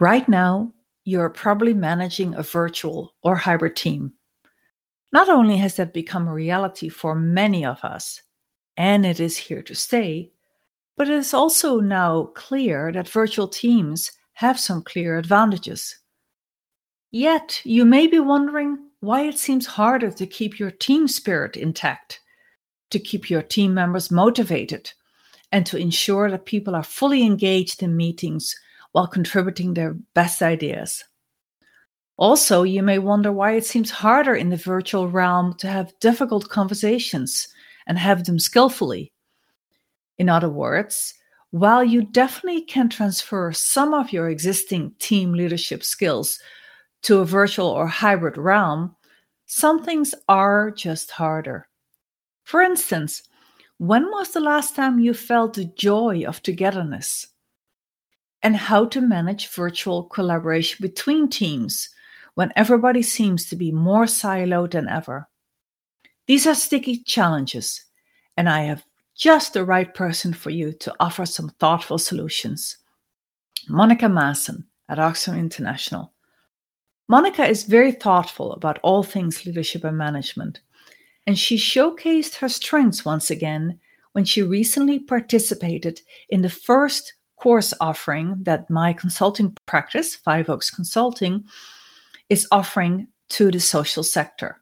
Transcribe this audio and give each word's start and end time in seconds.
Right 0.00 0.26
now, 0.30 0.72
you're 1.04 1.28
probably 1.28 1.74
managing 1.74 2.34
a 2.34 2.42
virtual 2.42 3.14
or 3.22 3.36
hybrid 3.36 3.76
team. 3.76 4.14
Not 5.12 5.28
only 5.28 5.58
has 5.58 5.76
that 5.76 5.92
become 5.92 6.26
a 6.26 6.32
reality 6.32 6.88
for 6.88 7.14
many 7.14 7.66
of 7.66 7.84
us, 7.84 8.22
and 8.78 9.04
it 9.04 9.20
is 9.20 9.36
here 9.36 9.62
to 9.62 9.74
stay, 9.74 10.32
but 10.96 11.08
it 11.08 11.14
is 11.14 11.34
also 11.34 11.80
now 11.80 12.30
clear 12.34 12.90
that 12.92 13.10
virtual 13.10 13.46
teams 13.46 14.10
have 14.32 14.58
some 14.58 14.82
clear 14.82 15.18
advantages. 15.18 15.98
Yet, 17.10 17.60
you 17.64 17.84
may 17.84 18.06
be 18.06 18.20
wondering 18.20 18.78
why 19.00 19.26
it 19.26 19.36
seems 19.36 19.66
harder 19.66 20.10
to 20.12 20.26
keep 20.26 20.58
your 20.58 20.70
team 20.70 21.08
spirit 21.08 21.58
intact, 21.58 22.20
to 22.88 22.98
keep 22.98 23.28
your 23.28 23.42
team 23.42 23.74
members 23.74 24.10
motivated, 24.10 24.90
and 25.52 25.66
to 25.66 25.76
ensure 25.76 26.30
that 26.30 26.46
people 26.46 26.74
are 26.74 26.82
fully 26.82 27.22
engaged 27.22 27.82
in 27.82 27.98
meetings 27.98 28.56
while 28.92 29.06
contributing 29.06 29.74
their 29.74 29.94
best 30.14 30.42
ideas. 30.42 31.04
Also, 32.16 32.64
you 32.64 32.82
may 32.82 32.98
wonder 32.98 33.32
why 33.32 33.52
it 33.52 33.64
seems 33.64 33.90
harder 33.90 34.34
in 34.34 34.50
the 34.50 34.56
virtual 34.56 35.08
realm 35.08 35.54
to 35.54 35.68
have 35.68 35.98
difficult 36.00 36.48
conversations 36.48 37.48
and 37.86 37.98
have 37.98 38.24
them 38.24 38.38
skillfully. 38.38 39.12
In 40.18 40.28
other 40.28 40.50
words, 40.50 41.14
while 41.50 41.82
you 41.82 42.02
definitely 42.02 42.62
can 42.62 42.88
transfer 42.88 43.52
some 43.52 43.94
of 43.94 44.12
your 44.12 44.28
existing 44.28 44.92
team 44.98 45.32
leadership 45.32 45.82
skills 45.82 46.38
to 47.02 47.20
a 47.20 47.24
virtual 47.24 47.68
or 47.68 47.86
hybrid 47.86 48.36
realm, 48.36 48.94
some 49.46 49.82
things 49.82 50.14
are 50.28 50.70
just 50.70 51.10
harder. 51.10 51.66
For 52.44 52.60
instance, 52.60 53.22
when 53.78 54.10
was 54.10 54.32
the 54.32 54.40
last 54.40 54.76
time 54.76 54.98
you 54.98 55.14
felt 55.14 55.54
the 55.54 55.64
joy 55.64 56.24
of 56.24 56.42
togetherness? 56.42 57.26
And 58.42 58.56
how 58.56 58.86
to 58.86 59.00
manage 59.00 59.48
virtual 59.48 60.04
collaboration 60.04 60.78
between 60.80 61.28
teams 61.28 61.90
when 62.34 62.52
everybody 62.56 63.02
seems 63.02 63.46
to 63.46 63.56
be 63.56 63.70
more 63.70 64.04
siloed 64.04 64.70
than 64.70 64.88
ever. 64.88 65.28
These 66.26 66.46
are 66.46 66.54
sticky 66.54 67.02
challenges, 67.02 67.84
and 68.36 68.48
I 68.48 68.62
have 68.62 68.84
just 69.14 69.52
the 69.52 69.64
right 69.64 69.92
person 69.92 70.32
for 70.32 70.50
you 70.50 70.72
to 70.72 70.94
offer 71.00 71.26
some 71.26 71.50
thoughtful 71.58 71.98
solutions. 71.98 72.78
Monica 73.68 74.06
Maassen 74.06 74.64
at 74.88 74.98
Oxfam 74.98 75.38
International. 75.38 76.12
Monica 77.08 77.44
is 77.44 77.64
very 77.64 77.92
thoughtful 77.92 78.52
about 78.52 78.78
all 78.82 79.02
things 79.02 79.44
leadership 79.44 79.84
and 79.84 79.98
management, 79.98 80.60
and 81.26 81.38
she 81.38 81.56
showcased 81.56 82.36
her 82.36 82.48
strengths 82.48 83.04
once 83.04 83.30
again 83.30 83.78
when 84.12 84.24
she 84.24 84.42
recently 84.42 84.98
participated 84.98 86.00
in 86.28 86.42
the 86.42 86.48
first 86.48 87.14
course 87.40 87.72
offering 87.80 88.36
that 88.42 88.68
my 88.68 88.92
consulting 88.92 89.56
practice, 89.66 90.14
Five 90.14 90.50
Oaks 90.50 90.70
Consulting, 90.70 91.44
is 92.28 92.46
offering 92.52 93.08
to 93.30 93.50
the 93.50 93.60
social 93.60 94.02
sector. 94.02 94.58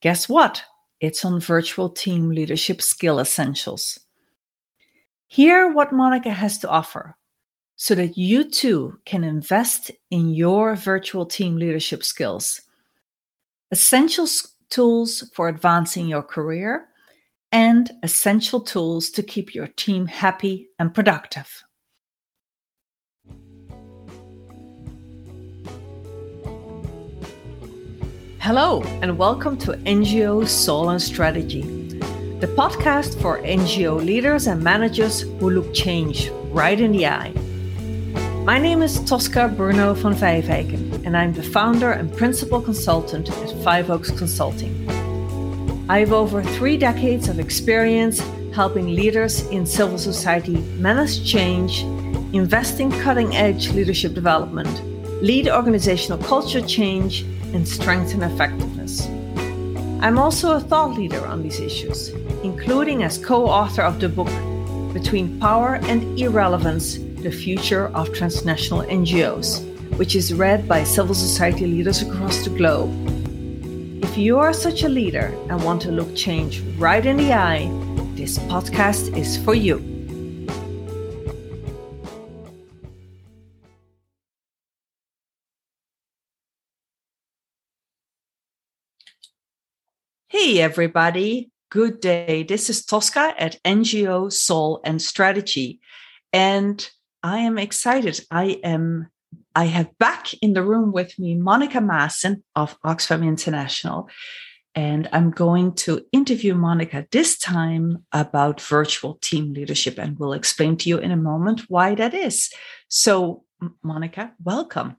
Guess 0.00 0.28
what? 0.28 0.62
It's 1.00 1.24
on 1.24 1.38
virtual 1.38 1.90
team 1.90 2.30
leadership 2.30 2.80
skill 2.80 3.20
essentials. 3.20 4.00
Hear 5.26 5.70
what 5.70 5.92
Monica 5.92 6.30
has 6.30 6.58
to 6.58 6.68
offer 6.68 7.16
so 7.76 7.94
that 7.94 8.16
you 8.16 8.42
too 8.50 8.98
can 9.04 9.22
invest 9.22 9.90
in 10.10 10.30
your 10.30 10.74
virtual 10.74 11.26
team 11.26 11.56
leadership 11.56 12.02
skills. 12.02 12.62
Essential 13.70 14.26
tools 14.70 15.30
for 15.34 15.48
advancing 15.48 16.08
your 16.08 16.22
career 16.22 16.88
and 17.52 17.90
essential 18.02 18.60
tools 18.60 19.10
to 19.10 19.22
keep 19.22 19.54
your 19.54 19.66
team 19.66 20.06
happy 20.06 20.68
and 20.78 20.94
productive. 20.94 21.64
Hello, 28.48 28.80
and 29.02 29.18
welcome 29.18 29.58
to 29.58 29.72
NGO 29.84 30.48
Soul 30.48 30.88
and 30.88 31.02
Strategy, 31.02 31.60
the 32.40 32.46
podcast 32.56 33.20
for 33.20 33.42
NGO 33.42 34.02
leaders 34.02 34.46
and 34.46 34.64
managers 34.64 35.20
who 35.20 35.50
look 35.50 35.74
change 35.74 36.30
right 36.50 36.80
in 36.80 36.92
the 36.92 37.06
eye. 37.06 37.30
My 38.46 38.56
name 38.56 38.80
is 38.80 39.04
Tosca 39.04 39.48
Bruno 39.48 39.92
van 39.92 40.14
Vijfeijken, 40.14 41.04
and 41.04 41.14
I'm 41.14 41.34
the 41.34 41.42
founder 41.42 41.92
and 41.92 42.10
principal 42.16 42.62
consultant 42.62 43.28
at 43.30 43.62
Five 43.62 43.90
Oaks 43.90 44.10
Consulting. 44.12 44.72
I 45.90 45.98
have 45.98 46.14
over 46.14 46.42
three 46.42 46.78
decades 46.78 47.28
of 47.28 47.38
experience 47.38 48.18
helping 48.54 48.94
leaders 48.94 49.42
in 49.48 49.66
civil 49.66 49.98
society 49.98 50.56
manage 50.78 51.22
change, 51.30 51.82
invest 52.32 52.80
in 52.80 52.90
cutting 53.02 53.36
edge 53.36 53.68
leadership 53.72 54.14
development, 54.14 54.72
lead 55.22 55.50
organizational 55.50 56.16
culture 56.16 56.62
change, 56.62 57.26
and 57.54 57.66
strengthen 57.66 58.22
effectiveness. 58.22 59.06
I'm 60.00 60.18
also 60.18 60.52
a 60.52 60.60
thought 60.60 60.94
leader 60.96 61.26
on 61.26 61.42
these 61.42 61.60
issues, 61.60 62.10
including 62.42 63.02
as 63.02 63.18
co 63.18 63.46
author 63.46 63.82
of 63.82 63.98
the 63.98 64.08
book 64.08 64.30
Between 64.92 65.40
Power 65.40 65.76
and 65.82 66.18
Irrelevance 66.18 66.98
The 67.22 67.32
Future 67.32 67.88
of 67.88 68.12
Transnational 68.14 68.82
NGOs, 68.82 69.64
which 69.96 70.14
is 70.14 70.32
read 70.32 70.68
by 70.68 70.84
civil 70.84 71.14
society 71.14 71.66
leaders 71.66 72.02
across 72.02 72.44
the 72.44 72.50
globe. 72.50 72.92
If 74.04 74.16
you 74.16 74.38
are 74.38 74.52
such 74.52 74.84
a 74.84 74.88
leader 74.88 75.34
and 75.48 75.62
want 75.64 75.82
to 75.82 75.92
look 75.92 76.14
change 76.14 76.60
right 76.78 77.04
in 77.04 77.16
the 77.16 77.32
eye, 77.32 77.68
this 78.14 78.38
podcast 78.38 79.16
is 79.16 79.36
for 79.38 79.54
you. 79.54 79.87
Hey, 90.48 90.62
everybody. 90.62 91.50
Good 91.70 92.00
day. 92.00 92.42
This 92.42 92.70
is 92.70 92.82
Tosca 92.82 93.34
at 93.36 93.62
NGO 93.66 94.32
Soul 94.32 94.80
and 94.82 95.02
Strategy. 95.02 95.78
And 96.32 96.88
I 97.22 97.40
am 97.40 97.58
excited. 97.58 98.24
I 98.30 98.58
am, 98.64 99.10
I 99.54 99.66
have 99.66 99.90
back 99.98 100.32
in 100.40 100.54
the 100.54 100.62
room 100.62 100.90
with 100.90 101.18
me 101.18 101.34
Monica 101.34 101.80
Maassen 101.80 102.44
of 102.56 102.80
Oxfam 102.80 103.22
International. 103.22 104.08
And 104.74 105.06
I'm 105.12 105.32
going 105.32 105.74
to 105.84 106.06
interview 106.12 106.54
Monica 106.54 107.06
this 107.10 107.38
time 107.38 108.06
about 108.12 108.62
virtual 108.62 109.18
team 109.20 109.52
leadership. 109.52 109.98
And 109.98 110.18
we'll 110.18 110.32
explain 110.32 110.78
to 110.78 110.88
you 110.88 110.96
in 110.96 111.10
a 111.10 111.16
moment 111.18 111.64
why 111.68 111.94
that 111.96 112.14
is. 112.14 112.50
So, 112.88 113.44
Monica, 113.82 114.32
welcome. 114.42 114.96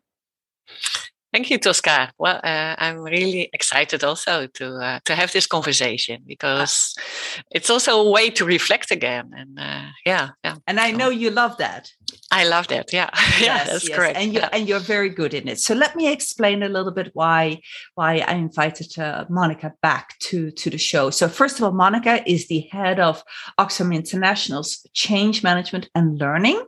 Thank 1.32 1.52
you, 1.52 1.60
Tosca. 1.60 2.12
Well, 2.18 2.40
uh, 2.44 2.76
I'm 2.78 3.00
really 3.00 3.50
excited 3.54 4.04
also 4.04 4.48
to 4.48 4.76
uh, 4.78 5.00
to 5.06 5.16
have 5.16 5.32
this 5.32 5.46
conversation 5.46 6.24
because 6.26 6.96
it's 7.52 7.70
also 7.70 8.02
a 8.02 8.10
way 8.10 8.32
to 8.32 8.46
reflect 8.46 8.90
again. 8.90 9.32
And 9.38 9.60
uh, 9.60 9.90
yeah, 10.06 10.30
yeah. 10.44 10.56
And 10.66 10.80
I 10.80 10.90
know 10.92 11.10
you 11.10 11.30
love 11.30 11.58
that. 11.58 11.92
I 12.32 12.46
love 12.46 12.68
that. 12.70 12.92
Yeah, 12.92 13.10
yes, 13.16 13.42
yeah, 13.42 13.64
that's 13.64 13.88
yes. 13.88 13.96
correct. 13.96 14.18
And 14.18 14.34
you 14.34 14.40
yeah. 14.40 14.50
and 14.52 14.68
you're 14.68 14.80
very 14.80 15.10
good 15.10 15.36
in 15.36 15.48
it. 15.48 15.60
So 15.60 15.76
let 15.76 15.96
me 15.96 16.12
explain 16.12 16.64
a 16.64 16.70
little 16.70 16.92
bit 16.92 17.12
why 17.14 17.62
why 17.94 18.26
I 18.28 18.34
invited 18.34 18.98
uh, 18.98 19.26
Monica 19.30 19.74
back 19.84 20.18
to 20.30 20.50
to 20.50 20.70
the 20.72 20.80
show. 20.80 21.12
So 21.12 21.30
first 21.30 21.60
of 21.60 21.64
all, 21.64 21.74
Monica 21.74 22.28
is 22.28 22.48
the 22.48 22.68
head 22.72 23.00
of 23.00 23.24
Oxfam 23.60 23.94
International's 23.94 24.88
Change 24.94 25.44
Management 25.44 25.90
and 25.94 26.18
Learning. 26.18 26.66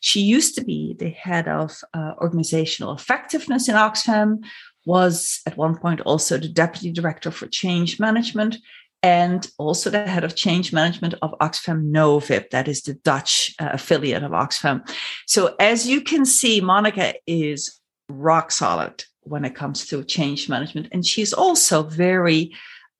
She 0.00 0.20
used 0.20 0.54
to 0.56 0.64
be 0.64 0.94
the 0.98 1.10
head 1.10 1.48
of 1.48 1.78
uh, 1.94 2.14
organizational 2.20 2.94
effectiveness 2.94 3.68
in 3.68 3.74
Oxfam, 3.74 4.44
was 4.86 5.40
at 5.46 5.56
one 5.56 5.76
point 5.76 6.00
also 6.00 6.38
the 6.38 6.48
deputy 6.48 6.90
director 6.90 7.30
for 7.30 7.46
change 7.46 8.00
management, 8.00 8.56
and 9.02 9.46
also 9.58 9.90
the 9.90 10.06
head 10.06 10.24
of 10.24 10.36
change 10.36 10.72
management 10.72 11.14
of 11.22 11.34
Oxfam 11.40 11.90
Novib, 11.90 12.50
that 12.50 12.68
is 12.68 12.82
the 12.82 12.94
Dutch 12.94 13.54
uh, 13.58 13.70
affiliate 13.72 14.22
of 14.22 14.32
Oxfam. 14.32 14.86
So, 15.26 15.54
as 15.58 15.86
you 15.86 16.00
can 16.02 16.24
see, 16.24 16.60
Monica 16.60 17.14
is 17.26 17.80
rock 18.08 18.50
solid 18.50 19.04
when 19.20 19.44
it 19.44 19.54
comes 19.54 19.86
to 19.86 20.04
change 20.04 20.48
management, 20.48 20.88
and 20.92 21.06
she's 21.06 21.32
also 21.32 21.82
very 21.82 22.52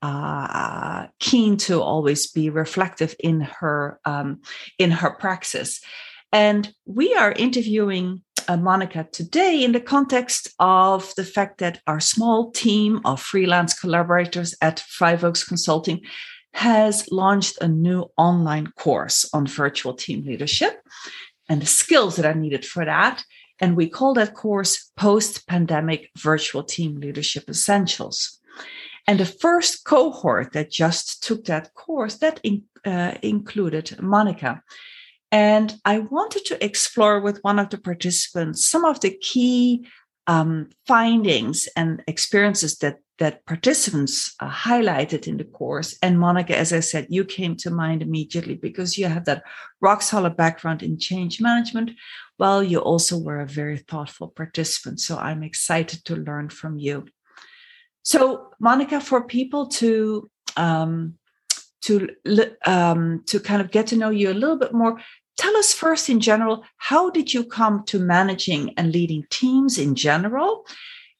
uh, 0.02 1.06
keen 1.18 1.56
to 1.58 1.82
always 1.82 2.26
be 2.26 2.48
reflective 2.48 3.14
in 3.18 3.40
her 3.40 4.00
um, 4.04 4.40
in 4.78 4.90
her 4.90 5.10
praxis. 5.10 5.80
And 6.32 6.72
we 6.86 7.14
are 7.14 7.32
interviewing 7.32 8.22
uh, 8.48 8.56
Monica 8.56 9.06
today 9.12 9.62
in 9.64 9.72
the 9.72 9.80
context 9.80 10.52
of 10.58 11.12
the 11.16 11.24
fact 11.24 11.58
that 11.58 11.80
our 11.86 12.00
small 12.00 12.50
team 12.52 13.00
of 13.04 13.20
freelance 13.20 13.78
collaborators 13.78 14.54
at 14.60 14.80
Five 14.80 15.24
Oaks 15.24 15.44
Consulting 15.44 16.02
has 16.54 17.06
launched 17.10 17.58
a 17.60 17.68
new 17.68 18.06
online 18.16 18.68
course 18.78 19.28
on 19.32 19.46
virtual 19.46 19.94
team 19.94 20.24
leadership 20.24 20.80
and 21.48 21.62
the 21.62 21.66
skills 21.66 22.16
that 22.16 22.26
are 22.26 22.34
needed 22.34 22.64
for 22.64 22.84
that. 22.84 23.24
And 23.60 23.76
we 23.76 23.88
call 23.88 24.14
that 24.14 24.34
course 24.34 24.90
Post 24.96 25.46
Pandemic 25.46 26.10
Virtual 26.18 26.62
Team 26.62 26.98
Leadership 26.98 27.48
Essentials. 27.48 28.40
And 29.06 29.20
the 29.20 29.26
first 29.26 29.84
cohort 29.84 30.52
that 30.52 30.70
just 30.70 31.22
took 31.22 31.44
that 31.44 31.74
course 31.74 32.16
that 32.18 32.40
in, 32.42 32.64
uh, 32.84 33.14
included 33.22 34.00
Monica. 34.00 34.62
And 35.32 35.74
I 35.84 36.00
wanted 36.00 36.44
to 36.46 36.64
explore 36.64 37.20
with 37.20 37.38
one 37.42 37.58
of 37.58 37.70
the 37.70 37.78
participants 37.78 38.66
some 38.66 38.84
of 38.84 39.00
the 39.00 39.10
key 39.10 39.86
um, 40.26 40.68
findings 40.86 41.68
and 41.76 42.02
experiences 42.06 42.78
that 42.78 42.98
that 43.18 43.44
participants 43.44 44.34
uh, 44.40 44.50
highlighted 44.50 45.28
in 45.28 45.36
the 45.36 45.44
course. 45.44 45.96
And 46.02 46.18
Monica, 46.18 46.56
as 46.56 46.72
I 46.72 46.80
said, 46.80 47.06
you 47.10 47.22
came 47.22 47.54
to 47.56 47.70
mind 47.70 48.00
immediately 48.00 48.54
because 48.54 48.96
you 48.96 49.06
have 49.06 49.26
that 49.26 49.42
rock 49.82 50.00
solid 50.00 50.38
background 50.38 50.82
in 50.82 50.98
change 50.98 51.38
management. 51.38 51.90
Well, 52.38 52.62
you 52.62 52.78
also 52.78 53.18
were 53.18 53.40
a 53.40 53.46
very 53.46 53.76
thoughtful 53.76 54.28
participant. 54.28 55.00
So 55.00 55.18
I'm 55.18 55.42
excited 55.42 56.02
to 56.06 56.16
learn 56.16 56.48
from 56.48 56.78
you. 56.78 57.06
So, 58.02 58.52
Monica, 58.58 59.00
for 59.02 59.26
people 59.26 59.66
to 59.66 60.30
um, 60.56 61.18
to 61.82 62.08
um, 62.64 63.22
to 63.26 63.40
kind 63.40 63.60
of 63.60 63.70
get 63.70 63.88
to 63.88 63.96
know 63.96 64.10
you 64.10 64.30
a 64.30 64.40
little 64.40 64.56
bit 64.56 64.72
more, 64.72 65.00
tell 65.40 65.56
us 65.56 65.72
first 65.72 66.08
in 66.08 66.20
general 66.20 66.64
how 66.76 67.10
did 67.10 67.32
you 67.32 67.42
come 67.44 67.82
to 67.84 67.98
managing 67.98 68.74
and 68.76 68.92
leading 68.92 69.24
teams 69.30 69.78
in 69.78 69.94
general 69.94 70.66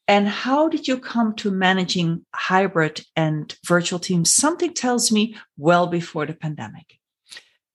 and 0.07 0.27
how 0.27 0.67
did 0.67 0.87
you 0.87 0.97
come 0.99 1.33
to 1.35 1.51
managing 1.51 2.25
hybrid 2.35 3.05
and 3.15 3.55
virtual 3.65 3.99
teams? 3.99 4.29
Something 4.29 4.73
tells 4.73 5.11
me 5.11 5.37
well 5.57 5.87
before 5.87 6.25
the 6.25 6.33
pandemic. 6.33 6.99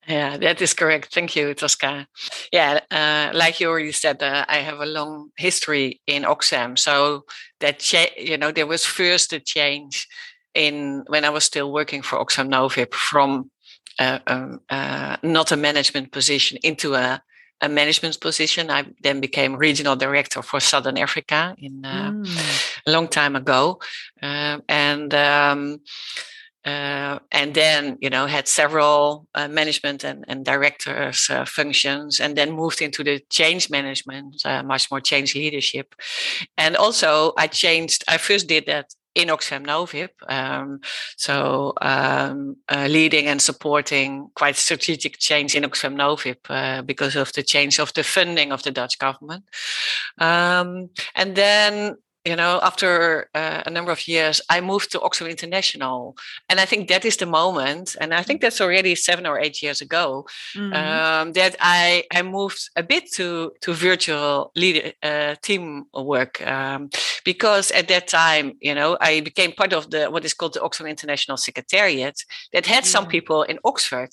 Yeah, 0.07 0.37
that 0.37 0.61
is 0.61 0.75
correct. 0.75 1.15
Thank 1.15 1.35
you, 1.35 1.55
Tosca. 1.55 2.07
Yeah, 2.53 2.81
uh, 2.91 3.37
like 3.37 3.59
you 3.59 3.69
already 3.69 3.93
said, 3.93 4.23
uh, 4.23 4.45
I 4.49 4.59
have 4.59 4.81
a 4.81 4.87
long 4.87 5.31
history 5.37 6.01
in 6.07 6.25
Oxfam. 6.25 6.79
So 6.79 7.25
that 7.61 7.81
cha- 7.81 8.15
you 8.17 8.37
know, 8.37 8.53
there 8.53 8.69
was 8.69 8.85
first 8.85 9.33
a 9.33 9.41
change 9.41 10.07
in 10.55 11.05
when 11.09 11.25
I 11.25 11.31
was 11.31 11.45
still 11.45 11.73
working 11.73 12.03
for 12.03 12.19
Oxfam 12.19 12.49
Novib 12.49 12.93
from 12.93 13.51
uh, 13.99 14.19
um, 14.27 14.61
uh, 14.69 15.17
not 15.23 15.53
a 15.53 15.57
management 15.57 16.13
position 16.13 16.59
into 16.63 16.95
a 16.95 17.23
a 17.61 17.69
management 17.69 18.21
position. 18.21 18.71
I 18.71 18.85
then 19.03 19.21
became 19.21 19.57
regional 19.57 19.97
director 19.97 20.43
for 20.43 20.61
Southern 20.61 20.99
Africa 20.99 21.55
in 21.59 21.85
uh, 21.85 22.11
mm. 22.11 22.81
a 22.87 22.91
long 22.91 23.09
time 23.09 23.35
ago, 23.35 23.81
uh, 24.23 24.59
and 24.69 25.15
um, 25.15 25.81
uh, 26.65 27.19
and 27.33 27.55
then 27.55 27.97
you 28.01 28.11
know 28.11 28.27
had 28.27 28.47
several 28.49 29.27
uh, 29.35 29.49
management 29.49 30.05
and, 30.05 30.25
and 30.29 30.45
directors 30.45 31.29
uh, 31.31 31.45
functions, 31.47 32.21
and 32.21 32.37
then 32.37 32.51
moved 32.51 32.83
into 32.83 33.03
the 33.03 33.21
change 33.31 33.71
management, 33.71 34.37
uh, 34.45 34.63
much 34.63 34.91
more 34.91 35.01
change 35.01 35.35
leadership, 35.35 35.95
and 36.59 36.77
also 36.77 37.33
I 37.39 37.47
changed. 37.47 38.05
I 38.09 38.19
first 38.19 38.49
did 38.49 38.67
that 38.67 38.95
in 39.17 39.29
Oxfam 39.29 39.67
Novib. 39.67 40.11
Um, 40.29 40.81
so 41.17 41.73
um, 41.81 42.57
uh, 42.69 42.87
leading 42.89 43.27
and 43.27 43.41
supporting 43.41 44.29
quite 44.35 44.57
strategic 44.57 45.19
change 45.19 45.55
in 45.55 45.65
Oxfam 45.65 45.95
Novib 45.97 46.37
uh, 46.51 46.83
because 46.83 47.17
of 47.17 47.33
the 47.33 47.43
change 47.43 47.81
of 47.81 47.93
the 47.95 48.05
funding 48.05 48.53
of 48.53 48.63
the 48.63 48.71
Dutch 48.71 48.99
government. 48.99 49.45
Um, 50.19 50.91
and 51.15 51.35
then 51.35 51.97
you 52.27 52.35
know, 52.35 52.59
after 52.63 53.31
uh, 53.35 53.63
a 53.65 53.71
number 53.71 53.93
of 53.93 54.09
years, 54.09 54.41
I 54.51 54.61
moved 54.61 54.91
to 54.93 54.99
Oxfam 54.99 55.31
International, 55.31 56.17
and 56.49 56.59
I 56.59 56.65
think 56.65 56.89
that 56.89 57.05
is 57.05 57.17
the 57.17 57.27
moment, 57.27 57.97
and 58.01 58.13
I 58.13 58.23
think 58.23 58.41
that's 58.41 58.61
already 58.61 58.97
seven 58.97 59.27
or 59.27 59.39
eight 59.39 59.63
years 59.63 59.81
ago, 59.81 60.27
mm-hmm. 60.57 60.73
um, 60.73 61.33
that 61.35 61.55
I 61.61 62.05
I 62.13 62.23
moved 62.23 62.71
a 62.75 62.83
bit 62.83 63.13
to 63.13 63.53
to 63.61 63.73
virtual 63.73 64.51
leader 64.57 64.93
uh, 65.03 65.37
team 65.41 65.85
work 65.95 66.45
um, 66.47 66.91
because 67.25 67.71
at 67.71 67.87
that 67.89 68.09
time, 68.09 68.55
you 68.61 68.75
know, 68.75 68.99
I 69.01 69.21
became 69.21 69.53
part 69.53 69.73
of 69.73 69.91
the 69.91 70.11
what 70.11 70.25
is 70.25 70.35
called 70.35 70.55
the 70.55 70.61
Oxfam 70.61 70.91
International 70.91 71.37
Secretariat 71.37 72.17
that 72.53 72.67
had 72.67 72.85
yeah. 72.85 72.91
some 72.95 73.07
people 73.07 73.45
in 73.45 73.59
Oxford, 73.65 74.11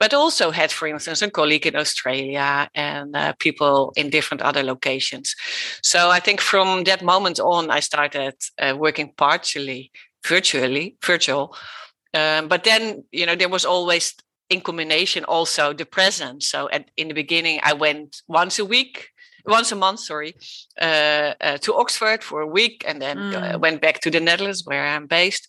but 0.00 0.14
also 0.14 0.50
had, 0.50 0.72
for 0.72 0.88
instance, 0.88 1.22
a 1.22 1.30
colleague 1.30 1.66
in 1.66 1.76
Australia 1.76 2.68
and 2.74 3.14
uh, 3.14 3.34
people 3.38 3.92
in 3.96 4.10
different 4.10 4.42
other 4.42 4.62
locations. 4.62 5.36
So 5.82 6.10
I 6.10 6.20
think 6.20 6.40
from 6.40 6.84
that 6.84 7.02
moment 7.02 7.38
on, 7.38 7.70
I 7.70 7.80
started 7.80 8.34
uh, 8.58 8.74
working 8.76 9.12
partially 9.16 9.92
virtually, 10.26 10.96
virtual. 11.04 11.54
Um, 12.14 12.48
but 12.48 12.64
then, 12.64 13.04
you 13.12 13.26
know, 13.26 13.36
there 13.36 13.48
was 13.48 13.64
always 13.64 14.14
in 14.48 14.60
combination 14.60 15.24
also 15.24 15.72
the 15.72 15.86
presence. 15.86 16.46
So 16.46 16.68
at, 16.70 16.90
in 16.96 17.08
the 17.08 17.14
beginning, 17.14 17.60
I 17.62 17.72
went 17.72 18.22
once 18.26 18.58
a 18.58 18.64
week 18.64 19.10
once 19.46 19.72
a 19.72 19.76
month, 19.76 20.00
sorry, 20.00 20.34
uh, 20.80 21.34
uh, 21.40 21.58
to 21.58 21.74
Oxford 21.74 22.22
for 22.22 22.40
a 22.40 22.46
week, 22.46 22.84
and 22.86 23.00
then 23.00 23.18
uh, 23.18 23.52
mm. 23.52 23.60
went 23.60 23.80
back 23.80 24.00
to 24.00 24.10
the 24.10 24.20
Netherlands 24.20 24.62
where 24.64 24.86
I'm 24.86 25.06
based. 25.06 25.48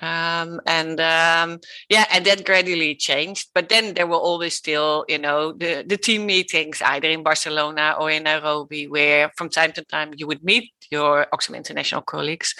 Um, 0.00 0.60
and 0.66 1.00
um, 1.00 1.60
yeah, 1.88 2.06
and 2.10 2.24
that 2.26 2.44
gradually 2.44 2.94
changed. 2.94 3.50
But 3.54 3.68
then 3.68 3.94
there 3.94 4.06
were 4.06 4.16
always 4.16 4.54
still, 4.54 5.04
you 5.08 5.18
know, 5.18 5.52
the 5.52 5.84
the 5.86 5.96
team 5.96 6.26
meetings 6.26 6.82
either 6.82 7.08
in 7.08 7.22
Barcelona 7.22 7.96
or 7.98 8.10
in 8.10 8.24
Nairobi, 8.24 8.86
where 8.86 9.30
from 9.36 9.48
time 9.48 9.72
to 9.72 9.84
time 9.84 10.12
you 10.16 10.26
would 10.26 10.42
meet 10.42 10.70
your 10.90 11.26
Oxfam 11.32 11.56
International 11.56 12.02
colleagues, 12.02 12.54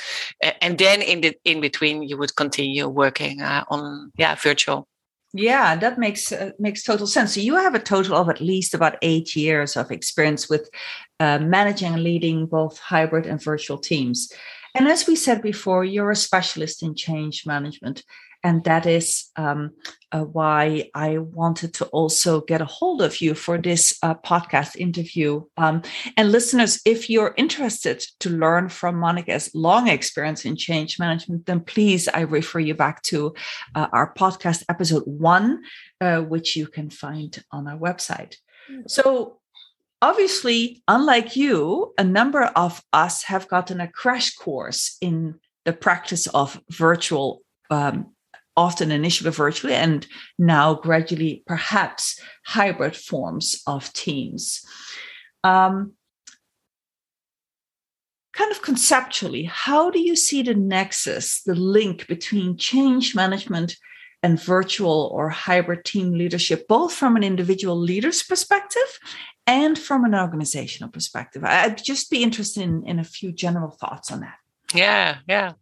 and 0.60 0.78
then 0.78 1.02
in 1.02 1.20
the 1.20 1.34
in 1.44 1.60
between 1.60 2.02
you 2.02 2.16
would 2.18 2.36
continue 2.36 2.88
working 2.88 3.40
uh, 3.40 3.64
on 3.70 4.12
yeah 4.16 4.34
virtual. 4.34 4.89
Yeah, 5.32 5.76
that 5.76 5.96
makes 5.96 6.32
uh, 6.32 6.50
makes 6.58 6.82
total 6.82 7.06
sense. 7.06 7.34
So 7.34 7.40
you 7.40 7.54
have 7.54 7.74
a 7.74 7.78
total 7.78 8.16
of 8.16 8.28
at 8.28 8.40
least 8.40 8.74
about 8.74 8.98
eight 9.00 9.36
years 9.36 9.76
of 9.76 9.92
experience 9.92 10.48
with 10.48 10.68
uh, 11.20 11.38
managing 11.38 11.94
and 11.94 12.02
leading 12.02 12.46
both 12.46 12.78
hybrid 12.78 13.26
and 13.26 13.42
virtual 13.42 13.78
teams. 13.78 14.32
And 14.74 14.88
as 14.88 15.06
we 15.06 15.16
said 15.16 15.40
before, 15.40 15.84
you're 15.84 16.10
a 16.10 16.16
specialist 16.16 16.82
in 16.82 16.94
change 16.94 17.46
management. 17.46 18.02
And 18.42 18.64
that 18.64 18.86
is 18.86 19.30
um, 19.36 19.72
uh, 20.12 20.20
why 20.24 20.90
I 20.94 21.18
wanted 21.18 21.74
to 21.74 21.84
also 21.86 22.40
get 22.40 22.60
a 22.60 22.64
hold 22.66 23.02
of 23.02 23.20
you 23.20 23.34
for 23.34 23.58
this 23.58 23.98
uh, 24.02 24.14
podcast 24.14 24.76
interview. 24.76 25.42
Um, 25.56 25.82
and 26.16 26.32
listeners, 26.32 26.80
if 26.86 27.10
you're 27.10 27.34
interested 27.36 28.02
to 28.20 28.30
learn 28.30 28.68
from 28.68 28.96
Monica's 28.96 29.50
long 29.54 29.88
experience 29.88 30.44
in 30.44 30.56
change 30.56 30.98
management, 30.98 31.46
then 31.46 31.60
please, 31.60 32.08
I 32.08 32.20
refer 32.20 32.60
you 32.60 32.74
back 32.74 33.02
to 33.04 33.34
uh, 33.74 33.88
our 33.92 34.14
podcast 34.14 34.64
episode 34.68 35.04
one, 35.06 35.62
uh, 36.00 36.20
which 36.20 36.56
you 36.56 36.66
can 36.66 36.88
find 36.90 37.42
on 37.52 37.68
our 37.68 37.78
website. 37.78 38.36
So, 38.86 39.38
obviously, 40.00 40.82
unlike 40.88 41.36
you, 41.36 41.92
a 41.98 42.04
number 42.04 42.44
of 42.44 42.82
us 42.92 43.24
have 43.24 43.48
gotten 43.48 43.80
a 43.80 43.88
crash 43.88 44.34
course 44.34 44.96
in 45.00 45.34
the 45.64 45.72
practice 45.72 46.26
of 46.28 46.60
virtual 46.70 47.42
um, 47.70 48.12
often 48.60 48.92
initially 48.92 49.30
virtually 49.30 49.74
and 49.74 50.06
now 50.38 50.74
gradually 50.74 51.42
perhaps 51.46 52.20
hybrid 52.44 52.94
forms 52.94 53.62
of 53.66 53.90
teams. 53.94 54.62
Um, 55.42 55.94
kind 58.34 58.52
of 58.52 58.60
conceptually, 58.60 59.44
how 59.44 59.90
do 59.90 59.98
you 59.98 60.14
see 60.14 60.42
the 60.42 60.54
nexus, 60.54 61.42
the 61.42 61.54
link 61.54 62.06
between 62.06 62.58
change 62.58 63.14
management 63.14 63.76
and 64.22 64.38
virtual 64.38 65.10
or 65.14 65.30
hybrid 65.30 65.86
team 65.86 66.12
leadership, 66.12 66.68
both 66.68 66.92
from 66.92 67.16
an 67.16 67.22
individual 67.22 67.76
leader's 67.76 68.22
perspective 68.22 68.98
and 69.46 69.78
from 69.78 70.04
an 70.04 70.14
organizational 70.14 70.90
perspective? 70.90 71.44
I'd 71.44 71.82
just 71.82 72.10
be 72.10 72.22
interested 72.22 72.62
in, 72.62 72.84
in 72.86 72.98
a 72.98 73.04
few 73.04 73.32
general 73.32 73.70
thoughts 73.70 74.12
on 74.12 74.20
that. 74.20 74.36
Yeah, 74.74 75.16
yeah. 75.26 75.52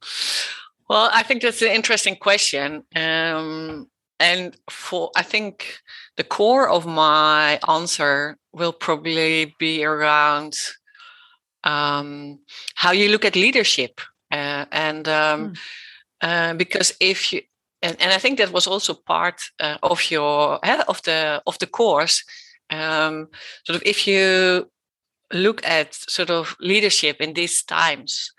Well, 0.89 1.11
I 1.13 1.23
think 1.23 1.43
that's 1.43 1.63
an 1.63 1.73
interesting 1.73 2.17
question. 2.17 2.85
Um, 2.97 3.89
and 4.21 4.57
for 4.71 5.11
I 5.17 5.23
think 5.23 5.79
the 6.17 6.25
core 6.25 6.69
of 6.69 6.87
my 6.87 7.61
answer 7.69 8.37
will 8.53 8.73
probably 8.73 9.55
be 9.59 9.85
around 9.85 10.55
um, 11.65 12.41
how 12.75 12.93
you 12.93 13.11
look 13.11 13.25
at 13.25 13.37
leadership. 13.37 14.01
Uh, 14.31 14.65
and 14.73 15.09
um, 15.09 15.53
mm. 15.53 15.59
uh, 16.21 16.55
because 16.55 16.95
if 17.01 17.33
you 17.33 17.43
and, 17.81 17.97
and 18.01 18.13
I 18.13 18.19
think 18.19 18.39
that 18.39 18.53
was 18.53 18.67
also 18.67 18.95
part 18.95 19.41
uh, 19.61 19.79
of 19.83 20.11
your 20.11 20.59
uh, 20.65 20.85
of 20.89 21.03
the 21.03 21.43
of 21.47 21.59
the 21.59 21.67
course. 21.67 22.25
Um, 22.71 23.29
sort 23.65 23.77
of 23.77 23.83
if 23.87 24.07
you 24.07 24.71
look 25.33 25.65
at 25.65 25.95
sort 25.95 26.31
of 26.31 26.57
leadership 26.61 27.21
in 27.21 27.33
these 27.33 27.63
times, 27.63 28.33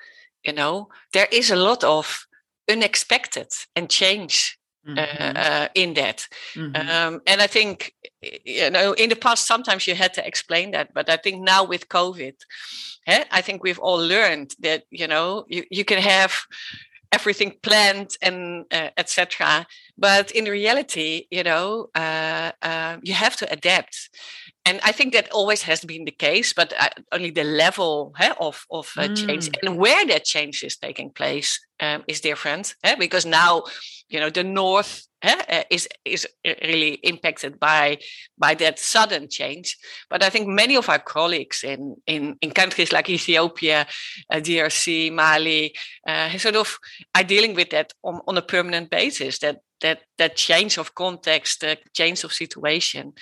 you 0.44 0.54
know, 0.54 0.90
there 1.14 1.28
is 1.32 1.50
a 1.50 1.56
lot 1.56 1.84
of 1.84 2.28
unexpected 2.70 3.48
and 3.76 3.90
change 3.90 4.60
uh, 4.88 4.96
mm-hmm. 4.96 5.38
uh, 5.38 5.68
in 5.76 5.94
that. 5.96 6.28
Mm-hmm. 6.56 6.90
Um, 6.90 7.22
and 7.28 7.42
I 7.42 7.48
think, 7.48 7.94
you 8.22 8.70
know, 8.70 8.94
in 8.94 9.10
the 9.10 9.16
past, 9.16 9.46
sometimes 9.46 9.86
you 9.88 9.96
had 9.96 10.14
to 10.14 10.26
explain 10.26 10.72
that. 10.72 10.94
But 10.94 11.10
I 11.10 11.18
think 11.18 11.42
now 11.42 11.66
with 11.66 11.90
COVID, 11.90 12.36
eh, 13.08 13.24
I 13.30 13.42
think 13.42 13.62
we've 13.62 13.80
all 13.80 14.00
learned 14.00 14.56
that, 14.62 14.84
you 14.90 15.08
know, 15.08 15.46
you, 15.48 15.64
you 15.70 15.84
can 15.84 16.00
have 16.00 16.34
everything 17.12 17.56
planned 17.62 18.12
and 18.22 18.66
uh, 18.72 18.90
etc. 18.98 19.68
But 19.98 20.32
in 20.32 20.46
reality, 20.46 21.28
you 21.30 21.44
know, 21.44 21.90
uh, 21.96 22.52
uh, 22.62 22.98
you 23.04 23.14
have 23.14 23.36
to 23.38 23.52
adapt. 23.52 24.10
And 24.70 24.80
I 24.84 24.92
think 24.92 25.14
that 25.14 25.32
always 25.32 25.64
has 25.64 25.84
been 25.84 26.06
the 26.06 26.12
case, 26.12 26.54
but 26.54 26.74
uh, 26.80 26.90
only 27.12 27.32
the 27.32 27.44
level 27.44 28.14
of 28.40 28.66
of 28.70 28.92
uh, 28.98 29.08
mm. 29.08 29.18
change 29.18 29.50
and 29.64 29.78
where 29.78 30.06
that 30.06 30.26
change 30.26 30.64
is 30.64 30.78
taking 30.78 31.10
place 31.10 31.60
um, 31.80 32.04
is 32.08 32.22
different. 32.22 32.76
Because 33.00 33.26
now, 33.26 33.64
you 34.10 34.20
know, 34.20 34.30
the 34.30 34.44
north 34.44 35.08
uh, 35.24 35.64
is 35.72 35.88
is 36.06 36.28
really 36.46 37.00
impacted 37.02 37.60
by 37.60 37.98
by 38.38 38.54
that 38.56 38.78
sudden 38.78 39.28
change. 39.28 39.76
But 40.08 40.22
I 40.22 40.30
think 40.30 40.48
many 40.48 40.76
of 40.78 40.88
our 40.88 41.00
colleagues 41.00 41.64
in 41.64 41.96
in, 42.06 42.38
in 42.42 42.52
countries 42.52 42.92
like 42.92 43.10
Ethiopia, 43.10 43.88
uh, 44.30 44.40
DRC, 44.40 45.12
Mali, 45.12 45.74
uh, 46.08 46.38
sort 46.38 46.56
of 46.56 46.78
are 47.16 47.24
dealing 47.24 47.56
with 47.56 47.70
that 47.72 47.94
on, 48.04 48.22
on 48.28 48.38
a 48.38 48.44
permanent 48.54 48.92
basis. 48.92 49.40
That 49.40 49.62
that 49.82 50.02
that 50.18 50.36
change 50.36 50.78
of 50.78 50.96
context, 50.96 51.62
the 51.62 51.78
change 51.94 52.24
of 52.24 52.34
situation, 52.34 53.14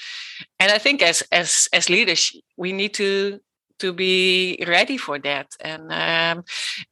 and 0.59 0.71
I 0.71 0.77
think 0.77 1.01
as 1.01 1.23
as 1.31 1.67
as 1.73 1.89
leaders, 1.89 2.35
we 2.57 2.71
need 2.73 2.93
to 2.95 3.39
to 3.79 3.93
be 3.93 4.63
ready 4.67 4.97
for 4.97 5.19
that. 5.19 5.47
And 5.61 5.91
um, 5.91 6.43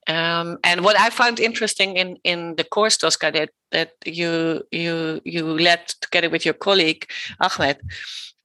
um, 0.08 0.58
and 0.64 0.84
what 0.84 1.00
I 1.00 1.10
found 1.10 1.40
interesting 1.40 1.98
in 1.98 2.18
in 2.24 2.56
the 2.56 2.64
course, 2.64 2.98
Tosca, 2.98 3.32
that 3.32 3.50
that 3.72 3.92
you 4.06 4.64
you 4.72 5.22
you 5.24 5.46
led 5.46 5.88
together 6.02 6.30
with 6.30 6.46
your 6.46 6.56
colleague 6.56 7.10
Ahmed. 7.40 7.78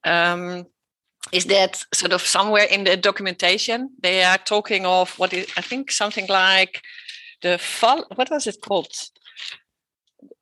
Um, 0.04 0.66
is 1.32 1.44
that 1.44 1.84
sort 1.92 2.12
of 2.12 2.22
somewhere 2.22 2.64
in 2.64 2.84
the 2.84 2.96
documentation 2.96 3.90
they 4.02 4.24
are 4.24 4.38
talking 4.38 4.86
of 4.86 5.18
what 5.18 5.32
is 5.32 5.46
I 5.56 5.60
think 5.60 5.90
something 5.90 6.26
like 6.28 6.80
the 7.42 7.58
fall 7.58 8.06
what 8.14 8.30
was 8.30 8.46
it 8.46 8.62
called 8.62 8.92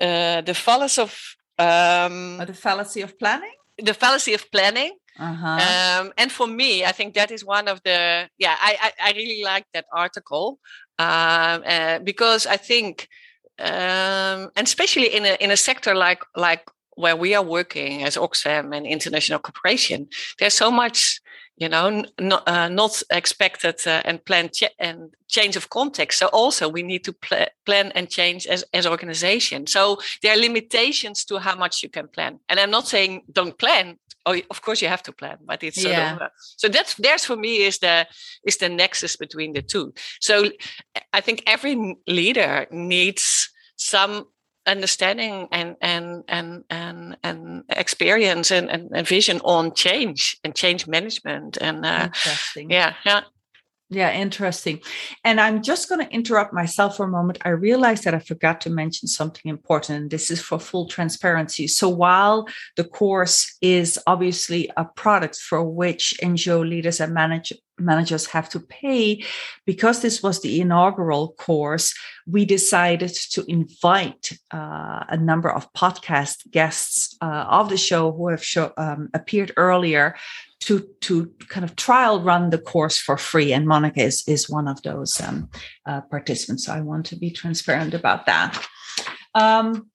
uh, 0.01 0.41
the 0.43 0.55
fallacy 0.55 1.03
of 1.03 1.13
um, 1.59 2.39
oh, 2.41 2.45
the 2.45 2.55
fallacy 2.55 3.03
of 3.03 3.19
planning 3.19 3.55
the 3.79 3.95
fallacy 3.95 4.35
of 4.35 4.51
planning 4.51 4.93
uh-huh. 5.19 6.01
Um, 6.01 6.13
and 6.17 6.31
for 6.31 6.47
me, 6.47 6.85
I 6.85 6.93
think 6.93 7.15
that 7.15 7.31
is 7.31 7.45
one 7.45 7.67
of 7.67 7.83
the 7.83 8.29
yeah. 8.39 8.57
I 8.61 8.77
I, 8.81 9.09
I 9.09 9.13
really 9.13 9.43
like 9.43 9.67
that 9.75 9.87
article 9.93 10.61
um, 10.99 11.63
uh, 11.67 11.99
because 11.99 12.47
I 12.47 12.57
think, 12.57 13.09
um, 13.59 14.51
and 14.55 14.65
especially 14.65 15.09
in 15.15 15.25
a 15.25 15.37
in 15.41 15.51
a 15.51 15.57
sector 15.57 15.95
like 15.95 16.23
like 16.37 16.63
where 16.95 17.17
we 17.17 17.35
are 17.35 17.43
working 17.43 18.05
as 18.05 18.17
Oxfam 18.17 18.77
and 18.77 18.87
international 18.87 19.41
cooperation, 19.41 20.09
there's 20.39 20.55
so 20.55 20.71
much 20.71 21.21
you 21.59 21.69
know 21.69 22.05
not, 22.21 22.49
uh, 22.49 22.69
not 22.69 23.03
expected 23.11 23.77
uh, 23.87 24.03
and 24.05 24.25
planned 24.25 24.53
ch- 24.53 24.75
and 24.79 25.15
change 25.29 25.57
of 25.57 25.69
context. 25.69 26.19
So 26.19 26.27
also 26.29 26.69
we 26.69 26.83
need 26.83 27.05
to 27.05 27.13
pl- 27.13 27.49
plan 27.67 27.93
and 27.95 28.09
change 28.09 28.47
as 28.47 28.65
as 28.73 28.87
organization. 28.87 29.67
So 29.67 29.99
there 30.23 30.33
are 30.33 30.41
limitations 30.41 31.25
to 31.27 31.39
how 31.39 31.57
much 31.57 31.83
you 31.83 31.91
can 31.91 32.09
plan. 32.09 32.39
And 32.49 32.61
i'm 32.61 32.71
not 32.71 32.89
saying 32.89 33.23
don't 33.33 33.59
plan. 33.59 33.99
Oh 34.27 34.37
of 34.51 34.63
course 34.63 34.83
you 34.83 34.89
have 34.89 35.03
to 35.05 35.13
plan 35.13 35.39
but 35.45 35.63
it's 35.63 35.83
sort 35.83 35.95
of 35.99 36.23
uh, 36.23 36.29
so 36.57 36.69
that's 36.69 36.95
there's 36.95 37.25
for 37.25 37.37
me 37.37 37.67
is 37.67 37.79
the 37.79 38.07
is 38.45 38.57
the 38.57 38.69
nexus 38.69 39.17
between 39.17 39.53
the 39.53 39.63
two. 39.63 39.93
So 40.21 40.35
i 41.13 41.21
think 41.21 41.43
every 41.47 41.97
leader 42.07 42.67
needs 42.71 43.51
some 43.77 44.27
understanding 44.69 45.49
and 45.51 45.77
and 45.81 46.25
and 46.29 46.65
and, 46.71 47.17
and 47.23 47.39
experience 47.69 48.51
and, 48.51 48.71
and, 48.71 48.91
and 48.93 49.07
vision 49.07 49.41
on 49.45 49.73
change 49.75 50.39
and 50.45 50.55
change 50.55 50.87
management 50.87 51.59
and 51.61 51.85
uh, 51.85 52.09
yeah 52.57 52.95
yeah 53.05 53.21
yeah, 53.91 54.13
interesting. 54.13 54.81
And 55.25 55.41
I'm 55.41 55.63
just 55.63 55.89
going 55.89 56.07
to 56.07 56.13
interrupt 56.13 56.53
myself 56.53 56.99
for 56.99 57.07
a 57.07 57.09
moment. 57.09 57.39
I 57.47 57.51
realized 57.51 58.05
that 58.05 58.15
I 58.15 58.19
forgot 58.19 58.61
to 58.63 58.71
mention 58.71 59.09
something 59.09 59.49
important, 59.49 60.11
this 60.11 60.31
is 60.31 60.43
for 60.43 60.59
full 60.59 60.89
transparency. 60.89 61.67
So, 61.69 61.89
while 61.89 62.47
the 62.77 62.85
course 62.85 63.57
is 63.63 63.99
obviously 64.07 64.71
a 64.77 64.85
product 64.85 65.37
for 65.37 65.65
which 65.65 66.15
NGO 66.23 66.69
leaders 66.69 67.01
and 67.01 67.15
manage, 67.15 67.51
managers 67.79 68.27
have 68.27 68.51
to 68.51 68.61
pay, 68.61 69.25
because 69.65 70.03
this 70.03 70.23
was 70.23 70.43
the 70.43 70.61
inaugural 70.61 71.33
course, 71.39 71.95
we 72.27 72.45
decided 72.45 73.15
to 73.31 73.43
invite 73.49 74.33
uh, 74.53 75.05
a 75.09 75.17
number 75.17 75.51
of 75.51 75.73
podcast 75.73 76.51
guests 76.51 77.17
uh, 77.23 77.47
of 77.49 77.71
the 77.71 77.79
show 77.79 78.13
who 78.13 78.29
have 78.29 78.45
show, 78.45 78.71
um, 78.77 79.09
appeared 79.15 79.53
earlier 79.57 80.15
to 80.61 80.89
to 81.01 81.33
kind 81.49 81.65
of 81.65 81.77
trial 81.77 82.21
run 82.21 82.51
the 82.51 82.59
course 82.59 82.99
for 82.99 83.17
free. 83.17 83.53
And 83.53 83.67
monica 83.67 84.03
is 84.03 84.25
is 84.27 84.51
one 84.51 84.69
of 84.69 84.83
those 84.83 85.21
um, 85.21 85.49
uh, 85.87 86.01
participants. 86.03 86.67
So 86.67 86.73
i 86.73 86.81
want 86.81 87.07
to 87.07 87.17
be 87.17 87.31
transparent 87.31 87.95
about 87.95 88.27
that. 88.27 88.67
Um, 89.35 89.91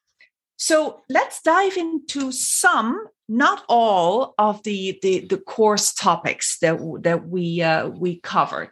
so 0.58 1.02
let's 1.10 1.42
dive 1.42 1.76
into 1.76 2.32
some 2.32 3.08
not 3.30 3.64
all 3.70 4.34
of 4.38 4.62
the 4.64 5.00
the, 5.02 5.26
the 5.28 5.38
course 5.38 5.94
topics 5.94 6.60
that 6.60 6.80
that 7.02 7.28
we 7.28 7.62
uh, 7.62 7.88
we 7.88 8.20
covered. 8.20 8.70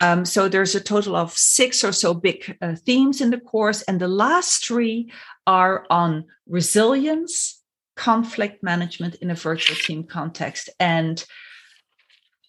Um, 0.00 0.24
so 0.24 0.48
there's 0.48 0.74
a 0.74 0.80
total 0.80 1.16
of 1.16 1.32
six 1.32 1.84
or 1.84 1.92
so 1.92 2.14
big 2.14 2.56
uh, 2.60 2.74
themes 2.74 3.20
in 3.20 3.30
the 3.30 3.40
course. 3.40 3.82
And 3.82 4.00
the 4.00 4.08
last 4.08 4.64
three 4.64 5.12
are 5.46 5.86
on 5.90 6.24
resilience 6.46 7.59
conflict 8.00 8.62
management 8.62 9.14
in 9.16 9.30
a 9.30 9.34
virtual 9.34 9.76
team 9.76 10.02
context. 10.02 10.70
And 10.80 11.22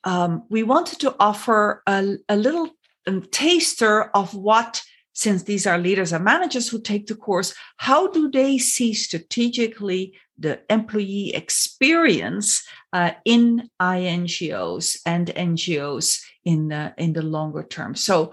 um, 0.06 0.44
we 0.50 0.64
wanted 0.64 1.02
to 1.02 1.14
offer 1.20 1.84
a, 1.86 2.16
a 2.30 2.38
little 2.38 2.70
um, 3.06 3.24
taster 3.32 4.04
of 4.16 4.34
what, 4.34 4.82
since 5.12 5.44
these 5.44 5.68
are 5.68 5.78
leaders 5.78 6.14
and 6.14 6.24
managers 6.24 6.70
who 6.70 6.80
take 6.80 7.08
the 7.08 7.16
course, 7.16 7.54
how 7.76 8.08
do 8.08 8.32
they 8.32 8.58
see 8.58 8.94
strategically 8.94 10.14
the 10.40 10.62
employee 10.70 11.36
experience 11.36 12.66
uh, 12.94 13.12
in 13.26 13.70
INGOs 13.82 15.02
and 15.06 15.28
NGOs 15.28 16.22
in 16.46 16.70
the, 16.70 16.94
in 16.98 17.12
the 17.12 17.24
longer 17.24 17.64
term? 17.64 17.94
So, 17.94 18.32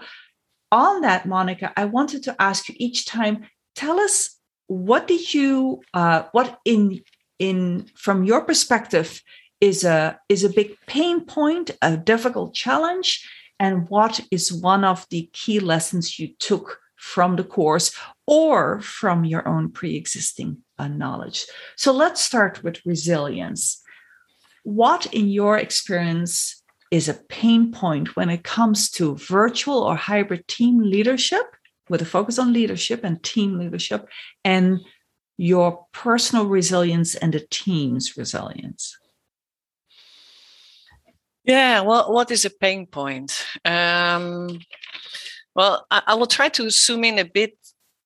on 0.71 1.01
that, 1.01 1.25
Monica, 1.25 1.73
I 1.75 1.85
wanted 1.85 2.23
to 2.23 2.35
ask 2.39 2.69
you 2.69 2.75
each 2.77 3.05
time 3.05 3.47
tell 3.75 3.99
us 3.99 4.38
what 4.69 5.07
did 5.07 5.33
you 5.33 5.81
uh, 5.95 6.23
what 6.31 6.59
in 6.63 7.01
in 7.39 7.89
from 7.95 8.23
your 8.23 8.41
perspective 8.41 9.21
is 9.59 9.83
a 9.83 10.17
is 10.29 10.43
a 10.43 10.49
big 10.49 10.77
pain 10.85 11.25
point 11.25 11.71
a 11.81 11.97
difficult 11.97 12.53
challenge? 12.53 13.27
And 13.59 13.89
what 13.89 14.21
is 14.31 14.53
one 14.53 14.85
of 14.85 15.05
the 15.09 15.29
key 15.33 15.59
lessons 15.59 16.17
you 16.17 16.29
took 16.39 16.79
from 16.95 17.35
the 17.35 17.43
course 17.43 17.93
or 18.25 18.79
from 18.79 19.25
your 19.25 19.45
own 19.45 19.71
pre-existing 19.71 20.59
uh, 20.77 20.87
knowledge? 20.87 21.45
So 21.75 21.91
let's 21.91 22.21
start 22.21 22.63
with 22.63 22.85
resilience. 22.85 23.81
What 24.63 25.07
in 25.07 25.27
your 25.27 25.57
experience 25.57 26.61
is 26.91 27.09
a 27.09 27.19
pain 27.27 27.71
point 27.71 28.15
when 28.15 28.29
it 28.29 28.43
comes 28.43 28.89
to 28.91 29.17
virtual 29.17 29.79
or 29.79 29.95
hybrid 29.95 30.47
team 30.47 30.79
leadership 30.79 31.45
with 31.89 32.01
a 32.01 32.05
focus 32.05 32.39
on 32.39 32.53
leadership 32.53 33.03
and 33.03 33.21
team 33.23 33.57
leadership 33.57 34.07
and 34.43 34.79
your 35.37 35.85
personal 35.93 36.45
resilience 36.45 37.15
and 37.15 37.33
the 37.33 37.45
team's 37.49 38.17
resilience? 38.17 38.97
Yeah, 41.43 41.81
well, 41.81 42.13
what 42.13 42.29
is 42.29 42.45
a 42.45 42.49
pain 42.49 42.85
point? 42.85 43.45
Um, 43.65 44.59
well, 45.55 45.85
I, 45.89 46.01
I, 46.07 46.15
will 46.15 46.27
try 46.27 46.49
to 46.49 46.69
zoom 46.69 47.03
in 47.03 47.17
a 47.17 47.25
bit 47.25 47.57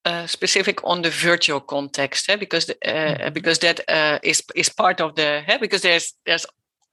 uh, 0.06 0.28
specific 0.28 0.80
on 0.84 1.02
the 1.02 1.10
virtual 1.10 1.60
context, 1.60 2.30
eh, 2.30 2.36
because 2.36 2.70
uh, 2.70 2.74
mm-hmm. 2.86 3.34
because 3.34 3.60
that 3.60 3.82
uh, 3.90 4.20
is 4.24 4.44
is 4.56 4.70
part 4.70 5.02
of 5.02 5.16
the 5.16 5.44
eh, 5.48 5.58
because 5.58 5.82
there's 5.82 6.14
there's 6.26 6.46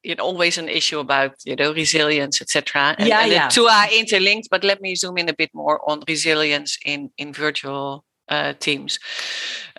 you 0.02 0.14
know, 0.14 0.24
always 0.24 0.58
an 0.58 0.68
issue 0.68 0.98
about 0.98 1.34
you 1.44 1.56
know 1.56 1.72
resilience, 1.72 2.40
etc. 2.40 2.96
Yeah, 2.98 3.20
and 3.22 3.32
yeah. 3.32 3.48
The 3.48 3.54
two 3.54 3.66
are 3.66 3.88
interlinked, 3.92 4.48
but 4.50 4.64
let 4.64 4.80
me 4.80 4.94
zoom 4.94 5.18
in 5.18 5.28
a 5.28 5.34
bit 5.34 5.50
more 5.54 5.80
on 5.88 6.02
resilience 6.08 6.78
in 6.84 7.10
in 7.18 7.32
virtual 7.32 8.04
uh, 8.28 8.54
teams. 8.54 8.98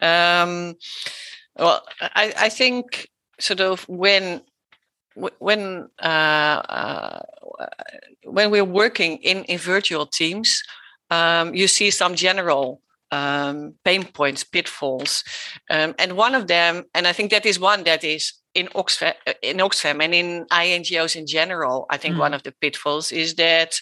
Um, 0.01 0.75
well, 1.58 1.84
I, 2.01 2.34
I 2.38 2.50
think 2.50 3.10
sort 3.40 3.60
of 3.60 3.88
when 3.90 4.42
when 5.40 5.90
uh, 6.01 6.06
uh, 6.06 7.20
when 8.25 8.51
we're 8.51 8.63
working 8.63 9.18
in, 9.18 9.44
in 9.46 9.58
virtual 9.58 10.06
teams, 10.06 10.63
um, 11.10 11.54
you 11.54 11.68
see 11.68 11.92
some 11.92 12.16
general 12.16 12.82
um, 13.12 13.75
pain 13.84 14.06
points, 14.06 14.44
pitfalls, 14.44 15.24
um, 15.70 15.94
and 16.00 16.16
one 16.16 16.34
of 16.34 16.48
them, 16.48 16.84
and 16.94 17.08
I 17.08 17.13
think 17.13 17.32
that 17.32 17.46
is 17.46 17.60
one 17.60 17.84
that 17.84 18.04
is 18.04 18.34
in 18.53 18.67
Oxfam, 18.75 19.13
in 19.41 19.58
Oxfam, 19.58 20.03
and 20.03 20.13
in 20.13 20.46
INGOs 20.51 21.15
in 21.15 21.25
general. 21.27 21.86
I 21.89 21.98
think 21.98 22.15
mm. 22.15 22.20
one 22.20 22.34
of 22.34 22.43
the 22.43 22.51
pitfalls 22.51 23.12
is 23.12 23.36
that 23.36 23.79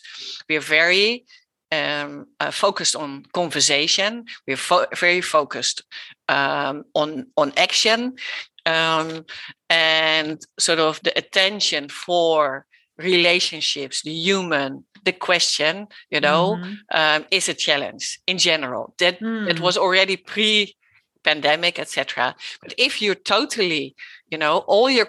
we 0.47 0.57
are 0.57 0.61
very 0.61 1.25
um, 1.71 2.27
uh, 2.39 2.51
focused 2.51 2.95
on 2.95 3.25
conversation. 3.33 4.25
We're 4.47 4.57
fo- 4.57 4.87
very 4.95 5.21
focused 5.21 5.83
um, 6.27 6.83
on 6.93 7.27
on 7.37 7.53
action, 7.57 8.15
um, 8.65 9.25
and 9.69 10.39
sort 10.59 10.79
of 10.79 10.99
the 11.03 11.17
attention 11.17 11.89
for 11.89 12.65
relationships, 12.97 14.01
the 14.01 14.11
human, 14.11 14.85
the 15.05 15.13
question. 15.13 15.87
You 16.09 16.21
know, 16.21 16.57
mm-hmm. 16.59 16.73
Um, 16.91 17.25
is 17.31 17.49
a 17.49 17.53
challenge 17.53 18.19
in 18.27 18.37
general. 18.37 18.93
That 18.99 19.19
mm. 19.19 19.49
it 19.49 19.59
was 19.59 19.77
already 19.77 20.17
pre 20.17 20.75
pandemic 21.23 21.79
etc 21.79 22.35
but 22.61 22.73
if 22.77 23.01
you're 23.01 23.15
totally 23.15 23.95
you 24.29 24.37
know 24.37 24.59
all 24.67 24.89
your 24.89 25.07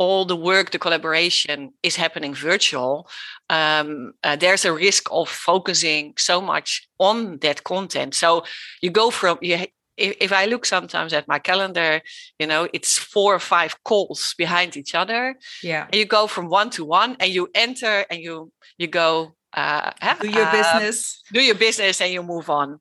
all 0.00 0.24
the 0.24 0.34
work, 0.34 0.70
the 0.70 0.78
collaboration 0.78 1.74
is 1.82 1.96
happening 1.96 2.32
virtual, 2.34 3.06
um, 3.50 4.14
uh, 4.24 4.34
there's 4.34 4.64
a 4.64 4.72
risk 4.72 5.06
of 5.12 5.28
focusing 5.28 6.14
so 6.16 6.40
much 6.40 6.88
on 6.98 7.36
that 7.40 7.64
content. 7.64 8.14
So 8.14 8.44
you 8.80 8.90
go 8.90 9.10
from 9.10 9.38
you. 9.42 9.58
If, 9.98 10.16
if 10.18 10.32
I 10.32 10.46
look 10.46 10.64
sometimes 10.64 11.12
at 11.12 11.28
my 11.28 11.38
calendar, 11.38 12.00
you 12.38 12.46
know, 12.46 12.66
it's 12.72 12.96
four 12.96 13.34
or 13.34 13.38
five 13.38 13.74
calls 13.84 14.34
behind 14.38 14.74
each 14.74 14.94
other. 14.94 15.36
Yeah. 15.62 15.84
And 15.84 15.96
you 15.96 16.06
go 16.06 16.26
from 16.26 16.48
one 16.48 16.70
to 16.70 16.86
one, 16.86 17.18
and 17.20 17.30
you 17.30 17.50
enter, 17.54 18.06
and 18.08 18.18
you 18.20 18.50
you 18.78 18.86
go 18.86 19.34
uh, 19.52 19.90
do 20.20 20.28
your 20.28 20.46
um, 20.46 20.52
business, 20.52 21.22
do 21.32 21.40
your 21.40 21.54
business, 21.54 22.00
and 22.00 22.12
you 22.12 22.22
move 22.22 22.48
on. 22.50 22.80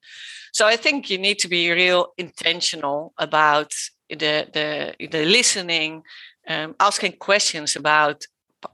So 0.53 0.65
I 0.65 0.75
think 0.75 1.09
you 1.09 1.17
need 1.17 1.39
to 1.39 1.47
be 1.47 1.71
real 1.71 2.13
intentional 2.17 3.13
about 3.17 3.73
the 4.09 4.47
the 4.53 4.95
the 5.07 5.25
listening, 5.25 6.03
um, 6.47 6.75
asking 6.79 7.13
questions 7.13 7.75
about 7.75 8.25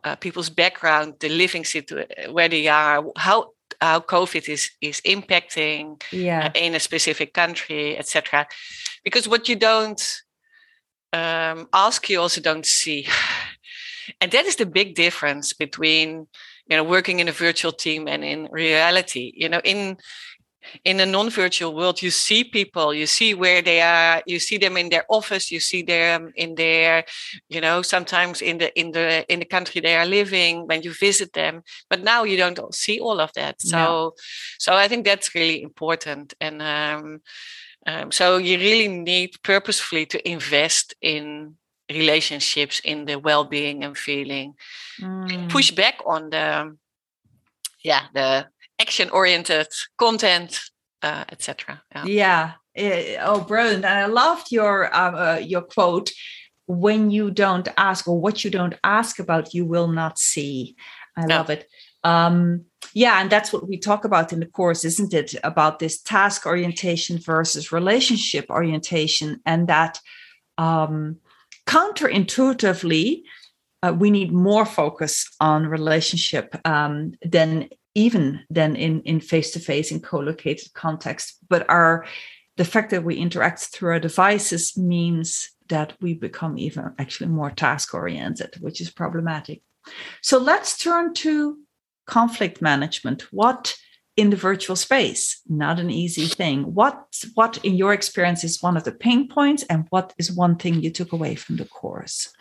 uh, 0.03 0.15
people's 0.15 0.49
background, 0.49 1.15
the 1.19 1.29
living 1.29 1.65
situation, 1.65 2.33
where 2.33 2.49
they 2.49 2.67
are, 2.67 3.03
how 3.17 3.51
how 3.81 3.99
COVID 3.99 4.49
is 4.49 4.71
is 4.81 5.01
impacting 5.01 6.01
yeah. 6.11 6.47
uh, 6.47 6.51
in 6.55 6.75
a 6.75 6.79
specific 6.79 7.33
country, 7.33 7.97
etc. 7.97 8.47
Because 9.03 9.27
what 9.27 9.49
you 9.49 9.55
don't 9.55 10.21
um, 11.13 11.67
ask, 11.73 12.09
you 12.09 12.21
also 12.21 12.41
don't 12.41 12.65
see, 12.65 13.07
and 14.21 14.31
that 14.31 14.45
is 14.45 14.55
the 14.55 14.65
big 14.65 14.95
difference 14.95 15.53
between 15.53 16.27
you 16.67 16.77
know 16.77 16.83
working 16.83 17.19
in 17.19 17.27
a 17.27 17.31
virtual 17.31 17.71
team 17.71 18.07
and 18.07 18.23
in 18.23 18.47
reality. 18.51 19.31
You 19.35 19.49
know, 19.49 19.61
in 19.63 19.97
in 20.83 20.99
a 20.99 21.05
non-virtual 21.05 21.75
world 21.75 22.01
you 22.01 22.09
see 22.09 22.43
people 22.43 22.93
you 22.93 23.05
see 23.05 23.33
where 23.33 23.61
they 23.61 23.81
are 23.81 24.21
you 24.25 24.39
see 24.39 24.57
them 24.57 24.77
in 24.77 24.89
their 24.89 25.05
office 25.09 25.51
you 25.51 25.59
see 25.59 25.81
them 25.81 26.31
in 26.35 26.55
their 26.55 27.05
you 27.49 27.61
know 27.61 27.81
sometimes 27.81 28.41
in 28.41 28.57
the 28.57 28.79
in 28.79 28.91
the 28.91 29.31
in 29.31 29.39
the 29.39 29.45
country 29.45 29.81
they 29.81 29.95
are 29.95 30.05
living 30.05 30.65
when 30.67 30.81
you 30.81 30.93
visit 30.93 31.33
them 31.33 31.61
but 31.89 32.03
now 32.03 32.23
you 32.23 32.37
don't 32.37 32.73
see 32.73 32.99
all 32.99 33.19
of 33.19 33.31
that 33.33 33.61
so 33.61 33.77
no. 33.77 34.13
so 34.59 34.73
i 34.73 34.87
think 34.87 35.05
that's 35.05 35.35
really 35.35 35.61
important 35.61 36.33
and 36.41 36.61
um, 36.61 37.21
um, 37.87 38.11
so 38.11 38.37
you 38.37 38.57
really 38.57 38.87
need 38.87 39.31
purposefully 39.43 40.05
to 40.07 40.29
invest 40.29 40.95
in 41.01 41.55
relationships 41.89 42.81
in 42.83 43.05
the 43.05 43.17
well-being 43.17 43.83
and 43.83 43.97
feeling. 43.97 44.55
Mm. 44.99 45.49
push 45.49 45.71
back 45.71 45.95
on 46.05 46.29
the 46.29 46.77
yeah 47.83 48.03
the 48.13 48.47
action 48.79 49.09
oriented 49.09 49.67
content 49.97 50.59
uh, 51.03 51.25
etc 51.29 51.81
yeah, 51.93 52.05
yeah. 52.05 52.51
Eh, 52.75 53.17
oh 53.21 53.41
brilliant. 53.41 53.85
And 53.85 53.99
i 53.99 54.05
loved 54.05 54.51
your 54.51 54.93
um, 54.95 55.15
uh, 55.15 55.37
your 55.37 55.61
quote 55.61 56.11
when 56.67 57.11
you 57.11 57.31
don't 57.31 57.67
ask 57.77 58.07
or 58.07 58.19
what 58.19 58.43
you 58.43 58.49
don't 58.49 58.75
ask 58.83 59.19
about 59.19 59.53
you 59.53 59.65
will 59.65 59.87
not 59.87 60.17
see. 60.17 60.75
I 61.15 61.25
love 61.25 61.49
it. 61.49 61.67
Um, 62.03 62.65
yeah 62.93 63.21
and 63.21 63.29
that's 63.29 63.51
what 63.53 63.67
we 63.67 63.77
talk 63.77 64.05
about 64.05 64.33
in 64.33 64.39
the 64.39 64.45
course 64.45 64.83
isn't 64.85 65.13
it? 65.13 65.35
About 65.43 65.79
this 65.79 66.01
task 66.01 66.45
orientation 66.45 67.17
versus 67.19 67.71
relationship 67.71 68.49
orientation 68.49 69.41
and 69.45 69.67
that 69.67 69.99
um, 70.57 71.17
counterintuitively 71.67 73.23
uh, 73.83 73.93
we 73.93 74.09
need 74.09 74.31
more 74.31 74.65
focus 74.65 75.29
on 75.39 75.67
relationship 75.67 76.55
um, 76.65 77.13
than 77.21 77.69
even 77.93 78.41
than 78.49 78.75
in 78.75 79.01
in 79.01 79.19
face-to-face 79.19 79.91
in 79.91 79.99
co-located 79.99 80.73
context. 80.73 81.37
But 81.49 81.69
our 81.69 82.05
the 82.57 82.65
fact 82.65 82.89
that 82.91 83.03
we 83.03 83.15
interact 83.15 83.59
through 83.59 83.91
our 83.91 83.99
devices 83.99 84.77
means 84.77 85.51
that 85.67 85.93
we 86.01 86.13
become 86.13 86.57
even 86.57 86.93
actually 86.99 87.29
more 87.29 87.51
task 87.51 87.93
oriented 87.93 88.55
which 88.59 88.81
is 88.81 88.89
problematic. 88.89 89.61
So 90.21 90.37
let's 90.39 90.77
turn 90.77 91.13
to 91.15 91.57
conflict 92.07 92.61
management. 92.61 93.27
What 93.31 93.75
in 94.15 94.29
the 94.29 94.37
virtual 94.37 94.75
space. 94.75 95.41
Not 95.47 95.79
an 95.79 95.89
easy 95.89 96.25
thing. 96.25 96.73
What 96.73 96.97
what 97.33 97.57
in 97.63 97.75
your 97.75 97.93
experience 97.93 98.43
is 98.43 98.63
one 98.63 98.77
of 98.77 98.83
the 98.83 98.91
pain 98.91 99.27
points 99.27 99.63
and 99.69 99.85
what 99.89 100.13
is 100.17 100.31
one 100.31 100.55
thing 100.55 100.81
you 100.81 100.91
took 100.91 101.11
away 101.11 101.35
from 101.35 101.57
the 101.57 101.65
course? 101.65 102.33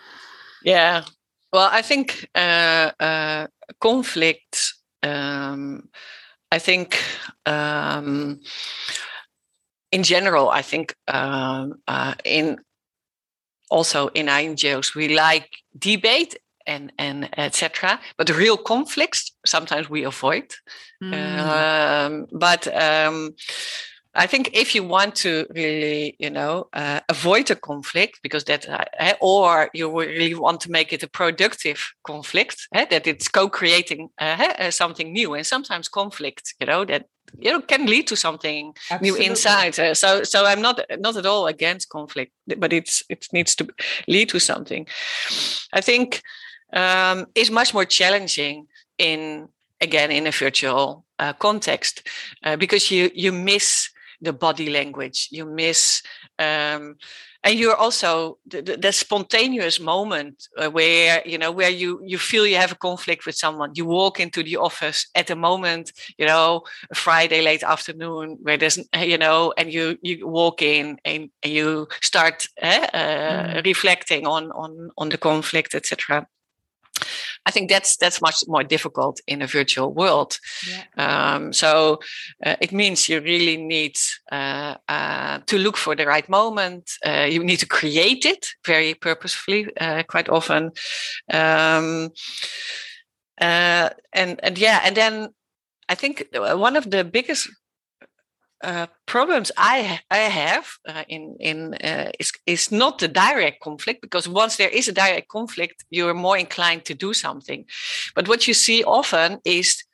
Yeah. 0.63 1.05
Well 1.53 1.69
i 1.73 1.83
think 1.83 2.29
uh, 2.35 2.91
uh, 2.99 3.47
conflict 3.81 4.75
um, 5.05 5.89
I 6.51 6.59
think 6.59 7.03
um, 7.47 8.41
in 9.91 10.03
general, 10.03 10.49
I 10.49 10.63
think 10.63 10.95
um, 11.09 11.83
uh, 11.89 12.15
in 12.25 12.61
also 13.71 14.09
in 14.09 14.27
NGOs 14.27 14.95
we 14.95 15.17
like 15.17 15.49
debate 15.77 16.37
and 16.67 16.93
and 16.99 17.29
etc. 17.39 18.01
But 18.17 18.27
the 18.27 18.35
real 18.35 18.57
conflicts 18.57 19.33
sometimes 19.47 19.89
we 19.91 20.05
avoid. 20.05 20.55
Mm. 21.03 21.13
Um, 21.13 22.27
but 22.33 22.67
um, 22.75 23.35
I 24.15 24.27
think 24.27 24.51
if 24.53 24.75
you 24.75 24.85
want 24.85 25.17
to 25.17 25.47
really, 25.55 26.17
you 26.19 26.31
know, 26.31 26.69
uh, 26.73 27.01
avoid 27.09 27.51
a 27.51 27.57
conflict 27.57 28.21
because 28.23 28.45
that, 28.45 28.69
uh, 28.69 29.15
or 29.21 29.71
you 29.75 29.91
really 29.99 30.35
want 30.35 30.61
to 30.63 30.71
make 30.71 30.93
it 30.93 31.03
a 31.03 31.09
productive 31.09 31.93
conflict, 32.05 32.69
uh, 32.75 32.85
that 32.91 33.07
it's 33.07 33.29
co-creating 33.29 34.11
uh, 34.19 34.71
something 34.71 35.13
new, 35.13 35.35
and 35.35 35.45
sometimes 35.45 35.89
conflict, 35.89 36.55
you 36.61 36.67
know, 36.67 36.85
that 36.85 37.07
you 37.39 37.51
know 37.51 37.61
can 37.61 37.87
lead 37.87 38.07
to 38.07 38.17
something 38.17 38.73
Absolutely. 38.91 39.21
new 39.21 39.31
inside. 39.31 39.79
Uh, 39.79 39.95
so, 39.95 40.23
so 40.23 40.47
I'm 40.47 40.63
not 40.63 40.81
not 41.01 41.17
at 41.17 41.27
all 41.27 41.49
against 41.49 41.89
conflict, 41.89 42.33
but 42.57 42.73
it's 42.73 43.03
it 43.09 43.27
needs 43.33 43.57
to 43.57 43.67
lead 44.07 44.29
to 44.29 44.39
something. 44.39 44.87
I 45.73 45.81
think 45.81 46.23
um, 46.75 47.27
is 47.35 47.51
much 47.51 47.73
more 47.73 47.85
challenging 47.85 48.67
in 48.99 49.49
again 49.81 50.11
in 50.11 50.27
a 50.27 50.31
virtual 50.31 51.05
uh, 51.19 51.33
context 51.33 52.07
uh, 52.45 52.57
because 52.57 52.91
you 52.91 53.11
you 53.15 53.33
miss 53.33 53.91
the 54.21 54.33
body 54.33 54.71
language 54.71 55.29
you 55.31 55.45
miss 55.45 56.03
um, 56.39 56.97
and 57.45 57.59
you're 57.59 57.77
also 57.77 58.39
the, 58.47 58.63
the, 58.63 58.77
the 58.79 58.93
spontaneous 58.93 59.79
moment 59.79 60.49
uh, 60.57 60.71
where 60.71 61.23
you 61.27 61.37
know 61.37 61.53
where 61.53 61.71
you 61.71 62.01
you 62.05 62.19
feel 62.19 62.47
you 62.47 62.57
have 62.57 62.73
a 62.73 62.77
conflict 62.77 63.27
with 63.27 63.35
someone 63.35 63.71
you 63.75 63.85
walk 63.85 64.19
into 64.19 64.43
the 64.43 64.57
office 64.57 65.07
at 65.15 65.27
the 65.27 65.37
moment 65.37 65.93
you 66.19 66.27
know 66.27 66.63
a 66.91 66.95
friday 66.95 67.43
late 67.43 67.63
afternoon 67.63 68.39
where 68.43 68.57
there's 68.57 68.79
you 68.99 69.19
know 69.19 69.53
and 69.59 69.73
you 69.73 69.99
you 70.03 70.27
walk 70.27 70.63
in 70.63 70.99
and, 71.05 71.31
and 71.43 71.53
you 71.53 71.87
start 72.01 72.47
uh, 72.63 72.87
uh, 72.95 73.55
mm. 73.55 73.65
reflecting 73.65 74.27
on 74.27 74.51
on 74.53 74.91
on 74.97 75.11
the 75.11 75.19
conflict 75.19 75.75
etc 75.75 76.27
I 77.47 77.51
think 77.51 77.69
that's 77.69 77.97
that's 77.97 78.23
much 78.23 78.43
more 78.47 78.65
difficult 78.65 79.21
in 79.27 79.43
a 79.43 79.47
virtual 79.47 79.93
world. 79.93 80.39
Yeah. 80.69 80.85
Um, 81.35 81.53
so 81.53 82.01
uh, 82.45 82.57
it 82.61 82.73
means 82.73 83.09
you 83.09 83.21
really 83.21 83.57
need 83.57 83.97
uh, 84.33 84.77
uh, 84.89 85.39
to 85.47 85.59
look 85.59 85.77
for 85.77 85.95
the 85.95 86.07
right 86.07 86.29
moment. 86.29 86.91
Uh, 87.05 87.27
you 87.29 87.45
need 87.45 87.59
to 87.59 87.67
create 87.67 88.25
it 88.25 88.47
very 88.67 88.95
purposefully, 88.95 89.69
uh, 89.81 90.03
quite 90.09 90.29
often. 90.29 90.71
Um, 91.33 92.11
uh, 93.41 93.91
and 94.13 94.41
and 94.43 94.59
yeah, 94.59 94.81
and 94.85 94.97
then 94.97 95.29
I 95.89 95.95
think 95.95 96.27
one 96.33 96.77
of 96.77 96.91
the 96.91 97.05
biggest 97.05 97.49
uh, 98.63 98.87
problems 99.07 99.53
I 99.57 100.01
I 100.11 100.19
have 100.31 100.67
uh, 100.89 101.05
in 101.09 101.37
in 101.41 101.75
uh, 101.75 102.11
is 102.19 102.33
is 102.47 102.71
not 102.71 102.99
the 102.99 103.09
direct 103.09 103.61
conflict 103.61 104.01
because 104.01 104.29
once 104.29 104.57
there 104.57 104.69
is 104.69 104.89
a 104.89 104.93
direct 104.93 105.29
conflict, 105.29 105.85
you're 105.91 106.15
more 106.15 106.39
inclined 106.39 106.85
to 106.85 106.95
do 106.95 107.15
something. 107.15 107.67
But 108.15 108.29
what 108.29 108.47
you 108.47 108.55
see 108.55 108.85
often 108.85 109.41
is, 109.45 109.85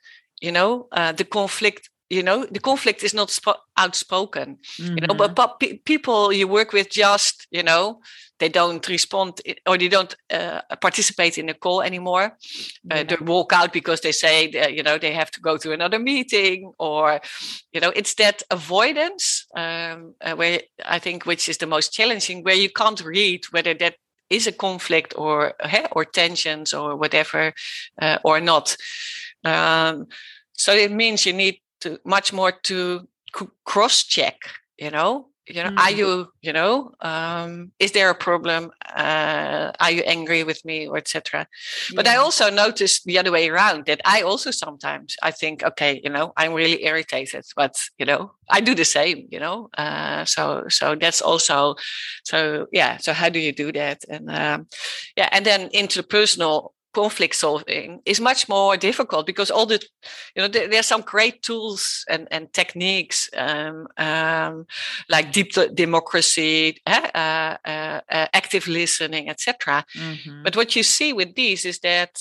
you 0.41 0.51
know, 0.51 0.87
uh, 0.91 1.11
the 1.11 1.25
conflict. 1.25 1.89
You 2.11 2.23
know, 2.23 2.45
the 2.45 2.59
conflict 2.59 3.03
is 3.03 3.13
not 3.13 3.29
sp- 3.31 3.63
outspoken. 3.77 4.57
Mm-hmm. 4.77 4.97
You 4.97 5.07
know, 5.07 5.13
but, 5.13 5.27
mm-hmm. 5.27 5.33
but 5.35 5.59
pe- 5.59 5.77
people 5.77 6.33
you 6.33 6.47
work 6.47 6.73
with 6.73 6.89
just, 6.89 7.47
you 7.51 7.63
know, 7.63 8.01
they 8.41 8.49
don't 8.49 8.85
respond 8.87 9.39
or 9.67 9.77
they 9.77 9.87
don't 9.87 10.15
uh, 10.33 10.61
participate 10.81 11.37
in 11.37 11.45
the 11.45 11.53
call 11.53 11.81
anymore. 11.83 12.37
Uh. 12.91 13.03
They 13.03 13.15
walk 13.21 13.53
out 13.53 13.71
because 13.71 14.01
they 14.01 14.11
say 14.11 14.51
that, 14.51 14.73
you 14.73 14.83
know 14.83 14.97
they 14.97 15.13
have 15.13 15.31
to 15.31 15.41
go 15.41 15.57
to 15.57 15.71
another 15.71 15.99
meeting, 15.99 16.73
or 16.77 17.21
you 17.71 17.79
know 17.79 17.93
it's 17.95 18.15
that 18.15 18.41
avoidance 18.49 19.45
um, 19.55 20.15
uh, 20.21 20.33
where 20.35 20.61
I 20.83 20.99
think 20.99 21.25
which 21.25 21.47
is 21.47 21.57
the 21.57 21.67
most 21.67 21.93
challenging, 21.93 22.43
where 22.43 22.55
you 22.55 22.69
can't 22.69 23.01
read 23.05 23.41
whether 23.51 23.75
that 23.75 23.95
is 24.29 24.47
a 24.47 24.51
conflict 24.51 25.13
or 25.15 25.53
or 25.91 26.05
tensions 26.05 26.73
or 26.73 26.95
whatever 26.97 27.53
uh, 28.01 28.17
or 28.23 28.41
not. 28.41 28.75
Um, 29.43 30.07
so 30.53 30.73
it 30.73 30.91
means 30.91 31.25
you 31.25 31.33
need 31.33 31.61
to 31.81 31.99
much 32.05 32.33
more 32.33 32.51
to 32.51 33.07
cross 33.65 34.03
check. 34.03 34.37
You 34.77 34.89
know, 34.89 35.31
you 35.47 35.63
know 35.63 35.69
mm-hmm. 35.69 35.79
are 35.79 35.91
you 35.91 36.27
you 36.41 36.53
know 36.53 36.91
um, 37.01 37.71
is 37.79 37.91
there 37.91 38.09
a 38.09 38.15
problem 38.15 38.71
uh, 38.95 39.71
are 39.79 39.91
you 39.91 40.01
angry 40.03 40.43
with 40.43 40.63
me 40.65 40.87
or 40.87 40.97
etc 40.97 41.47
yeah. 41.89 41.95
but 41.95 42.07
i 42.07 42.15
also 42.15 42.49
noticed 42.49 43.05
the 43.05 43.17
other 43.17 43.31
way 43.31 43.49
around 43.49 43.85
that 43.85 43.99
i 44.05 44.21
also 44.21 44.51
sometimes 44.51 45.15
i 45.23 45.31
think 45.31 45.63
okay 45.63 45.99
you 46.03 46.09
know 46.09 46.31
i'm 46.37 46.53
really 46.53 46.83
irritated 46.85 47.43
but 47.55 47.75
you 47.97 48.05
know 48.05 48.31
i 48.49 48.61
do 48.61 48.75
the 48.75 48.85
same 48.85 49.27
you 49.31 49.39
know 49.39 49.69
uh, 49.77 50.23
so 50.25 50.65
so 50.69 50.95
that's 50.95 51.21
also 51.21 51.75
so 52.23 52.67
yeah 52.71 52.97
so 52.97 53.13
how 53.13 53.29
do 53.29 53.39
you 53.39 53.51
do 53.51 53.71
that 53.71 54.03
and 54.09 54.29
um, 54.29 54.67
yeah 55.15 55.29
and 55.31 55.45
then 55.45 55.69
interpersonal 55.69 56.71
conflict 56.93 57.35
solving 57.35 58.01
is 58.05 58.19
much 58.19 58.49
more 58.49 58.77
difficult 58.77 59.25
because 59.25 59.51
all 59.51 59.65
the 59.65 59.81
you 60.35 60.41
know 60.41 60.47
there, 60.47 60.79
are 60.79 60.83
some 60.83 61.01
great 61.01 61.41
tools 61.41 62.03
and, 62.09 62.27
and 62.31 62.51
techniques 62.53 63.29
um, 63.37 63.87
um, 63.97 64.65
like 65.09 65.31
deep 65.31 65.51
democracy 65.73 66.77
uh, 66.85 67.07
uh, 67.15 67.57
uh, 67.65 67.99
active 68.33 68.67
listening 68.67 69.29
etc 69.29 69.85
mm-hmm. 69.95 70.43
but 70.43 70.55
what 70.55 70.75
you 70.75 70.83
see 70.83 71.13
with 71.13 71.35
these 71.35 71.65
is 71.65 71.79
that 71.79 72.19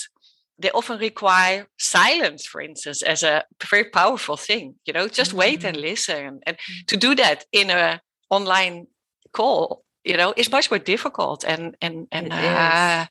they 0.58 0.70
often 0.70 0.98
require 0.98 1.66
silence 1.78 2.46
for 2.46 2.60
instance 2.60 3.02
as 3.02 3.22
a 3.22 3.44
very 3.70 3.84
powerful 3.84 4.36
thing 4.36 4.74
you 4.84 4.92
know 4.92 5.08
just 5.08 5.30
mm-hmm. 5.30 5.40
wait 5.40 5.64
and 5.64 5.76
mm-hmm. 5.76 5.86
listen 5.86 6.40
and 6.46 6.56
mm-hmm. 6.56 6.84
to 6.86 6.96
do 6.96 7.14
that 7.14 7.44
in 7.52 7.70
a 7.70 8.00
online 8.30 8.86
call 9.32 9.84
you 10.04 10.16
know 10.16 10.32
is 10.36 10.50
much 10.50 10.70
more 10.70 10.78
difficult 10.78 11.44
and 11.44 11.76
and 11.80 12.06
and 12.10 12.32
uh, 12.32 13.06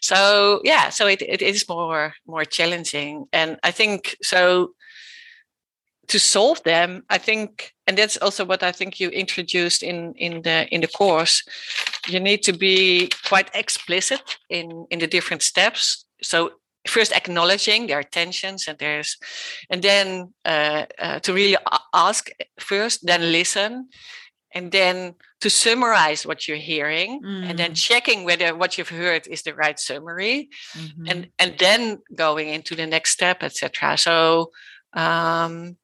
so 0.00 0.60
yeah 0.64 0.88
so 0.88 1.06
it, 1.06 1.22
it 1.22 1.42
is 1.42 1.68
more 1.68 2.14
more 2.26 2.44
challenging. 2.44 3.26
And 3.32 3.58
i 3.62 3.70
think 3.70 4.16
so 4.22 4.74
to 6.08 6.18
solve 6.18 6.60
them 6.64 7.04
i 7.08 7.18
think 7.18 7.72
and 7.86 7.96
that's 7.96 8.16
also 8.16 8.44
what 8.44 8.62
i 8.62 8.72
think 8.72 8.98
you 8.98 9.10
introduced 9.10 9.82
in 9.82 10.12
in 10.16 10.42
the 10.42 10.66
in 10.74 10.80
the 10.80 10.88
course 10.88 11.44
you 12.08 12.20
need 12.20 12.42
to 12.42 12.52
be 12.52 13.10
quite 13.28 13.50
explicit 13.54 14.38
in 14.48 14.86
in 14.90 14.98
the 14.98 15.06
different 15.06 15.42
steps. 15.42 16.04
So 16.22 16.52
first 16.86 17.12
acknowledging 17.12 17.86
their 17.86 18.02
tensions 18.02 18.66
and 18.68 18.78
there's 18.78 19.18
and 19.68 19.82
then 19.82 20.32
uh, 20.44 20.86
uh, 20.98 21.18
to 21.20 21.32
really 21.32 21.56
ask 21.92 22.30
first 22.58 23.06
then 23.06 23.32
listen 23.32 23.88
and 24.54 24.72
then 24.72 25.14
to 25.40 25.50
summarize 25.50 26.26
what 26.26 26.46
you're 26.46 26.56
hearing 26.56 27.20
mm. 27.22 27.48
and 27.48 27.58
then 27.58 27.72
mm. 27.72 27.76
checking 27.76 28.24
whether 28.24 28.54
what 28.54 28.76
you've 28.76 28.88
heard 28.88 29.26
is 29.26 29.42
the 29.42 29.54
right 29.54 29.78
summary 29.78 30.48
mm-hmm. 30.76 31.04
and 31.08 31.28
and 31.38 31.58
then 31.58 31.98
going 32.14 32.48
into 32.48 32.74
the 32.74 32.86
next 32.86 33.10
step 33.10 33.42
etc 33.42 33.96
so 33.96 34.50
um 34.94 35.76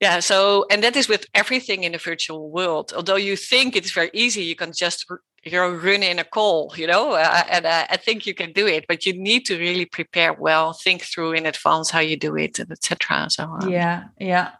yeah 0.00 0.20
so 0.20 0.66
and 0.70 0.82
that 0.82 0.96
is 0.96 1.08
with 1.08 1.26
everything 1.34 1.84
in 1.84 1.92
the 1.92 1.98
virtual 1.98 2.50
world 2.50 2.92
although 2.96 3.16
you 3.16 3.36
think 3.36 3.76
it's 3.76 3.92
very 3.92 4.10
easy 4.12 4.42
you 4.42 4.56
can 4.56 4.72
just 4.72 5.06
you 5.44 5.52
know 5.52 5.70
run 5.70 6.02
in 6.02 6.18
a 6.18 6.24
call 6.24 6.72
you 6.76 6.86
know 6.86 7.12
uh, 7.12 7.42
and 7.50 7.66
uh, 7.66 7.86
i 7.88 7.96
think 7.96 8.26
you 8.26 8.34
can 8.34 8.52
do 8.52 8.66
it 8.66 8.84
but 8.88 9.06
you 9.06 9.12
need 9.12 9.44
to 9.44 9.58
really 9.58 9.86
prepare 9.86 10.32
well 10.32 10.72
think 10.72 11.02
through 11.02 11.32
in 11.32 11.46
advance 11.46 11.90
how 11.90 12.00
you 12.00 12.16
do 12.16 12.36
it 12.36 12.58
and 12.58 12.70
etc 12.70 13.26
so 13.30 13.44
um, 13.44 13.68
yeah 13.70 14.04
yeah 14.18 14.50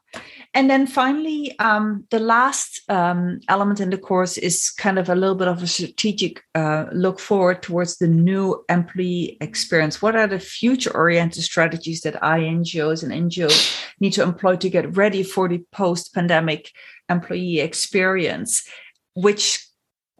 and 0.52 0.68
then 0.68 0.88
finally, 0.88 1.56
um, 1.60 2.06
the 2.10 2.18
last 2.18 2.82
um, 2.90 3.38
element 3.48 3.78
in 3.78 3.90
the 3.90 3.98
course 3.98 4.36
is 4.36 4.70
kind 4.70 4.98
of 4.98 5.08
a 5.08 5.14
little 5.14 5.36
bit 5.36 5.46
of 5.46 5.62
a 5.62 5.66
strategic 5.66 6.42
uh, 6.56 6.86
look 6.92 7.20
forward 7.20 7.62
towards 7.62 7.98
the 7.98 8.08
new 8.08 8.64
employee 8.68 9.36
experience. 9.40 10.02
What 10.02 10.16
are 10.16 10.26
the 10.26 10.40
future 10.40 10.90
oriented 10.92 11.44
strategies 11.44 12.00
that 12.00 12.20
INGOs 12.20 13.04
and 13.04 13.30
NGOs 13.30 13.80
need 14.00 14.12
to 14.14 14.24
employ 14.24 14.56
to 14.56 14.68
get 14.68 14.96
ready 14.96 15.22
for 15.22 15.48
the 15.48 15.62
post 15.70 16.14
pandemic 16.14 16.72
employee 17.08 17.60
experience, 17.60 18.68
which 19.14 19.64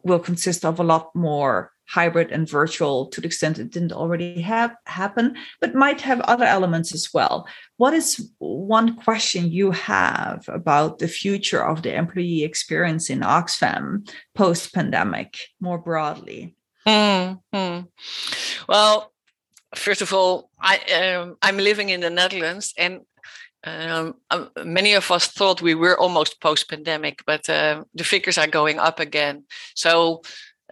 will 0.04 0.20
consist 0.20 0.64
of 0.64 0.78
a 0.78 0.84
lot 0.84 1.10
more 1.14 1.72
hybrid 1.90 2.30
and 2.30 2.48
virtual 2.48 3.06
to 3.08 3.20
the 3.20 3.26
extent 3.26 3.58
it 3.58 3.70
didn't 3.70 3.92
already 3.92 4.40
have 4.40 4.74
happen, 4.86 5.36
but 5.60 5.74
might 5.74 6.00
have 6.00 6.20
other 6.20 6.44
elements 6.44 6.94
as 6.94 7.10
well. 7.12 7.48
What 7.78 7.94
is 7.94 8.30
one 8.38 8.94
question 8.94 9.50
you 9.50 9.72
have 9.72 10.48
about 10.48 10.98
the 10.98 11.08
future 11.08 11.66
of 11.66 11.82
the 11.82 11.92
employee 11.94 12.44
experience 12.44 13.10
in 13.10 13.20
Oxfam 13.20 14.08
post 14.34 14.72
pandemic 14.72 15.36
more 15.60 15.78
broadly? 15.78 16.54
Mm-hmm. 16.86 17.80
Well, 18.68 19.12
first 19.74 20.02
of 20.02 20.12
all, 20.12 20.50
I 20.60 20.78
um, 21.00 21.36
I'm 21.42 21.58
living 21.58 21.88
in 21.88 22.00
the 22.00 22.10
Netherlands, 22.10 22.72
and 22.78 23.00
um, 23.64 24.14
um, 24.30 24.50
many 24.64 24.94
of 24.94 25.10
us 25.10 25.26
thought 25.26 25.60
we 25.60 25.74
were 25.74 25.98
almost 25.98 26.40
post 26.40 26.70
pandemic, 26.70 27.22
but 27.26 27.48
uh, 27.48 27.84
the 27.94 28.04
figures 28.04 28.38
are 28.38 28.46
going 28.46 28.78
up 28.78 29.00
again. 29.00 29.44
So 29.74 30.22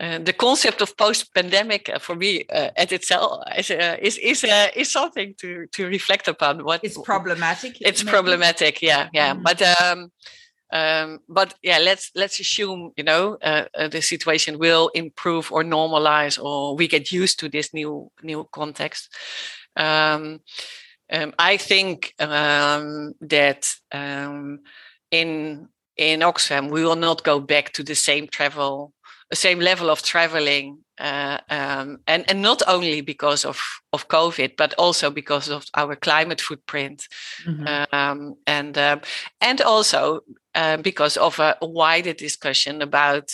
uh, 0.01 0.19
the 0.19 0.33
concept 0.33 0.81
of 0.81 0.97
post-pandemic 0.97 1.89
uh, 1.89 1.99
for 1.99 2.15
me 2.15 2.45
uh, 2.53 2.71
at 2.77 2.93
itself 2.93 3.43
is 3.57 3.71
uh, 3.71 3.97
is 4.01 4.17
is, 4.19 4.45
uh, 4.45 4.69
is 4.77 4.93
something 4.93 5.35
to 5.39 5.67
to 5.73 5.87
reflect 5.87 6.29
upon. 6.29 6.65
What 6.65 6.85
it's 6.85 6.99
problematic. 6.99 7.79
It's 7.81 8.05
maybe? 8.05 8.13
problematic. 8.13 8.81
Yeah, 8.81 9.09
yeah. 9.13 9.35
Mm. 9.35 9.43
But 9.43 9.63
um, 9.63 10.13
um, 10.71 11.19
but 11.29 11.55
yeah, 11.63 11.79
let's 11.79 12.13
let's 12.15 12.39
assume 12.39 12.93
you 12.97 13.03
know 13.05 13.39
the 13.91 14.01
situation 14.01 14.59
will 14.59 14.89
improve 14.95 15.51
or 15.51 15.65
normalize, 15.65 16.41
or 16.41 16.77
we 16.77 16.87
get 16.87 17.11
used 17.11 17.41
to 17.41 17.49
this 17.49 17.75
new 17.75 18.11
new 18.23 18.49
context. 18.53 19.09
Um, 19.75 20.41
um, 21.11 21.33
I 21.39 21.57
think 21.57 22.15
um, 22.21 23.15
that 23.21 23.69
um, 23.91 24.61
in 25.11 25.69
in 25.97 26.21
Oxfam 26.21 26.71
we 26.71 26.85
will 26.85 26.97
not 26.97 27.25
go 27.25 27.41
back 27.41 27.73
to 27.73 27.83
the 27.83 27.97
same 27.97 28.29
travel 28.29 28.93
the 29.31 29.37
same 29.37 29.61
level 29.61 29.91
of 29.91 30.03
traveling 30.03 30.79
uh, 30.99 31.39
um, 31.49 31.99
and 32.07 32.25
and 32.29 32.43
not 32.43 32.63
only 32.67 33.01
because 33.01 33.45
of 33.45 33.61
of 33.93 34.09
COVID, 34.09 34.57
but 34.57 34.75
also 34.79 35.11
because 35.11 35.49
of 35.49 35.65
our 35.75 35.95
climate 35.95 36.41
footprint, 36.41 37.07
mm-hmm. 37.47 37.95
um, 37.95 38.35
and 38.47 38.77
um, 38.77 39.01
and 39.41 39.61
also 39.61 40.21
uh, 40.55 40.77
because 40.79 41.17
of 41.17 41.39
a, 41.39 41.57
wider 41.63 42.13
discussion 42.13 42.83
about 42.83 43.31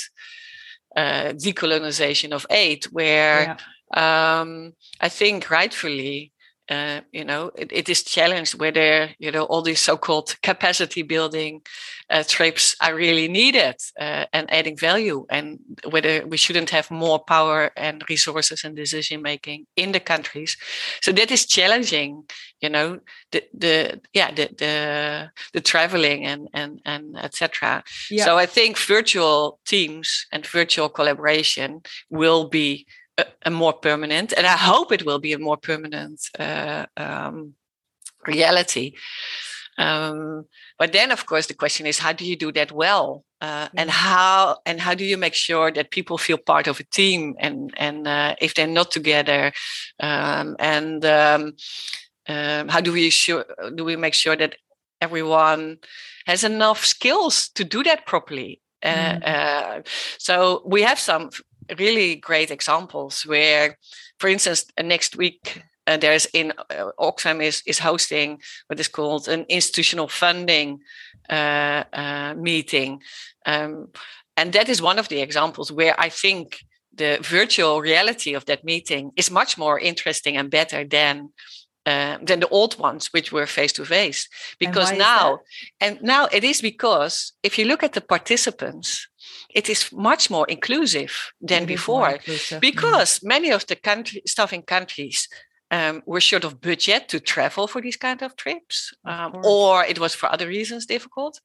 uh, 0.96 1.32
decolonization 1.32 2.32
of 2.32 2.46
aid, 2.50 2.84
where 2.92 3.42
yeah. 3.42 3.56
Um, 3.94 4.72
I 5.00 5.08
think 5.08 5.50
rightfully 5.50 6.32
uh, 6.70 7.00
you 7.12 7.24
know, 7.24 7.50
it, 7.56 7.70
it 7.72 7.88
is 7.88 8.02
challenged 8.02 8.58
whether 8.58 9.10
you 9.18 9.30
know 9.30 9.44
all 9.44 9.60
these 9.60 9.80
so-called 9.80 10.36
capacity 10.42 11.02
building 11.02 11.60
uh, 12.08 12.22
trips 12.26 12.74
are 12.80 12.94
really 12.94 13.28
needed 13.28 13.76
uh, 14.00 14.24
and 14.32 14.50
adding 14.52 14.76
value, 14.76 15.26
and 15.28 15.58
whether 15.90 16.26
we 16.26 16.38
shouldn't 16.38 16.70
have 16.70 16.90
more 16.90 17.18
power 17.18 17.70
and 17.76 18.02
resources 18.08 18.64
and 18.64 18.76
decision 18.76 19.20
making 19.20 19.66
in 19.76 19.92
the 19.92 20.00
countries. 20.00 20.56
So 21.02 21.12
that 21.12 21.30
is 21.30 21.44
challenging, 21.44 22.24
you 22.62 22.70
know, 22.70 23.00
the 23.30 23.44
the 23.52 24.00
yeah 24.14 24.30
the 24.30 24.48
the, 24.56 25.30
the 25.52 25.60
traveling 25.60 26.24
and 26.24 26.48
and 26.54 26.80
and 26.86 27.16
etc. 27.18 27.84
Yeah. 28.10 28.24
So 28.24 28.38
I 28.38 28.46
think 28.46 28.78
virtual 28.78 29.58
teams 29.66 30.26
and 30.32 30.46
virtual 30.46 30.88
collaboration 30.88 31.82
will 32.08 32.48
be 32.48 32.86
a, 33.18 33.26
a, 33.46 33.50
more 33.50 33.72
permanent, 33.72 34.32
and 34.36 34.46
I 34.46 34.56
hope 34.56 34.92
it 34.92 35.04
will 35.04 35.18
be 35.18 35.32
a 35.32 35.38
more 35.38 35.56
permanent 35.56 36.20
uh, 36.38 36.86
um, 36.96 37.54
reality. 38.26 38.94
Um, 39.76 40.46
but 40.78 40.92
then, 40.92 41.10
of 41.10 41.26
course, 41.26 41.46
the 41.46 41.54
question 41.54 41.86
is, 41.86 41.98
how 41.98 42.12
do 42.12 42.24
you 42.24 42.36
do 42.36 42.52
that 42.52 42.72
well, 42.72 43.24
uh, 43.40 43.68
and 43.76 43.90
how 43.90 44.58
and 44.66 44.80
how 44.80 44.94
do 44.94 45.04
you 45.04 45.16
make 45.16 45.34
sure 45.34 45.70
that 45.72 45.90
people 45.90 46.18
feel 46.18 46.38
part 46.38 46.66
of 46.66 46.80
a 46.80 46.84
team, 46.84 47.34
and 47.38 47.72
and 47.76 48.06
uh, 48.06 48.36
if 48.40 48.54
they're 48.54 48.66
not 48.66 48.90
together, 48.90 49.52
um, 50.00 50.56
and 50.58 51.04
um, 51.04 51.52
um, 52.28 52.68
how 52.68 52.80
do 52.80 52.92
we 52.92 53.10
sure 53.10 53.44
do 53.74 53.84
we 53.84 53.96
make 53.96 54.14
sure 54.14 54.36
that 54.36 54.56
everyone 55.00 55.78
has 56.26 56.44
enough 56.44 56.84
skills 56.84 57.48
to 57.50 57.64
do 57.64 57.82
that 57.82 58.06
properly? 58.06 58.60
Uh, 58.82 59.18
mm. 59.18 59.86
so 60.18 60.62
we 60.66 60.82
have 60.82 60.98
some 60.98 61.30
really 61.78 62.16
great 62.16 62.50
examples 62.50 63.22
where, 63.26 63.78
for 64.18 64.28
instance, 64.28 64.66
uh, 64.78 64.82
next 64.82 65.16
week 65.16 65.62
uh, 65.86 65.96
there's 65.96 66.26
in 66.26 66.52
uh, 66.70 66.90
Oxfam 66.98 67.42
is 67.42 67.62
is 67.66 67.78
hosting 67.78 68.40
what 68.68 68.80
is 68.80 68.88
called 68.88 69.28
an 69.28 69.44
institutional 69.48 70.08
funding 70.08 70.80
uh, 71.30 71.84
uh, 71.92 72.34
meeting, 72.36 73.02
um, 73.46 73.88
and 74.36 74.52
that 74.52 74.68
is 74.68 74.82
one 74.82 74.98
of 74.98 75.08
the 75.08 75.20
examples 75.20 75.70
where 75.70 75.94
I 75.98 76.08
think 76.08 76.58
the 76.96 77.18
virtual 77.22 77.80
reality 77.80 78.34
of 78.34 78.44
that 78.44 78.64
meeting 78.64 79.12
is 79.16 79.30
much 79.30 79.58
more 79.58 79.78
interesting 79.78 80.36
and 80.36 80.50
better 80.50 80.84
than 80.84 81.30
uh, 81.86 82.16
than 82.22 82.40
the 82.40 82.48
old 82.48 82.78
ones, 82.78 83.12
which 83.12 83.30
were 83.32 83.46
face 83.46 83.72
to 83.72 83.84
face. 83.84 84.28
Because 84.58 84.90
and 84.90 84.98
now, 84.98 85.40
and 85.80 85.98
now 86.02 86.26
it 86.32 86.42
is 86.42 86.62
because 86.62 87.32
if 87.42 87.58
you 87.58 87.66
look 87.66 87.82
at 87.82 87.92
the 87.92 88.00
participants, 88.00 89.06
it 89.54 89.68
is 89.68 89.92
much 89.92 90.30
more 90.30 90.46
inclusive 90.48 91.32
than 91.40 91.64
before 91.64 92.10
inclusive. 92.10 92.60
Mm-hmm. 92.60 92.60
because 92.60 93.18
mm. 93.18 93.28
many 93.28 93.50
of 93.50 93.66
the 93.66 93.76
country 93.76 94.22
stuff 94.26 94.52
in 94.52 94.62
countries 94.62 95.28
um, 95.70 96.02
were 96.06 96.20
short 96.20 96.44
of 96.44 96.60
budget 96.60 97.08
to 97.08 97.20
travel 97.20 97.66
for 97.66 97.80
these 97.80 97.96
kind 97.96 98.22
of 98.22 98.36
trips 98.36 98.92
um, 99.04 99.40
or 99.44 99.84
it 99.84 99.98
was 99.98 100.14
for 100.14 100.30
other 100.30 100.46
reasons 100.46 100.86
difficult 100.86 101.40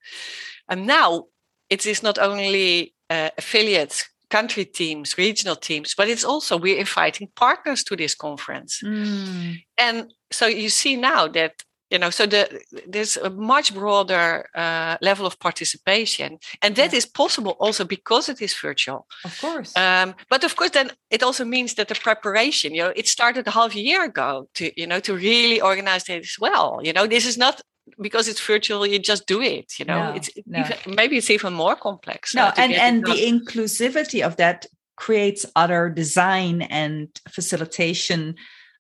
and 0.67 0.85
now 0.85 1.25
it 1.69 1.85
is 1.85 2.03
not 2.03 2.17
only 2.17 2.93
uh, 3.09 3.29
affiliate 3.37 4.05
country 4.29 4.65
teams, 4.65 5.17
regional 5.17 5.55
teams, 5.55 5.95
but 5.95 6.07
it's 6.07 6.23
also 6.23 6.57
we're 6.57 6.77
inviting 6.77 7.27
partners 7.35 7.83
to 7.83 7.95
this 7.95 8.15
conference. 8.15 8.81
Mm. 8.83 9.63
And 9.77 10.13
so 10.31 10.45
you 10.45 10.69
see 10.69 10.95
now 10.95 11.27
that 11.29 11.63
you 11.89 11.99
know 11.99 12.09
so 12.09 12.25
the, 12.25 12.61
there's 12.87 13.17
a 13.17 13.29
much 13.29 13.73
broader 13.73 14.47
uh, 14.55 14.97
level 15.01 15.25
of 15.25 15.39
participation. 15.39 16.39
And 16.61 16.75
that 16.75 16.91
yeah. 16.91 16.97
is 16.97 17.05
possible 17.05 17.55
also 17.59 17.85
because 17.85 18.29
it 18.29 18.41
is 18.41 18.53
virtual. 18.53 19.07
Of 19.23 19.41
course. 19.41 19.75
Um, 19.75 20.15
but 20.29 20.43
of 20.43 20.55
course 20.55 20.71
then 20.71 20.91
it 21.09 21.23
also 21.23 21.45
means 21.45 21.73
that 21.75 21.87
the 21.87 21.95
preparation 21.95 22.73
you 22.73 22.83
know 22.83 22.93
it 22.95 23.07
started 23.07 23.47
a 23.47 23.51
half 23.51 23.75
year 23.75 24.03
ago 24.03 24.47
to 24.55 24.71
you 24.79 24.87
know 24.87 24.99
to 24.99 25.13
really 25.15 25.61
organize 25.61 26.07
it 26.09 26.23
as 26.23 26.37
well. 26.39 26.79
You 26.83 26.93
know 26.93 27.07
this 27.07 27.25
is 27.25 27.37
not 27.37 27.61
because 27.99 28.27
it's 28.27 28.41
virtual 28.41 28.85
you 28.85 28.99
just 28.99 29.25
do 29.25 29.41
it 29.41 29.79
you 29.79 29.85
know. 29.85 30.09
No, 30.09 30.15
it's 30.15 30.29
no. 30.45 30.59
Even, 30.59 30.95
maybe 30.95 31.17
it's 31.17 31.29
even 31.29 31.53
more 31.53 31.75
complex 31.75 32.35
no 32.35 32.51
and 32.55 32.73
and 32.73 33.03
the 33.03 33.19
inclusivity 33.33 34.21
of 34.21 34.35
that 34.35 34.65
creates 34.95 35.45
other 35.55 35.89
design 35.89 36.61
and 36.61 37.07
facilitation 37.29 38.35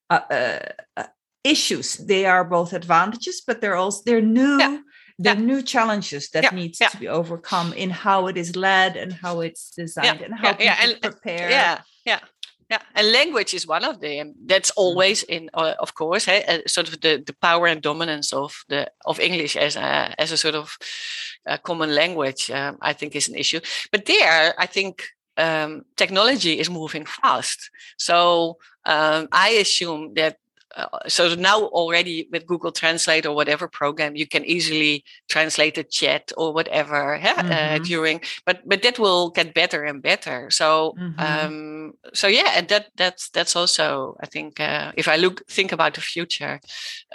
uh, 0.09 0.19
uh, 0.29 0.59
uh, 0.97 1.03
issues 1.49 1.97
they 2.11 2.25
are 2.25 2.43
both 2.43 2.73
advantages 2.73 3.41
but 3.45 3.61
they're 3.61 3.75
also 3.75 4.01
they're 4.05 4.21
new 4.39 4.57
yeah. 4.59 4.77
they're 5.17 5.35
yeah. 5.35 5.51
new 5.51 5.61
challenges 5.61 6.29
that 6.29 6.43
yeah. 6.43 6.55
needs 6.59 6.77
to 6.79 6.97
be 6.97 7.07
overcome 7.07 7.73
in 7.73 7.89
how 7.89 8.27
it 8.27 8.37
is 8.37 8.55
led 8.55 8.95
and 8.95 9.13
how 9.13 9.41
it's 9.41 9.71
designed 9.71 10.21
and 10.21 10.33
how 10.33 10.55
yeah. 10.59 10.75
people 10.75 10.93
and, 10.93 11.01
prepare 11.01 11.49
yeah 11.49 11.81
yeah 12.05 12.19
yeah, 12.69 12.81
and 12.93 13.11
language 13.11 13.55
is 13.55 13.65
one 13.65 13.83
of 13.83 13.99
them. 13.99 14.35
That's 14.45 14.69
mm-hmm. 14.69 14.81
always 14.81 15.23
in, 15.23 15.49
uh, 15.55 15.73
of 15.79 15.95
course, 15.95 16.25
hey, 16.25 16.43
uh, 16.47 16.59
sort 16.67 16.87
of 16.87 17.01
the, 17.01 17.23
the 17.25 17.33
power 17.41 17.65
and 17.65 17.81
dominance 17.81 18.31
of 18.31 18.63
the 18.69 18.91
of 19.05 19.19
English 19.19 19.55
as 19.55 19.75
a 19.75 20.13
as 20.19 20.31
a 20.31 20.37
sort 20.37 20.53
of 20.53 20.77
uh, 21.47 21.57
common 21.57 21.95
language. 21.95 22.51
Um, 22.51 22.77
I 22.81 22.93
think 22.93 23.15
is 23.15 23.27
an 23.27 23.35
issue. 23.35 23.59
But 23.91 24.05
there, 24.05 24.53
I 24.59 24.67
think 24.67 25.03
um, 25.37 25.85
technology 25.95 26.59
is 26.59 26.69
moving 26.69 27.05
fast. 27.05 27.71
So 27.97 28.57
um, 28.85 29.27
I 29.31 29.49
assume 29.61 30.13
that 30.13 30.37
uh, 30.75 30.87
so 31.07 31.33
now 31.35 31.63
already 31.63 32.27
with 32.31 32.45
Google 32.45 32.71
Translate 32.71 33.25
or 33.25 33.35
whatever 33.35 33.67
program, 33.67 34.15
you 34.15 34.27
can 34.27 34.45
easily 34.45 35.03
translate 35.27 35.77
a 35.77 35.83
chat 35.83 36.31
or 36.37 36.53
whatever 36.53 37.15
uh, 37.15 37.19
mm-hmm. 37.19 37.51
uh, 37.51 37.79
during. 37.79 38.21
But 38.45 38.61
but 38.67 38.83
that 38.83 38.99
will 38.99 39.29
get 39.31 39.53
better 39.53 39.83
and 39.83 40.01
better. 40.01 40.49
So 40.51 40.95
mm-hmm. 40.99 41.19
um, 41.19 41.93
so 42.13 42.27
yeah, 42.27 42.53
and 42.55 42.67
that 42.69 42.89
that's 42.95 43.29
that's 43.29 43.55
also 43.55 44.15
I 44.21 44.27
think 44.27 44.59
uh, 44.59 44.91
if 44.95 45.07
I 45.07 45.15
look 45.15 45.47
think 45.47 45.71
about 45.71 45.95
the 45.95 46.01
future, 46.01 46.59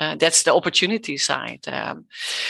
uh, 0.00 0.16
that's 0.16 0.42
the 0.42 0.54
opportunity 0.54 1.16
side. 1.16 1.66
Um, 1.68 2.06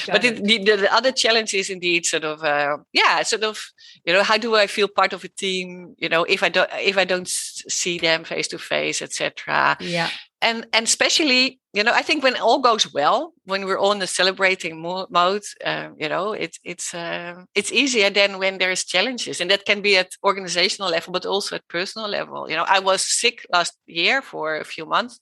but 0.06 0.24
it, 0.24 0.42
the, 0.42 0.58
the, 0.58 0.94
other 0.94 1.12
challenge 1.12 1.52
is 1.54 1.68
indeed 1.68 2.06
sort 2.06 2.24
of 2.24 2.42
uh, 2.42 2.78
yeah, 2.92 3.22
sort 3.22 3.44
of 3.44 3.60
you 4.06 4.12
know 4.14 4.22
how 4.22 4.38
do 4.38 4.56
I 4.56 4.66
feel 4.66 4.88
part 4.88 5.12
of 5.12 5.22
a 5.22 5.28
team? 5.28 5.94
You 5.98 6.08
know 6.08 6.24
if 6.24 6.42
I 6.42 6.48
don't 6.48 6.70
if 6.80 6.96
I 6.96 7.04
don't 7.04 7.28
see 7.28 7.98
them 7.98 8.24
face 8.24 8.48
to 8.48 8.58
face, 8.58 9.02
etc. 9.02 9.76
Yeah 9.80 10.08
and 10.44 10.66
and 10.74 10.84
especially 10.86 11.58
you 11.72 11.82
know 11.82 11.92
i 11.92 12.02
think 12.02 12.22
when 12.22 12.36
all 12.36 12.60
goes 12.60 12.92
well 12.92 13.32
when 13.44 13.64
we're 13.64 13.82
in 13.92 13.98
the 13.98 14.06
celebrating 14.06 14.80
mo- 14.82 15.06
mode 15.10 15.42
uh, 15.64 15.88
you 16.02 16.08
know 16.08 16.32
it's 16.44 16.58
it's 16.64 16.94
uh, 16.94 17.34
it's 17.54 17.72
easier 17.72 18.10
than 18.10 18.38
when 18.38 18.58
there's 18.58 18.84
challenges. 18.84 19.40
And 19.40 19.50
that 19.50 19.64
can 19.64 19.80
be 19.80 19.96
at 19.96 20.10
organizational 20.22 20.90
level 20.90 21.12
but 21.12 21.26
also 21.26 21.56
at 21.56 21.68
personal 21.68 22.08
level. 22.08 22.48
You 22.50 22.56
know 22.56 22.66
i 22.68 22.80
was 22.90 23.00
sick 23.02 23.36
last 23.52 23.74
year 23.86 24.22
for 24.22 24.56
a 24.56 24.64
few 24.74 24.86
months. 24.86 25.18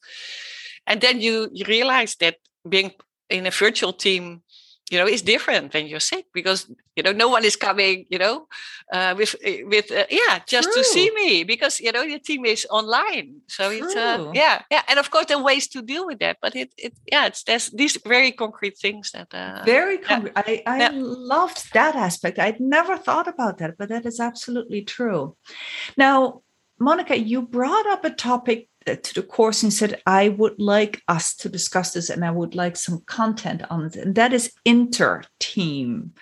And 0.87 1.01
then 1.01 1.21
you 1.21 1.49
you 1.53 1.65
realize 1.67 2.17
that 2.17 2.37
being 2.69 2.91
in 3.31 3.47
a 3.47 3.51
virtual 3.65 3.93
team 3.93 4.43
you 4.93 4.99
know 4.99 5.07
it's 5.07 5.23
different 5.23 5.73
when 5.73 5.87
you're 5.87 6.07
sick 6.13 6.27
because 6.35 6.71
you 6.97 7.03
know 7.03 7.13
no 7.13 7.29
one 7.29 7.45
is 7.45 7.57
coming 7.57 8.05
you 8.11 8.19
know 8.19 8.47
uh, 8.93 9.15
with 9.17 9.35
eh, 9.43 9.63
with 9.65 9.91
uh, 9.91 10.05
yeah 10.11 10.41
just 10.47 10.71
True. 10.71 10.83
to 10.83 10.85
see 10.85 11.11
me 11.15 11.45
because 11.45 11.81
you 11.81 11.91
know 11.91 12.03
your 12.03 12.19
team 12.19 12.45
is 12.45 12.67
online 12.71 13.41
so 13.49 13.71
True. 13.71 13.87
it's 13.87 13.97
uh, 13.97 14.31
yeah 14.35 14.61
yeah 14.71 14.83
and 14.89 14.99
of 14.99 15.11
course 15.11 15.27
there 15.27 15.39
are 15.39 15.43
ways 15.43 15.67
to 15.69 15.81
deal 15.81 16.07
with 16.07 16.19
that 16.19 16.37
but 16.43 16.55
it 16.55 16.71
it 16.77 16.93
yeah 17.11 17.27
it's 17.27 17.43
there's 17.45 17.71
these 17.71 17.97
very 18.05 18.33
concrete 18.33 18.77
things 18.77 19.11
that 19.13 19.33
uh, 19.35 19.63
very 19.65 19.97
concrete 19.97 20.35
yeah. 20.37 20.43
i 20.47 20.63
i 20.67 20.79
yeah. 20.79 20.91
loved 20.93 21.73
that 21.73 21.97
aspect 21.97 22.39
i'd 22.39 22.61
never 22.61 22.99
thought 22.99 23.27
about 23.27 23.57
that 23.59 23.79
but 23.79 23.89
that 23.89 24.05
is 24.05 24.21
absolutely 24.21 24.83
true 24.83 25.35
now 25.97 26.43
monica 26.79 27.19
you 27.19 27.41
brought 27.41 27.87
up 27.87 28.05
a 28.05 28.11
topic 28.11 28.69
to 28.87 29.15
the 29.15 29.23
course 29.23 29.63
and 29.63 29.73
said, 29.73 30.01
I 30.07 30.31
would 30.31 30.61
like 30.61 31.03
us 31.09 31.35
to 31.37 31.49
discuss 31.49 31.93
this 31.93 32.11
and 32.11 32.25
I 32.25 32.31
would 32.31 32.55
like 32.55 32.77
some 32.77 33.03
content 33.07 33.63
on 33.71 33.87
it. 33.87 33.97
And 33.97 34.15
that 34.15 34.33
is 34.33 34.53
inter 34.65 35.23
team 35.41 36.13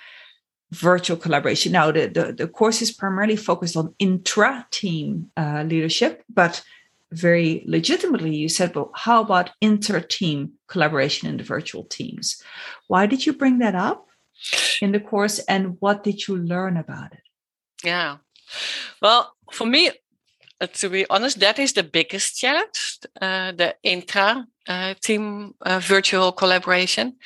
virtual 0.70 1.16
collaboration. 1.16 1.72
Now, 1.72 1.90
the, 1.90 2.06
the, 2.06 2.32
the, 2.32 2.46
course 2.46 2.80
is 2.80 2.92
primarily 2.92 3.36
focused 3.36 3.76
on 3.76 3.94
intra 3.98 4.66
team 4.70 5.30
uh, 5.36 5.64
leadership, 5.66 6.22
but 6.32 6.62
very 7.10 7.64
legitimately, 7.66 8.36
you 8.36 8.48
said, 8.48 8.74
well, 8.74 8.92
how 8.94 9.20
about 9.20 9.50
inter 9.60 10.00
team 10.00 10.52
collaboration 10.68 11.28
in 11.28 11.38
the 11.38 11.42
virtual 11.42 11.84
teams? 11.84 12.40
Why 12.86 13.06
did 13.06 13.26
you 13.26 13.32
bring 13.32 13.58
that 13.58 13.74
up 13.74 14.06
in 14.80 14.92
the 14.92 15.00
course 15.00 15.38
and 15.40 15.76
what 15.80 16.04
did 16.04 16.26
you 16.28 16.36
learn 16.36 16.76
about 16.76 17.12
it? 17.12 17.22
Yeah. 17.84 18.18
Well, 19.02 19.32
for 19.52 19.66
me, 19.66 19.88
uh, 19.88 19.92
to 20.66 20.88
be 20.88 21.06
honest, 21.08 21.40
that 21.40 21.58
is 21.58 21.72
the 21.72 21.82
biggest 21.82 22.38
challenge, 22.38 22.98
uh, 23.20 23.52
the 23.52 23.74
intra 23.82 24.46
uh, 24.68 24.94
team 25.00 25.54
uh, 25.62 25.80
virtual 25.80 26.32
collaboration. 26.32 27.16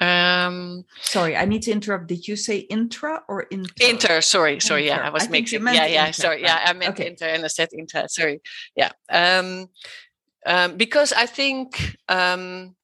Um, 0.00 0.84
sorry, 1.00 1.36
I 1.36 1.46
need 1.46 1.62
to 1.62 1.72
interrupt. 1.72 2.06
Did 2.06 2.28
you 2.28 2.36
say 2.36 2.58
intra 2.58 3.22
or 3.28 3.42
inter? 3.42 3.72
Inter, 3.80 4.20
sorry, 4.20 4.60
sorry. 4.60 4.88
Inter. 4.88 5.00
Yeah, 5.00 5.06
I 5.06 5.10
was 5.10 5.26
I 5.26 5.28
mixing. 5.28 5.62
Yeah, 5.62 5.86
yeah, 5.86 6.06
inter, 6.06 6.12
sorry. 6.12 6.42
Yeah, 6.42 6.60
I 6.64 6.72
meant 6.74 7.00
okay. 7.00 7.08
inter 7.08 7.26
and 7.26 7.44
I 7.44 7.48
said 7.48 7.68
intra. 7.72 8.08
Sorry. 8.08 8.40
Yeah. 8.74 8.90
Um, 9.10 9.68
um, 10.44 10.76
because 10.76 11.12
I 11.12 11.26
think 11.26 11.96
um, 12.08 12.76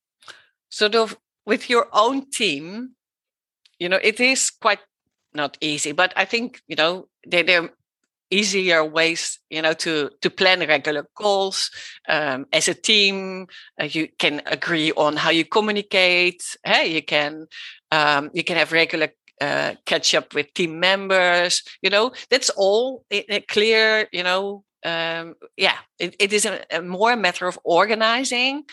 sort 0.71 0.95
of 0.95 1.17
with 1.45 1.69
your 1.69 1.89
own 1.93 2.31
team, 2.31 2.93
you 3.79 3.89
know, 3.89 4.01
it 4.03 4.19
is 4.19 4.51
quite 4.51 4.81
not 5.35 5.59
easy, 5.61 5.93
but 5.93 6.13
I 6.17 6.25
think, 6.25 6.63
you 6.67 6.77
know, 6.77 7.09
they, 7.27 7.43
they're 7.43 7.71
easier 8.33 8.85
ways 8.85 9.39
you 9.51 9.63
know 9.63 9.75
to 9.75 10.11
to 10.23 10.31
plan 10.31 10.61
regular 10.61 11.07
calls 11.15 11.71
um, 12.09 12.47
as 12.53 12.67
a 12.67 12.75
team 12.75 13.47
uh, 13.81 13.85
you 13.85 14.09
can 14.19 14.43
agree 14.47 14.91
on 14.93 15.17
how 15.17 15.31
you 15.31 15.45
communicate. 15.45 16.43
Hey 16.65 16.95
you 16.95 17.03
can 17.03 17.47
um, 17.91 18.31
you 18.33 18.43
can 18.43 18.57
have 18.57 18.73
regular 18.73 19.09
uh, 19.41 19.75
catch 19.87 20.15
up 20.15 20.35
with 20.35 20.55
team 20.55 20.81
members 20.81 21.63
you 21.83 21.91
know 21.91 22.13
that's 22.31 22.51
all 22.51 23.05
clear 23.49 24.09
you 24.13 24.23
know 24.23 24.65
um, 24.85 25.35
yeah 25.57 25.79
it, 25.99 26.17
it 26.19 26.33
is 26.33 26.47
a, 26.47 26.65
a, 26.71 26.81
more 26.81 27.13
a 27.13 27.17
matter 27.17 27.47
of 27.47 27.59
organizing 27.65 28.65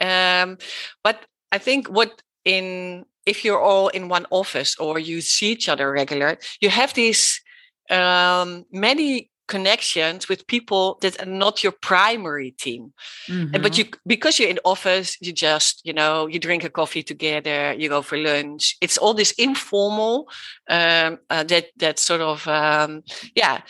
um, 0.00 0.58
but 1.02 1.26
i 1.50 1.58
think 1.58 1.88
what 1.88 2.22
in 2.44 3.04
if 3.26 3.44
you're 3.44 3.60
all 3.60 3.88
in 3.88 4.08
one 4.08 4.26
office 4.30 4.76
or 4.78 4.98
you 4.98 5.20
see 5.20 5.52
each 5.52 5.68
other 5.68 5.90
regular 5.90 6.38
you 6.60 6.70
have 6.70 6.94
these 6.94 7.40
um, 7.90 8.64
many 8.70 9.30
connections 9.48 10.28
with 10.28 10.46
people 10.46 10.98
that 11.02 11.20
are 11.20 11.26
not 11.26 11.62
your 11.62 11.72
primary 11.72 12.52
team 12.52 12.92
mm-hmm. 13.28 13.60
but 13.60 13.76
you 13.76 13.84
because 14.06 14.38
you're 14.38 14.48
in 14.48 14.58
office 14.64 15.16
you 15.20 15.32
just 15.32 15.84
you 15.84 15.92
know 15.92 16.26
you 16.26 16.38
drink 16.38 16.64
a 16.64 16.70
coffee 16.70 17.02
together 17.02 17.74
you 17.74 17.88
go 17.88 18.00
for 18.00 18.16
lunch 18.16 18.76
it's 18.80 18.96
all 18.96 19.12
this 19.12 19.32
informal 19.32 20.28
um, 20.70 21.18
uh, 21.28 21.42
that 21.42 21.66
that 21.76 21.98
sort 21.98 22.20
of 22.20 22.46
um, 22.48 23.02
yeah 23.34 23.60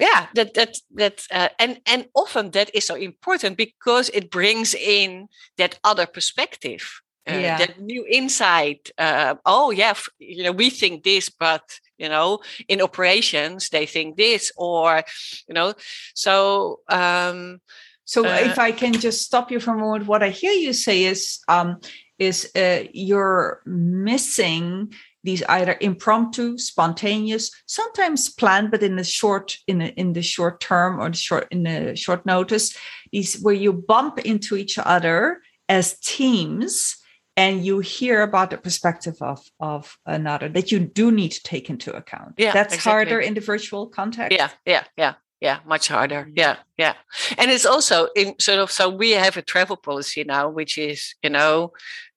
yeah 0.00 0.26
that 0.34 0.54
that 0.54 0.76
that 0.94 1.22
uh, 1.30 1.48
and 1.58 1.80
and 1.86 2.06
often 2.14 2.50
that 2.50 2.74
is 2.74 2.86
so 2.86 2.94
important 2.94 3.56
because 3.56 4.08
it 4.08 4.30
brings 4.30 4.74
in 4.74 5.28
that 5.58 5.78
other 5.84 6.06
perspective 6.06 7.02
uh, 7.28 7.34
yeah. 7.34 7.58
that 7.58 7.80
new 7.80 8.04
insight 8.10 8.90
uh, 8.98 9.34
oh 9.44 9.70
yeah 9.70 9.94
you 10.18 10.42
know 10.42 10.52
we 10.52 10.70
think 10.70 11.04
this 11.04 11.28
but 11.28 11.62
you 12.00 12.08
know 12.08 12.40
in 12.66 12.82
operations 12.82 13.68
they 13.68 13.86
think 13.86 14.16
this 14.16 14.50
or 14.56 15.04
you 15.46 15.54
know 15.54 15.74
so 16.14 16.80
um 16.88 17.60
so 18.04 18.26
uh, 18.26 18.40
if 18.40 18.58
i 18.58 18.72
can 18.72 18.92
just 18.92 19.22
stop 19.22 19.50
you 19.50 19.60
for 19.60 19.74
a 19.74 19.78
moment 19.78 20.06
what 20.06 20.22
i 20.22 20.30
hear 20.30 20.52
you 20.52 20.72
say 20.72 21.04
is 21.04 21.40
um 21.48 21.78
is 22.18 22.50
uh, 22.56 22.84
you're 22.92 23.62
missing 23.64 24.92
these 25.22 25.42
either 25.44 25.76
impromptu 25.80 26.56
spontaneous 26.56 27.50
sometimes 27.66 28.30
planned 28.30 28.70
but 28.70 28.82
in 28.82 28.96
the 28.96 29.04
short 29.04 29.56
in 29.66 29.78
the, 29.78 29.94
in 29.94 30.12
the 30.14 30.22
short 30.22 30.60
term 30.60 30.98
or 30.98 31.10
the 31.10 31.16
short 31.16 31.46
in 31.50 31.62
the 31.62 31.94
short 31.94 32.24
notice 32.24 32.76
these 33.12 33.40
where 33.42 33.54
you 33.54 33.72
bump 33.72 34.18
into 34.20 34.56
each 34.56 34.78
other 34.78 35.40
as 35.68 35.98
teams 36.00 36.96
and 37.36 37.64
you 37.64 37.78
hear 37.78 38.22
about 38.22 38.50
the 38.50 38.58
perspective 38.58 39.16
of 39.20 39.40
of 39.60 39.98
another 40.06 40.48
that 40.48 40.70
you 40.72 40.80
do 40.80 41.10
need 41.10 41.30
to 41.30 41.42
take 41.42 41.70
into 41.70 41.94
account 41.94 42.34
yeah 42.36 42.52
that's 42.52 42.74
exactly. 42.74 42.92
harder 42.92 43.20
in 43.20 43.34
the 43.34 43.40
virtual 43.40 43.86
context 43.86 44.36
yeah 44.36 44.50
yeah 44.66 44.84
yeah 44.96 45.14
yeah 45.40 45.58
much 45.66 45.88
harder 45.88 46.22
mm-hmm. 46.22 46.36
yeah 46.36 46.56
yeah 46.76 46.94
and 47.38 47.50
it's 47.50 47.66
also 47.66 48.08
in 48.16 48.34
sort 48.38 48.58
of 48.58 48.70
so 48.70 48.88
we 48.88 49.12
have 49.12 49.36
a 49.36 49.42
travel 49.42 49.76
policy 49.76 50.24
now 50.24 50.48
which 50.48 50.76
is 50.76 51.14
you 51.22 51.30
know 51.30 51.72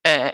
uh, 0.06 0.32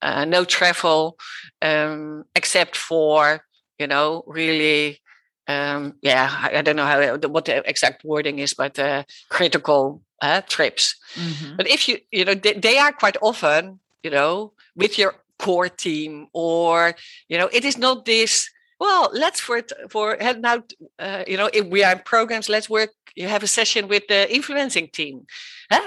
uh, 0.00 0.24
no 0.24 0.44
travel 0.44 1.18
um, 1.62 2.24
except 2.36 2.76
for 2.76 3.42
you 3.78 3.86
know, 3.86 4.24
really, 4.26 5.00
um, 5.46 5.94
yeah, 6.02 6.28
I, 6.30 6.58
I, 6.58 6.62
don't 6.62 6.76
know 6.76 6.84
how 6.84 7.16
what 7.28 7.46
the 7.46 7.68
exact 7.68 8.04
wording 8.04 8.38
is, 8.38 8.54
but 8.54 8.78
uh, 8.78 9.04
critical 9.30 10.02
uh, 10.20 10.42
trips. 10.42 10.96
Mm-hmm. 11.14 11.56
But 11.56 11.68
if 11.68 11.88
you, 11.88 11.98
you 12.10 12.24
know, 12.24 12.34
they, 12.34 12.54
they 12.54 12.78
are 12.78 12.92
quite 12.92 13.16
often, 13.22 13.80
you 14.02 14.10
know, 14.10 14.52
with 14.76 14.98
your 14.98 15.14
core 15.38 15.68
team, 15.68 16.28
or 16.32 16.94
you 17.28 17.38
know, 17.38 17.48
it 17.52 17.64
is 17.64 17.78
not 17.78 18.04
this 18.04 18.50
well 18.80 19.10
let's 19.12 19.40
for 19.40 19.60
for 19.90 20.16
now 20.38 20.62
uh, 21.00 21.24
you 21.26 21.36
know 21.36 21.50
if 21.52 21.66
we 21.66 21.82
are 21.82 21.92
in 21.92 21.98
programs 22.04 22.48
let's 22.48 22.70
work 22.70 22.90
you 23.18 23.28
have 23.28 23.42
a 23.42 23.48
session 23.48 23.88
with 23.88 24.06
the 24.08 24.32
influencing 24.32 24.88
team. 24.88 25.26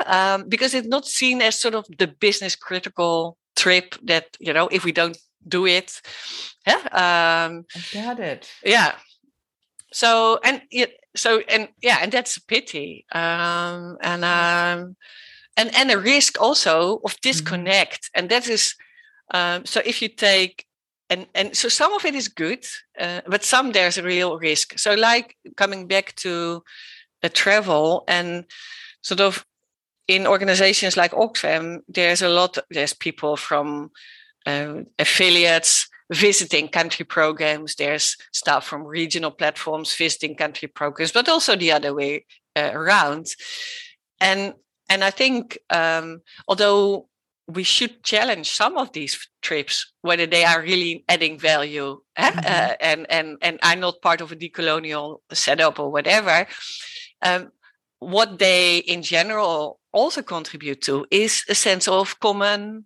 Um, 0.06 0.50
because 0.50 0.74
it's 0.74 0.88
not 0.88 1.06
seen 1.08 1.42
as 1.42 1.58
sort 1.58 1.76
of 1.76 1.86
the 1.98 2.08
business 2.08 2.56
critical 2.56 3.38
trip 3.56 3.96
that 4.04 4.26
you 4.40 4.54
know 4.54 4.68
if 4.68 4.84
we 4.84 4.92
don't 4.92 5.18
do 5.48 5.66
it. 5.66 6.02
Yeah, 6.68 6.82
um, 6.92 7.66
I 7.76 7.82
got 7.94 8.20
it. 8.20 8.52
yeah. 8.64 8.96
So 9.94 10.40
and 10.44 10.62
it, 10.72 10.94
so 11.16 11.40
and 11.50 11.70
yeah 11.82 12.00
and 12.02 12.12
that's 12.12 12.38
a 12.38 12.46
pity 12.46 13.06
um, 13.14 13.98
and 14.02 14.24
um, 14.24 14.96
and 15.58 15.74
and 15.76 15.92
a 15.92 15.98
risk 15.98 16.40
also 16.42 17.02
of 17.04 17.12
mm-hmm. 17.12 17.30
disconnect 17.30 18.04
mm-hmm. 18.04 18.20
and 18.20 18.30
that 18.30 18.48
is 18.48 18.76
um, 19.34 19.66
so 19.66 19.82
if 19.86 20.02
you 20.02 20.10
take 20.10 20.66
and 21.10 21.28
and 21.36 21.56
so 21.56 21.70
some 21.70 21.94
of 21.94 22.06
it 22.06 22.16
is 22.16 22.28
good 22.28 22.66
uh, 23.00 23.22
but 23.28 23.44
some 23.44 23.72
there's 23.72 23.98
a 23.98 24.04
real 24.04 24.38
risk 24.38 24.80
so 24.80 24.94
like 24.94 25.36
coming 25.58 25.88
back 25.88 26.16
to 26.16 26.64
the 27.22 27.30
travel 27.30 28.04
and 28.08 28.46
sort 29.02 29.20
of 29.22 29.46
in 30.08 30.28
organizations 30.28 30.98
like 30.98 31.12
oxfam 31.12 31.82
there's 31.88 32.22
a 32.22 32.30
lot 32.30 32.58
there's 32.70 32.94
people 32.94 33.38
from 33.38 33.92
uh, 34.46 34.76
affiliates 34.98 35.88
visiting 36.12 36.68
country 36.68 37.06
programs 37.06 37.76
there's 37.76 38.18
staff 38.34 38.66
from 38.66 38.84
regional 38.84 39.32
platforms 39.32 39.96
visiting 39.96 40.36
country 40.36 40.68
programs 40.68 41.12
but 41.12 41.30
also 41.30 41.56
the 41.56 41.72
other 41.72 41.94
way 41.94 42.26
uh, 42.56 42.72
around 42.74 43.28
and 44.20 44.54
and 44.92 45.04
i 45.04 45.10
think 45.10 45.58
um, 45.70 46.22
although 46.48 47.08
we 47.48 47.64
should 47.64 48.04
challenge 48.04 48.50
some 48.50 48.78
of 48.78 48.92
these 48.94 49.30
trips 49.42 49.94
whether 50.02 50.26
they 50.26 50.44
are 50.44 50.62
really 50.62 51.04
adding 51.08 51.40
value 51.40 52.00
eh? 52.18 52.32
mm-hmm. 52.32 52.40
uh, 52.40 52.76
and 52.80 53.06
and 53.10 53.38
and 53.42 53.60
are 53.64 53.76
not 53.76 54.02
part 54.02 54.22
of 54.22 54.32
a 54.32 54.36
decolonial 54.36 55.20
setup 55.32 55.80
or 55.80 55.92
whatever 55.92 56.48
um, 57.22 57.52
what 58.00 58.40
they 58.40 58.78
in 58.78 59.02
general 59.02 59.80
also 59.92 60.22
contribute 60.22 60.82
to 60.82 61.06
is 61.12 61.44
a 61.50 61.56
sense 61.56 61.88
of 61.88 62.20
common 62.20 62.86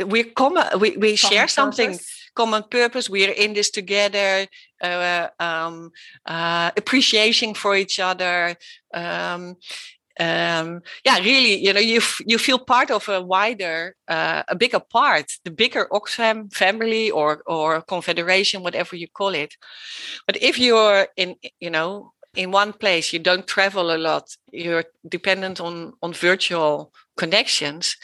we're 0.00 0.24
common 0.24 0.64
we, 0.78 0.96
we 0.96 1.16
common 1.16 1.32
share 1.32 1.48
something 1.48 1.92
purpose. 1.92 2.30
common 2.34 2.62
purpose 2.70 3.10
we're 3.10 3.30
in 3.30 3.52
this 3.52 3.70
together 3.70 4.46
uh, 4.82 5.28
um, 5.38 5.90
uh, 6.26 6.70
appreciation 6.76 7.54
for 7.54 7.76
each 7.76 8.00
other 8.00 8.56
um, 8.92 9.56
um, 10.20 10.80
yeah, 11.04 11.18
really, 11.18 11.56
you 11.56 11.72
know, 11.72 11.80
you 11.80 12.00
you 12.24 12.38
feel 12.38 12.58
part 12.58 12.90
of 12.90 13.08
a 13.08 13.20
wider, 13.20 13.96
uh, 14.08 14.44
a 14.48 14.54
bigger 14.54 14.80
part, 14.80 15.26
the 15.44 15.50
bigger 15.50 15.88
Oxfam 15.90 16.52
family 16.52 17.10
or 17.10 17.42
or 17.46 17.82
confederation, 17.82 18.62
whatever 18.62 18.96
you 18.96 19.08
call 19.08 19.34
it. 19.34 19.56
But 20.26 20.40
if 20.40 20.58
you're 20.58 21.08
in, 21.16 21.36
you 21.58 21.70
know, 21.70 22.12
in 22.36 22.52
one 22.52 22.72
place, 22.72 23.12
you 23.12 23.18
don't 23.18 23.46
travel 23.46 23.94
a 23.94 23.98
lot, 23.98 24.36
you're 24.52 24.84
dependent 25.08 25.60
on 25.60 25.94
on 26.00 26.12
virtual 26.12 26.92
connections. 27.16 27.96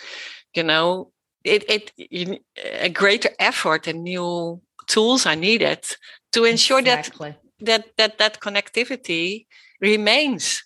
You 0.55 0.65
know, 0.65 1.13
it 1.45 1.65
it 1.71 1.93
you, 1.97 2.39
a 2.57 2.89
greater 2.89 3.31
effort 3.39 3.87
and 3.87 4.03
new 4.03 4.61
tools 4.89 5.27
are 5.27 5.37
needed 5.37 5.85
to 6.33 6.45
ensure 6.45 6.81
exactly. 6.81 7.37
that 7.61 7.85
that 7.97 7.97
that 7.97 8.19
that 8.19 8.41
connectivity 8.41 9.47
remains 9.81 10.65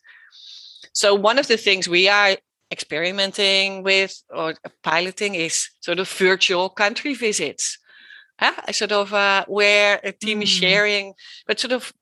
so 0.94 1.14
one 1.14 1.38
of 1.38 1.48
the 1.48 1.56
things 1.56 1.88
we 1.88 2.08
are 2.08 2.36
experimenting 2.70 3.82
with 3.82 4.22
or 4.30 4.54
piloting 4.82 5.34
is 5.34 5.68
sort 5.80 5.98
of 5.98 6.08
virtual 6.08 6.68
country 6.70 7.14
visits. 7.14 7.78
Uh, 8.40 8.72
sort 8.72 8.90
of 8.90 9.14
uh, 9.14 9.44
where 9.46 10.00
a 10.02 10.10
team 10.10 10.40
mm. 10.40 10.42
is 10.42 10.48
sharing, 10.48 11.14
but 11.46 11.60
sort 11.60 11.72
of, 11.72 11.92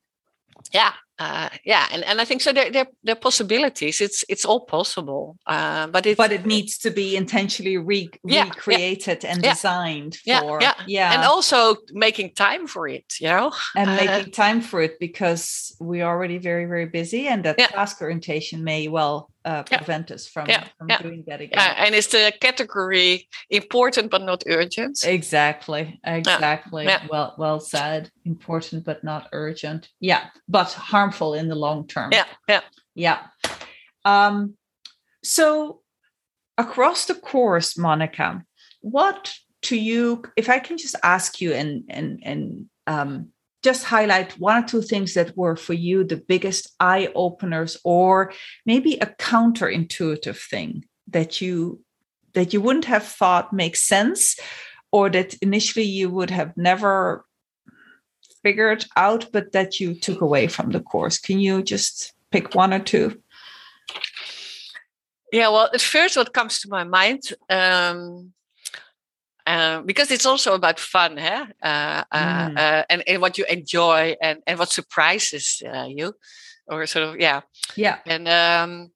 yeah, 0.73 0.93
uh, 1.23 1.49
yeah, 1.65 1.87
and, 1.93 2.05
and 2.05 2.21
I 2.21 2.25
think 2.25 2.41
so. 2.41 2.53
There, 2.53 2.71
there, 2.71 2.87
there 3.05 3.13
are 3.15 3.21
possibilities. 3.29 4.01
It's 4.01 4.25
it's 4.29 4.45
all 4.45 4.61
possible, 4.61 5.39
uh, 5.47 5.87
but 5.87 6.07
it 6.07 6.17
but 6.17 6.33
it 6.33 6.47
needs 6.47 6.79
to 6.79 6.91
be 6.91 7.17
intentionally 7.17 7.79
re- 7.79 8.11
yeah, 8.25 8.45
recreated 8.45 9.23
yeah, 9.23 9.33
and 9.33 9.45
yeah, 9.45 9.53
designed 9.53 10.17
for 10.17 10.61
yeah, 10.61 10.75
yeah, 10.87 11.15
and 11.15 11.23
also 11.25 11.77
making 11.93 12.35
time 12.35 12.67
for 12.67 12.89
it. 12.89 13.15
You 13.21 13.29
know, 13.29 13.53
and 13.77 13.91
uh, 13.91 13.95
making 13.95 14.33
time 14.33 14.61
for 14.61 14.83
it 14.83 14.99
because 14.99 15.77
we're 15.79 16.07
already 16.07 16.39
very 16.39 16.67
very 16.67 16.87
busy, 16.87 17.29
and 17.29 17.45
that 17.45 17.59
task 17.59 18.03
orientation 18.03 18.65
may 18.65 18.89
well 18.89 19.31
uh, 19.45 19.63
prevent 19.65 20.11
yeah. 20.11 20.15
us 20.15 20.27
from, 20.27 20.49
yeah. 20.49 20.67
from 20.79 20.89
yeah. 20.89 21.03
doing 21.03 21.25
that 21.27 21.41
again. 21.41 21.59
and 21.59 21.95
it's 21.95 22.09
the 22.09 22.33
category 22.41 23.29
important 23.51 24.11
but 24.11 24.23
not 24.23 24.43
urgent. 24.47 25.05
Exactly. 25.05 26.01
Exactly. 26.05 26.89
Well 27.11 27.35
well 27.39 27.61
said. 27.61 28.11
Important 28.25 28.85
but 28.85 29.03
not 29.05 29.29
urgent. 29.33 29.89
Yeah. 30.01 30.27
But 30.49 30.73
harmful 30.73 31.35
in 31.35 31.49
the 31.49 31.55
long 31.55 31.87
term. 31.87 32.11
Yeah. 32.13 32.27
Yeah. 32.49 32.61
Yeah. 32.95 33.19
Um, 34.05 34.55
so 35.25 35.81
across 36.59 37.07
the 37.07 37.15
course, 37.15 37.79
Monica, 37.79 38.45
what 38.81 39.33
to 39.63 39.77
you, 39.77 40.23
if 40.37 40.49
I 40.49 40.59
can 40.59 40.77
just 40.77 40.97
ask 41.03 41.41
you 41.41 41.53
and 41.53 41.85
and 41.89 42.21
and 42.25 42.67
um 42.87 43.29
just 43.63 43.85
highlight 43.85 44.33
one 44.39 44.65
or 44.65 44.67
two 44.67 44.83
things 44.83 45.15
that 45.15 45.37
were 45.37 45.57
for 45.57 45.73
you 45.73 46.05
the 46.05 46.17
biggest 46.17 46.75
eye 46.81 47.09
openers 47.15 47.79
or 47.85 48.33
maybe 48.67 48.95
a 48.95 49.07
counterintuitive 49.07 50.37
thing 50.37 50.85
that 51.09 51.41
you 51.41 51.81
that 52.35 52.53
you 52.53 52.61
wouldn't 52.61 52.87
have 52.87 53.05
thought 53.05 53.53
makes 53.53 53.83
sense 53.83 54.39
or 54.91 55.09
that 55.11 55.35
initially 55.35 55.85
you 55.85 56.11
would 56.11 56.31
have 56.31 56.57
never 56.57 57.25
figured 58.43 58.85
out 58.97 59.27
but 59.33 59.53
that 59.53 59.79
you 59.79 59.95
took 59.95 60.21
away 60.21 60.49
from 60.49 60.71
the 60.71 60.81
course. 60.81 61.19
Can 61.19 61.39
you 61.39 61.63
just 61.63 62.15
pick 62.31 62.55
one 62.55 62.73
or 62.73 62.81
two? 62.81 63.21
Yeah 65.33 65.49
well 65.49 65.71
at 65.73 65.81
first 65.81 66.17
what 66.17 66.35
comes 66.35 66.61
to 66.61 66.69
my 66.69 66.85
mind 66.85 67.23
um, 67.49 68.33
uh, 69.47 69.83
because 69.83 70.11
it's 70.11 70.27
also 70.27 70.55
about 70.55 70.79
fun, 70.79 71.17
huh? 71.17 71.47
Uh, 71.63 72.05
uh, 72.13 72.49
mm. 72.49 72.59
Uh, 72.59 72.85
and, 72.89 73.03
and 73.07 73.21
what 73.21 73.39
you 73.39 73.45
enjoy 73.49 74.17
and, 74.23 74.41
and 74.47 74.59
what 74.59 74.71
surprises 74.71 75.63
uh, 75.67 75.87
you, 75.89 76.15
or 76.67 76.87
sort 76.87 77.09
of 77.09 77.21
yeah, 77.21 77.41
yeah. 77.77 77.99
And 78.07 78.29
um, 78.29 78.91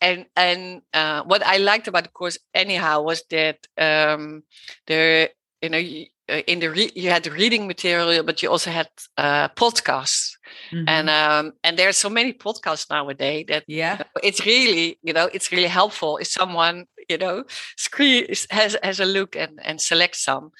and 0.00 0.26
and 0.36 0.82
what 1.26 1.44
I 1.46 1.58
liked 1.58 1.88
about 1.88 2.04
the 2.04 2.10
course 2.10 2.38
anyhow 2.54 3.02
was 3.02 3.22
that 3.30 3.58
um, 3.78 4.42
there, 4.86 5.30
you 5.62 5.68
know, 5.68 5.78
uh, 5.78 6.04
in 6.46 6.60
the 6.60 6.70
re- 6.70 6.92
you 6.94 7.10
had 7.10 7.24
the 7.24 7.30
reading 7.30 7.66
material, 7.66 8.22
but 8.22 8.42
you 8.42 8.50
also 8.50 8.70
had 8.70 8.88
uh, 9.16 9.48
podcasts, 9.50 10.36
mm-hmm. 10.72 10.88
and 10.88 11.10
um, 11.10 11.52
and 11.64 11.78
there's 11.78 11.96
so 11.96 12.08
many 12.08 12.32
podcasts 12.32 12.88
nowadays 12.90 13.46
that 13.48 13.64
yeah, 13.66 13.92
you 13.92 13.98
know, 13.98 14.20
it's 14.22 14.46
really 14.46 14.98
you 15.02 15.12
know 15.12 15.28
it's 15.32 15.52
really 15.52 15.68
helpful 15.68 16.18
if 16.18 16.28
someone 16.28 16.86
you 17.08 17.18
know 17.18 17.44
screen 17.76 18.26
has 18.50 18.76
has 18.82 19.00
a 19.00 19.04
look 19.04 19.36
and 19.36 19.58
and 19.62 19.80
select 19.80 20.16
some, 20.16 20.52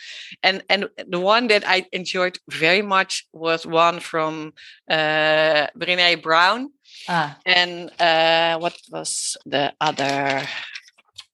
and 0.43 0.63
and 0.69 0.89
the 1.09 1.21
one 1.21 1.49
that 1.49 1.65
I 1.67 1.87
enjoyed 1.93 2.39
very 2.49 2.83
much 2.83 3.27
was 3.33 3.67
one 3.67 4.01
from 4.01 4.53
uh, 4.91 5.69
Brene 5.79 6.23
Brown, 6.23 6.73
ah. 7.09 7.39
and 7.47 7.91
uh, 8.01 8.59
what 8.59 8.77
was 8.91 9.37
the 9.47 9.73
other. 9.81 10.43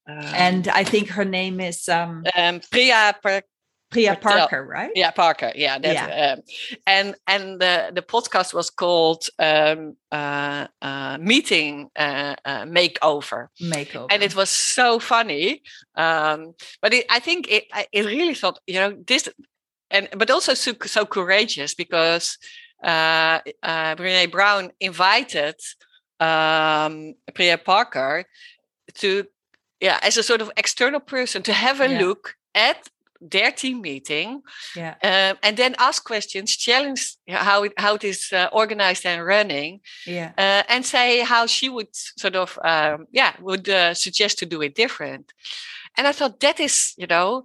Um, 0.08 0.20
and 0.34 0.68
I 0.68 0.84
think 0.84 1.08
her 1.08 1.24
name 1.24 1.58
is 1.60 1.88
um, 1.88 2.22
um 2.36 2.60
Priya 2.70 3.12
Priya 3.90 4.16
Parker, 4.16 4.64
right? 4.64 4.90
Yeah, 4.94 5.10
Parker. 5.12 5.52
Yeah, 5.54 5.78
yeah. 5.82 6.34
Um, 6.34 6.42
and 6.86 7.14
and 7.26 7.60
the 7.60 7.92
the 7.94 8.02
podcast 8.02 8.52
was 8.52 8.68
called 8.68 9.28
um, 9.38 9.96
uh, 10.10 10.66
uh, 10.82 11.18
Meeting 11.20 11.90
uh, 11.96 12.34
uh 12.44 12.64
Makeover. 12.64 13.48
Makeover, 13.60 14.08
and 14.10 14.22
it 14.22 14.34
was 14.34 14.50
so 14.50 14.98
funny. 14.98 15.62
Um, 15.94 16.54
but 16.82 16.94
it, 16.94 17.06
I 17.08 17.20
think 17.20 17.48
it 17.48 17.64
it 17.92 18.06
really 18.06 18.34
thought 18.34 18.58
you 18.66 18.74
know 18.74 18.96
this, 19.06 19.28
and 19.90 20.08
but 20.16 20.30
also 20.30 20.54
so, 20.54 20.72
so 20.84 21.06
courageous 21.06 21.74
because 21.74 22.38
uh, 22.82 23.38
uh, 23.62 23.94
Brene 23.94 24.32
Brown 24.32 24.72
invited 24.80 25.54
um, 26.18 27.14
Priya 27.34 27.58
Parker 27.58 28.24
to 28.94 29.24
yeah 29.80 30.00
as 30.02 30.16
a 30.16 30.22
sort 30.24 30.40
of 30.40 30.50
external 30.56 31.00
person 31.00 31.42
to 31.44 31.52
have 31.52 31.80
a 31.80 31.88
yeah. 31.88 32.00
look 32.00 32.34
at 32.54 32.88
their 33.20 33.50
team 33.50 33.80
meeting 33.80 34.42
yeah. 34.74 34.94
Um, 35.02 35.38
and 35.42 35.56
then 35.56 35.74
ask 35.78 36.04
questions 36.04 36.56
challenge 36.56 37.16
how 37.28 37.64
it, 37.64 37.72
how 37.76 37.94
it 37.94 38.04
is 38.04 38.32
uh, 38.32 38.48
organized 38.52 39.06
and 39.06 39.24
running 39.24 39.80
yeah. 40.06 40.32
Uh, 40.36 40.62
and 40.68 40.84
say 40.84 41.20
how 41.20 41.46
she 41.46 41.68
would 41.68 41.88
sort 41.92 42.36
of 42.36 42.58
um, 42.64 43.06
yeah 43.12 43.32
would 43.40 43.68
uh, 43.68 43.94
suggest 43.94 44.38
to 44.38 44.46
do 44.46 44.62
it 44.62 44.74
different 44.74 45.32
and 45.96 46.06
i 46.06 46.12
thought 46.12 46.40
that 46.40 46.60
is 46.60 46.94
you 46.96 47.06
know 47.06 47.44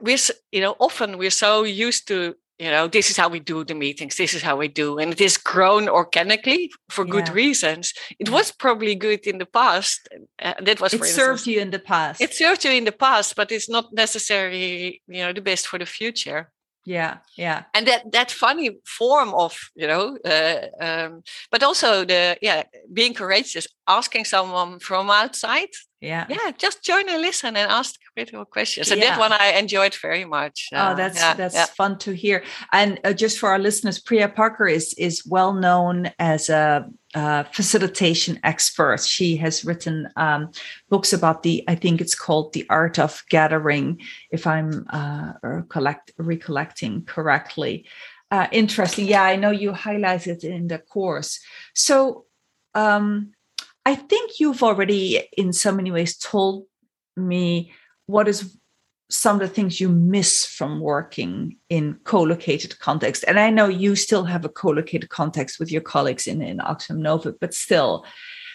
we're 0.00 0.18
you 0.52 0.60
know 0.60 0.76
often 0.78 1.18
we're 1.18 1.30
so 1.30 1.64
used 1.64 2.06
to 2.08 2.34
you 2.58 2.70
know 2.70 2.88
this 2.88 3.10
is 3.10 3.16
how 3.16 3.28
we 3.28 3.40
do 3.40 3.64
the 3.64 3.74
meetings 3.74 4.16
this 4.16 4.34
is 4.34 4.42
how 4.42 4.56
we 4.56 4.68
do 4.68 4.98
and 4.98 5.12
it 5.12 5.20
is 5.20 5.36
grown 5.36 5.88
organically 5.88 6.70
for 6.90 7.06
yeah. 7.06 7.12
good 7.12 7.28
reasons. 7.28 7.92
It 8.18 8.30
was 8.30 8.50
probably 8.50 8.94
good 8.94 9.26
in 9.26 9.38
the 9.38 9.46
past 9.46 10.08
uh, 10.42 10.54
that 10.60 10.80
was 10.80 10.94
it 10.94 11.04
served 11.04 11.46
you 11.46 11.60
in 11.60 11.70
the 11.70 11.78
past. 11.78 12.20
It 12.20 12.34
served 12.34 12.64
you 12.64 12.72
in 12.72 12.84
the 12.84 12.92
past 12.92 13.36
but 13.36 13.52
it's 13.52 13.68
not 13.68 13.92
necessarily 13.92 15.02
you 15.06 15.20
know 15.22 15.32
the 15.32 15.40
best 15.40 15.66
for 15.66 15.78
the 15.78 15.86
future 15.86 16.50
yeah 16.88 17.18
yeah. 17.36 17.64
And 17.74 17.86
that 17.86 18.10
that 18.12 18.30
funny 18.30 18.78
form 18.84 19.34
of 19.34 19.52
you 19.76 19.86
know 19.86 20.18
uh, 20.24 20.60
um, 20.80 21.22
but 21.50 21.62
also 21.62 22.04
the 22.04 22.38
yeah 22.40 22.62
being 22.92 23.14
courageous 23.14 23.66
asking 23.86 24.24
someone 24.24 24.78
from 24.80 25.10
outside. 25.10 25.68
Yeah. 26.00 26.26
Yeah 26.28 26.52
just 26.56 26.82
join 26.82 27.08
and 27.08 27.20
listen 27.20 27.56
and 27.56 27.70
ask 27.70 27.94
critical 28.14 28.44
questions. 28.44 28.90
And 28.90 29.00
yeah. 29.00 29.10
that 29.10 29.18
one 29.20 29.32
i 29.32 29.52
enjoyed 29.58 29.94
very 29.94 30.24
much 30.24 30.68
uh, 30.72 30.90
oh 30.90 30.96
that's 30.96 31.18
yeah, 31.18 31.34
that's 31.34 31.54
yeah. 31.54 31.66
fun 31.66 31.98
to 31.98 32.12
hear. 32.12 32.42
And 32.72 32.98
uh, 33.04 33.12
just 33.12 33.38
for 33.38 33.50
our 33.50 33.58
listeners 33.58 34.00
priya 34.00 34.28
parker 34.28 34.66
is 34.66 34.94
is 34.94 35.26
well 35.26 35.52
known 35.52 36.10
as 36.18 36.48
a 36.48 36.88
uh, 37.14 37.44
facilitation 37.44 38.38
expert. 38.42 39.00
She 39.00 39.36
has 39.36 39.64
written 39.64 40.08
um, 40.16 40.50
books 40.88 41.12
about 41.12 41.42
the, 41.42 41.64
I 41.66 41.74
think 41.74 42.00
it's 42.00 42.14
called 42.14 42.52
The 42.52 42.66
Art 42.68 42.98
of 42.98 43.24
Gathering, 43.30 44.00
if 44.30 44.46
I'm 44.46 44.86
uh, 44.90 45.32
collect, 45.68 46.12
recollecting 46.18 47.04
correctly. 47.04 47.86
Uh, 48.30 48.46
interesting. 48.52 49.06
Yeah, 49.06 49.22
I 49.22 49.36
know 49.36 49.50
you 49.50 49.72
highlight 49.72 50.26
it 50.26 50.44
in 50.44 50.68
the 50.68 50.78
course. 50.78 51.40
So 51.74 52.26
um, 52.74 53.32
I 53.86 53.94
think 53.94 54.38
you've 54.38 54.62
already, 54.62 55.26
in 55.36 55.52
so 55.54 55.72
many 55.72 55.90
ways, 55.90 56.18
told 56.18 56.66
me 57.16 57.72
what 58.04 58.28
is 58.28 58.57
some 59.10 59.36
of 59.36 59.40
the 59.40 59.54
things 59.54 59.80
you 59.80 59.88
miss 59.88 60.44
from 60.44 60.80
working 60.80 61.56
in 61.68 61.98
co-located 62.04 62.78
context 62.78 63.24
and 63.26 63.38
i 63.38 63.50
know 63.50 63.66
you 63.66 63.96
still 63.96 64.24
have 64.24 64.44
a 64.44 64.48
co-located 64.48 65.08
context 65.08 65.58
with 65.58 65.72
your 65.72 65.80
colleagues 65.80 66.26
in, 66.26 66.42
in 66.42 66.58
oxfam 66.58 66.98
novib 66.98 67.34
but 67.40 67.54
still 67.54 68.04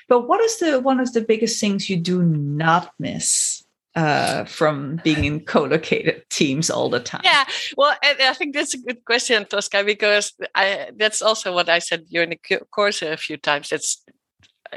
but 0.08 0.28
what 0.28 0.42
is 0.42 0.60
the 0.60 0.80
one 0.80 1.00
of 1.00 1.14
the 1.14 1.22
biggest 1.22 1.60
things 1.60 1.90
you 1.90 1.98
do 1.98 2.22
not 2.24 2.92
miss 3.00 3.64
uh, 3.96 4.44
from 4.46 5.00
being 5.04 5.26
in 5.26 5.40
co-located 5.40 6.24
teams 6.30 6.70
all 6.70 6.90
the 6.90 7.00
time? 7.00 7.22
Yeah, 7.24 7.46
well, 7.78 7.96
I 8.02 8.34
think 8.34 8.56
that's 8.56 8.74
a 8.74 8.80
good 8.80 9.06
question, 9.06 9.46
Tosca, 9.46 9.84
because 9.84 10.34
I, 10.56 10.90
that's 10.96 11.22
also 11.22 11.54
what 11.54 11.70
I 11.70 11.80
said 11.80 12.08
during 12.10 12.32
the 12.32 12.60
course 12.72 13.02
a 13.02 13.18
few 13.18 13.38
times. 13.38 13.72
It's 13.72 14.04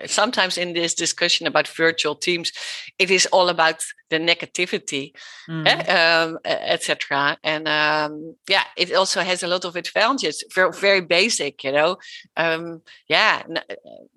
sometimes 0.07 0.59
in 0.59 0.73
this 0.73 0.95
discussion 0.95 1.47
about 1.47 1.69
virtual 1.69 2.15
teams, 2.15 2.53
it 2.99 3.11
is 3.11 3.27
all 3.27 3.49
about 3.49 3.83
the 4.11 4.19
negativity, 4.19 5.13
mm. 5.49 5.67
eh, 5.67 6.23
um, 6.23 6.39
etc. 6.45 7.37
And 7.43 7.67
um, 7.69 8.37
yeah, 8.49 8.65
it 8.77 8.93
also 8.93 9.21
has 9.21 9.43
a 9.43 9.49
lot 9.49 9.65
of 9.65 9.77
advantages. 9.77 10.45
Very, 10.55 10.73
very 10.73 11.01
basic, 11.01 11.65
you 11.65 11.73
know. 11.73 11.99
Um, 12.37 12.83
yeah, 13.09 13.43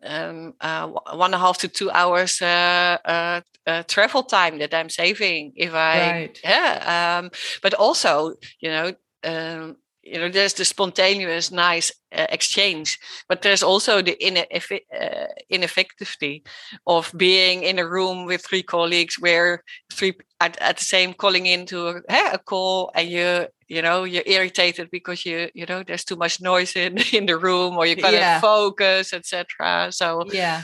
um, 0.04 0.54
uh, 0.62 0.88
one 0.88 1.34
and 1.34 1.36
a 1.36 1.40
half 1.40 1.58
to 1.60 1.68
two 1.68 1.90
hours 1.92 2.42
uh, 2.42 2.98
uh, 3.06 3.42
uh, 3.66 3.84
travel 3.84 4.24
time 4.24 4.60
that 4.60 4.74
I'm 4.74 4.90
saving 4.90 5.54
if 5.56 5.74
I 5.74 6.12
right. 6.12 6.40
yeah. 6.44 7.20
Um, 7.20 7.32
but 7.62 7.74
also, 7.74 8.36
you 8.60 8.70
know. 8.70 8.94
You 10.04 10.20
know 10.20 10.30
there's 10.30 10.54
the 10.54 10.66
spontaneous 10.66 11.52
nice 11.52 11.92
uh, 12.16 12.26
exchange 12.30 12.98
but 13.28 13.42
there's 13.42 13.62
also 13.62 14.02
the 14.02 14.16
ineff- 14.22 14.86
uh, 14.94 15.28
ineffectivity 15.52 16.42
of 16.88 17.12
being 17.16 17.64
in 17.64 17.80
a 17.80 17.88
room 17.88 18.26
with 18.26 18.46
three 18.46 18.64
colleagues 18.64 19.20
where 19.20 19.64
three 19.92 20.14
at, 20.40 20.58
at 20.62 20.78
the 20.78 20.84
same 20.84 21.14
calling 21.14 21.46
into 21.46 21.88
a, 21.88 22.02
a 22.34 22.40
call 22.40 22.92
and 22.96 23.10
you 23.10 23.46
you 23.68 23.82
know 23.82 24.04
you're 24.04 24.24
irritated 24.26 24.90
because 24.92 25.26
you 25.26 25.50
you 25.54 25.66
know 25.66 25.84
there's 25.84 26.06
too 26.06 26.16
much 26.16 26.42
noise 26.42 26.76
in 26.76 26.98
in 27.14 27.26
the 27.26 27.38
room 27.38 27.78
or 27.78 27.86
you 27.86 27.96
can't 27.96 28.14
yeah. 28.14 28.40
focus 28.40 29.14
etc 29.14 29.92
so 29.92 30.24
yeah. 30.32 30.64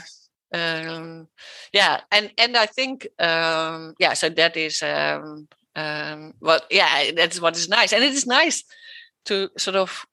um 0.52 1.28
yeah 1.72 2.00
and 2.10 2.32
and 2.38 2.56
i 2.56 2.66
think 2.66 3.06
um 3.20 3.94
yeah 3.98 4.14
so 4.14 4.28
that 4.28 4.56
is 4.56 4.82
um 4.82 5.46
um 5.76 6.32
well 6.40 6.60
yeah 6.70 7.10
that's 7.14 7.40
what 7.40 7.56
is 7.56 7.68
nice. 7.68 7.92
And 7.92 8.02
it 8.02 8.12
is 8.12 8.26
nice 8.26 8.64
to 9.26 9.48
sort 9.58 9.76
of 9.76 10.06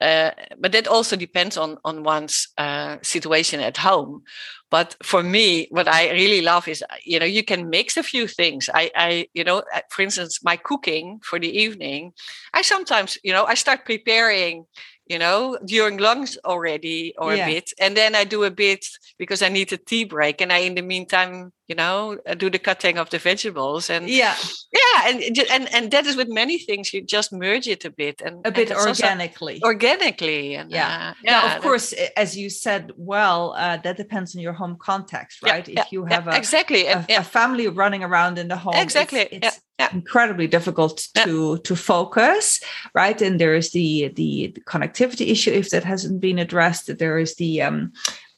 uh, 0.00 0.30
but 0.58 0.72
that 0.72 0.88
also 0.88 1.14
depends 1.14 1.56
on 1.58 1.76
on 1.84 2.02
one's 2.02 2.48
uh, 2.58 2.96
situation 3.02 3.60
at 3.60 3.76
home 3.76 4.22
but 4.70 4.96
for 5.02 5.22
me 5.22 5.66
what 5.70 5.88
i 5.88 6.10
really 6.10 6.40
love 6.40 6.66
is 6.68 6.82
you 7.04 7.18
know 7.18 7.26
you 7.26 7.44
can 7.44 7.68
mix 7.68 7.96
a 7.96 8.02
few 8.02 8.26
things 8.26 8.70
i 8.74 8.90
i 8.94 9.26
you 9.34 9.44
know 9.44 9.58
uh, 9.74 9.80
for 9.90 10.02
instance 10.02 10.42
my 10.42 10.56
cooking 10.56 11.20
for 11.22 11.38
the 11.38 11.50
evening 11.50 12.12
i 12.54 12.62
sometimes 12.62 13.18
you 13.22 13.32
know 13.32 13.44
i 13.44 13.54
start 13.54 13.84
preparing 13.84 14.64
you 15.10 15.18
know, 15.18 15.58
during 15.64 15.98
lunch 15.98 16.38
already 16.44 17.12
or 17.18 17.34
yeah. 17.34 17.44
a 17.44 17.54
bit. 17.54 17.72
And 17.80 17.96
then 17.96 18.14
I 18.14 18.22
do 18.22 18.44
a 18.44 18.50
bit 18.50 18.86
because 19.18 19.42
I 19.42 19.48
need 19.48 19.72
a 19.72 19.76
tea 19.76 20.04
break. 20.04 20.40
And 20.40 20.52
I, 20.52 20.58
in 20.58 20.76
the 20.76 20.82
meantime, 20.82 21.52
you 21.70 21.76
know, 21.76 22.18
do 22.36 22.50
the 22.50 22.58
cutting 22.58 22.98
of 22.98 23.10
the 23.10 23.18
vegetables. 23.18 23.90
And 23.90 24.10
yeah, 24.10 24.34
yeah. 24.72 25.06
And, 25.06 25.38
and, 25.52 25.72
and 25.72 25.90
that 25.92 26.04
is 26.04 26.16
with 26.16 26.28
many 26.28 26.58
things, 26.58 26.92
you 26.92 27.00
just 27.00 27.32
merge 27.32 27.68
it 27.68 27.84
a 27.84 27.90
bit 27.90 28.20
and 28.20 28.44
a 28.44 28.50
bit 28.50 28.72
organically. 28.72 29.62
Organically. 29.62 30.56
And, 30.56 30.72
yeah. 30.72 31.12
Uh, 31.12 31.14
yeah. 31.22 31.30
Now, 31.30 31.56
of 31.56 31.62
course, 31.62 31.94
as 32.16 32.36
you 32.36 32.50
said, 32.50 32.90
well, 32.96 33.54
uh, 33.56 33.76
that 33.84 33.96
depends 33.96 34.34
on 34.34 34.42
your 34.42 34.52
home 34.52 34.78
context, 34.80 35.44
right? 35.44 35.66
Yeah, 35.68 35.82
if 35.82 35.92
you 35.92 36.06
have 36.06 36.26
a, 36.26 36.36
exactly. 36.36 36.86
A, 36.86 37.06
a, 37.08 37.22
family 37.22 37.68
running 37.68 38.02
around 38.02 38.36
in 38.38 38.48
the 38.48 38.56
home, 38.56 38.74
exactly. 38.74 39.28
It's, 39.30 39.60
it's 39.78 39.94
incredibly 39.94 40.46
difficult 40.46 41.08
to 41.24 41.56
to 41.58 41.74
focus 41.74 42.60
right 42.94 43.22
and 43.22 43.40
there 43.40 43.54
is 43.54 43.72
the, 43.72 44.08
the, 44.14 44.52
the 44.54 44.60
connectivity 44.66 45.30
issue 45.30 45.50
if 45.50 45.70
that 45.70 45.84
hasn't 45.84 46.20
been 46.20 46.38
addressed 46.38 46.98
there 46.98 47.18
is 47.18 47.34
the 47.36 47.62
um, 47.62 47.90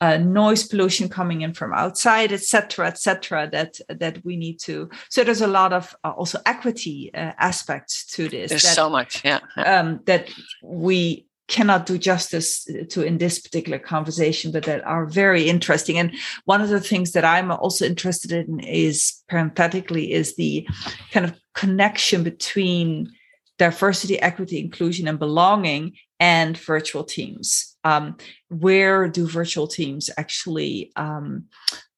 uh, 0.02 0.16
noise 0.18 0.64
pollution 0.66 1.08
coming 1.08 1.42
in 1.42 1.52
from 1.54 1.72
outside 1.72 2.32
etc 2.32 2.86
etc 2.86 3.48
that 3.50 3.72
that 3.88 4.22
we 4.24 4.36
need 4.36 4.58
to 4.58 4.90
so 5.08 5.22
there's 5.22 5.40
a 5.40 5.54
lot 5.60 5.72
of 5.72 5.94
uh, 6.04 6.10
also 6.10 6.38
equity 6.44 7.10
uh, 7.14 7.32
aspects 7.38 8.04
to 8.06 8.28
this 8.28 8.50
there's 8.50 8.62
that, 8.62 8.74
so 8.74 8.90
much 8.90 9.24
yeah. 9.24 9.40
Um, 9.56 10.00
that 10.06 10.28
we 10.62 11.26
cannot 11.52 11.86
do 11.86 11.98
justice 11.98 12.66
to 12.88 13.02
in 13.02 13.18
this 13.18 13.38
particular 13.38 13.78
conversation, 13.78 14.52
but 14.52 14.64
that 14.64 14.82
are 14.86 15.04
very 15.04 15.48
interesting. 15.48 15.98
And 15.98 16.14
one 16.46 16.62
of 16.62 16.70
the 16.70 16.80
things 16.80 17.12
that 17.12 17.26
I'm 17.26 17.50
also 17.50 17.84
interested 17.84 18.32
in 18.32 18.60
is 18.60 19.22
parenthetically 19.28 20.12
is 20.12 20.36
the 20.36 20.66
kind 21.10 21.26
of 21.26 21.38
connection 21.54 22.22
between 22.22 23.12
diversity, 23.58 24.18
equity, 24.20 24.58
inclusion, 24.58 25.06
and 25.06 25.18
belonging 25.18 25.92
and 26.22 26.56
virtual 26.56 27.02
teams. 27.02 27.76
Um, 27.82 28.16
where 28.48 29.08
do 29.08 29.26
virtual 29.26 29.66
teams 29.66 30.08
actually 30.16 30.92
um, 30.94 31.46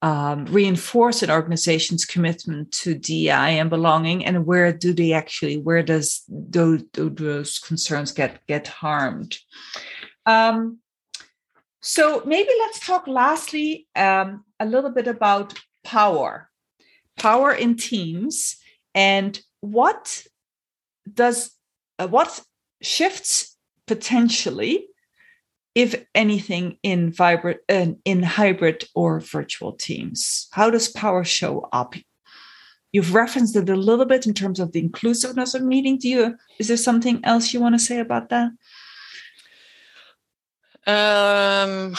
um, 0.01 0.47
reinforce 0.47 1.22
an 1.22 1.31
organization's 1.31 2.07
commitment 2.07 2.72
to 2.72 2.95
DI 2.95 3.51
and 3.61 3.68
belonging, 3.68 4.25
and 4.25 4.47
where 4.47 4.72
do 4.72 4.95
they 4.95 5.12
actually, 5.12 5.59
where 5.59 5.83
does 5.83 6.22
those, 6.27 6.85
those 6.95 7.59
concerns 7.59 8.12
get 8.12 8.41
get 8.47 8.66
harmed? 8.66 9.37
Um, 10.25 10.79
so 11.83 12.22
maybe 12.25 12.49
let's 12.61 12.81
talk 12.81 13.07
lastly 13.07 13.87
um, 13.95 14.45
a 14.59 14.64
little 14.64 14.91
bit 14.91 15.07
about 15.07 15.53
power, 15.85 16.49
power 17.18 17.53
in 17.53 17.77
teams, 17.77 18.57
and 18.95 19.39
what 19.61 20.27
does 21.12 21.51
uh, 21.99 22.09
what 22.09 22.41
shifts 22.81 23.53
potentially 23.87 24.89
if 25.74 26.05
anything, 26.14 26.78
in 26.82 27.12
vibrant 27.12 27.59
in 27.68 28.22
hybrid 28.22 28.85
or 28.95 29.20
virtual 29.20 29.72
teams? 29.72 30.47
How 30.53 30.70
does 30.70 30.89
power 30.89 31.24
show 31.24 31.68
up? 31.72 31.95
You've 32.93 33.12
referenced 33.12 33.57
it 33.57 33.68
a 33.68 33.74
little 33.74 34.05
bit 34.05 34.24
in 34.24 34.35
terms 34.35 34.61
of 34.61 34.70
the 34.70 34.78
inclusiveness 34.78 35.55
of 35.55 35.62
meeting. 35.62 35.99
Do 35.99 36.09
you 36.09 36.37
is 36.59 36.68
there 36.68 36.76
something 36.76 37.20
else 37.24 37.53
you 37.53 37.61
want 37.61 37.74
to 37.74 37.78
say 37.80 37.99
about 37.99 38.28
that? 38.28 38.53
Um, 40.87 41.97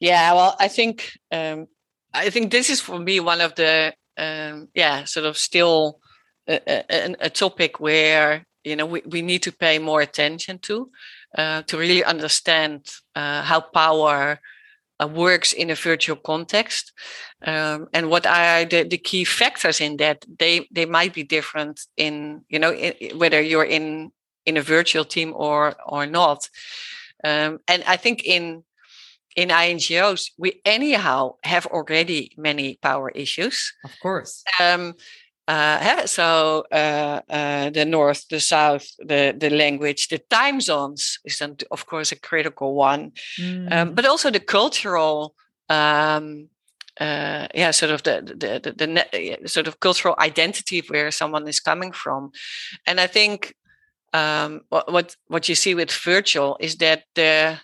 yeah, 0.00 0.32
well, 0.32 0.56
I 0.58 0.66
think 0.66 1.12
um, 1.30 1.68
I 2.12 2.30
think 2.30 2.50
this 2.50 2.70
is 2.70 2.80
for 2.80 2.98
me 2.98 3.20
one 3.20 3.40
of 3.40 3.54
the 3.54 3.94
um, 4.16 4.68
yeah 4.74 5.04
sort 5.04 5.26
of 5.26 5.38
still 5.38 6.00
a, 6.48 6.60
a, 6.90 7.14
a 7.20 7.30
topic 7.30 7.78
where 7.78 8.44
you 8.64 8.76
know 8.76 8.86
we, 8.86 9.02
we 9.06 9.22
need 9.22 9.42
to 9.42 9.52
pay 9.52 9.78
more 9.78 10.00
attention 10.00 10.58
to 10.58 10.90
uh, 11.36 11.62
to 11.62 11.76
really 11.76 12.04
understand 12.04 12.86
uh, 13.14 13.42
how 13.42 13.60
power 13.60 14.40
uh, 15.00 15.06
works 15.06 15.52
in 15.52 15.70
a 15.70 15.74
virtual 15.74 16.16
context. 16.16 16.92
Um, 17.42 17.88
and 17.92 18.10
what 18.10 18.26
are 18.26 18.64
the, 18.64 18.82
the, 18.82 18.98
key 18.98 19.24
factors 19.24 19.80
in 19.80 19.96
that? 19.96 20.24
They 20.38 20.68
they 20.70 20.86
might 20.86 21.14
be 21.14 21.22
different 21.22 21.80
in 21.96 22.42
you 22.48 22.58
know 22.58 22.72
in, 22.72 23.18
whether 23.18 23.40
you're 23.40 23.64
in 23.64 24.12
in 24.44 24.56
a 24.56 24.62
virtual 24.62 25.04
team 25.04 25.32
or 25.34 25.74
or 25.86 26.06
not. 26.06 26.48
Um, 27.22 27.58
and 27.68 27.84
i 27.86 27.98
think 27.98 28.24
in 28.24 28.64
in 29.36 29.50
ingos 29.50 30.30
we 30.38 30.60
anyhow 30.64 31.34
have 31.44 31.66
already 31.66 32.32
many 32.36 32.78
power 32.82 33.10
issues. 33.10 33.72
Of 33.84 33.92
course. 34.02 34.42
Um, 34.60 34.94
uh, 35.50 36.06
so 36.06 36.64
uh, 36.70 37.20
uh, 37.28 37.70
the 37.70 37.84
north, 37.84 38.28
the 38.28 38.40
south, 38.40 38.86
the 38.98 39.34
the 39.36 39.50
language, 39.50 40.08
the 40.08 40.18
time 40.30 40.60
zones 40.60 41.18
is 41.24 41.42
of 41.70 41.86
course 41.86 42.12
a 42.12 42.20
critical 42.20 42.74
one, 42.74 43.12
mm. 43.38 43.72
um, 43.72 43.94
but 43.94 44.06
also 44.06 44.30
the 44.30 44.40
cultural. 44.40 45.34
Um, 45.68 46.48
uh, 47.00 47.46
yeah, 47.54 47.70
sort 47.70 47.92
of 47.92 48.02
the 48.02 48.22
the, 48.22 48.60
the, 48.62 48.72
the 48.72 48.86
net, 48.86 49.14
sort 49.46 49.66
of 49.66 49.80
cultural 49.80 50.14
identity 50.18 50.80
of 50.80 50.86
where 50.88 51.10
someone 51.10 51.48
is 51.48 51.60
coming 51.60 51.92
from, 51.92 52.30
and 52.86 53.00
I 53.00 53.06
think 53.06 53.54
um, 54.12 54.60
what 54.68 54.92
what 54.92 55.16
what 55.26 55.48
you 55.48 55.54
see 55.54 55.74
with 55.74 55.90
virtual 55.90 56.56
is 56.60 56.76
that 56.76 57.04
the 57.14 57.58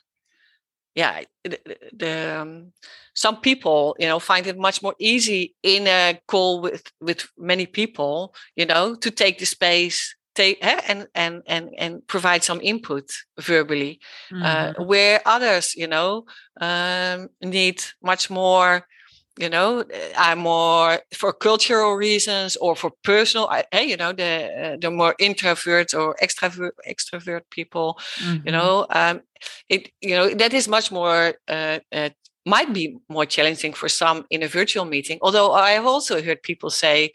yeah 0.96 1.20
the, 1.44 1.60
the 1.92 2.40
um, 2.40 2.72
some 3.14 3.36
people 3.40 3.94
you 4.00 4.06
know 4.06 4.18
find 4.18 4.46
it 4.46 4.58
much 4.58 4.82
more 4.82 4.94
easy 4.98 5.54
in 5.62 5.86
a 5.86 6.18
call 6.26 6.60
with 6.60 6.90
with 7.00 7.28
many 7.38 7.66
people 7.66 8.34
you 8.56 8.66
know 8.66 8.96
to 8.96 9.10
take 9.10 9.38
the 9.38 9.46
space 9.46 10.16
take 10.34 10.58
eh, 10.62 10.80
and 10.88 11.06
and 11.14 11.42
and 11.46 11.70
and 11.78 12.06
provide 12.08 12.42
some 12.42 12.60
input 12.62 13.10
verbally 13.38 14.00
uh, 14.32 14.36
mm-hmm. 14.36 14.82
uh, 14.82 14.84
where 14.84 15.20
others 15.26 15.74
you 15.76 15.86
know 15.86 16.24
um, 16.60 17.28
need 17.42 17.82
much 18.02 18.30
more 18.30 18.86
you 19.38 19.48
know 19.48 19.84
i'm 20.16 20.38
more 20.38 21.00
for 21.14 21.32
cultural 21.32 21.94
reasons 21.94 22.56
or 22.56 22.74
for 22.74 22.90
personal 23.02 23.50
hey 23.70 23.84
you 23.84 23.96
know 23.96 24.12
the 24.12 24.50
uh, 24.62 24.76
the 24.80 24.90
more 24.90 25.14
introvert 25.18 25.92
or 25.94 26.16
extrovert 26.22 26.70
extrovert 26.88 27.42
people 27.50 27.98
mm-hmm. 28.18 28.46
you 28.46 28.52
know 28.52 28.86
um 28.90 29.20
it 29.68 29.90
you 30.00 30.14
know 30.14 30.28
that 30.30 30.54
is 30.54 30.68
much 30.68 30.90
more 30.90 31.34
uh, 31.48 31.78
uh, 31.92 32.08
might 32.46 32.72
be 32.72 32.96
more 33.08 33.26
challenging 33.26 33.72
for 33.72 33.88
some 33.88 34.24
in 34.30 34.42
a 34.42 34.48
virtual 34.48 34.84
meeting. 34.84 35.18
Although 35.20 35.52
I 35.52 35.72
have 35.72 35.84
also 35.84 36.22
heard 36.22 36.42
people 36.42 36.70
say 36.70 37.12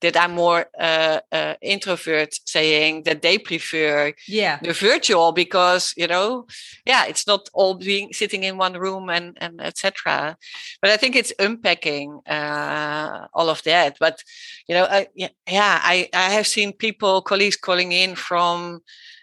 that 0.00 0.16
I'm 0.16 0.32
more 0.32 0.66
uh, 0.80 1.20
uh, 1.30 1.54
introvert, 1.62 2.34
saying 2.44 3.04
that 3.04 3.22
they 3.22 3.38
prefer 3.38 4.12
yeah. 4.26 4.58
the 4.60 4.72
virtual 4.72 5.32
because 5.32 5.94
you 5.96 6.06
know, 6.06 6.46
yeah, 6.84 7.06
it's 7.06 7.26
not 7.26 7.48
all 7.52 7.74
being 7.74 8.12
sitting 8.12 8.42
in 8.42 8.58
one 8.58 8.74
room 8.74 9.08
and 9.10 9.36
and 9.40 9.60
etc. 9.60 10.36
But 10.80 10.90
I 10.90 10.96
think 10.96 11.16
it's 11.16 11.32
unpacking 11.38 12.20
uh, 12.26 13.28
all 13.34 13.48
of 13.48 13.62
that. 13.62 13.96
But 14.00 14.22
you 14.68 14.74
know, 14.74 14.86
yeah, 15.14 15.28
yeah, 15.46 15.80
I 15.82 16.08
I 16.12 16.30
have 16.30 16.46
seen 16.46 16.72
people 16.72 17.22
colleagues 17.22 17.56
calling 17.56 17.92
in 17.92 18.16
from 18.16 18.80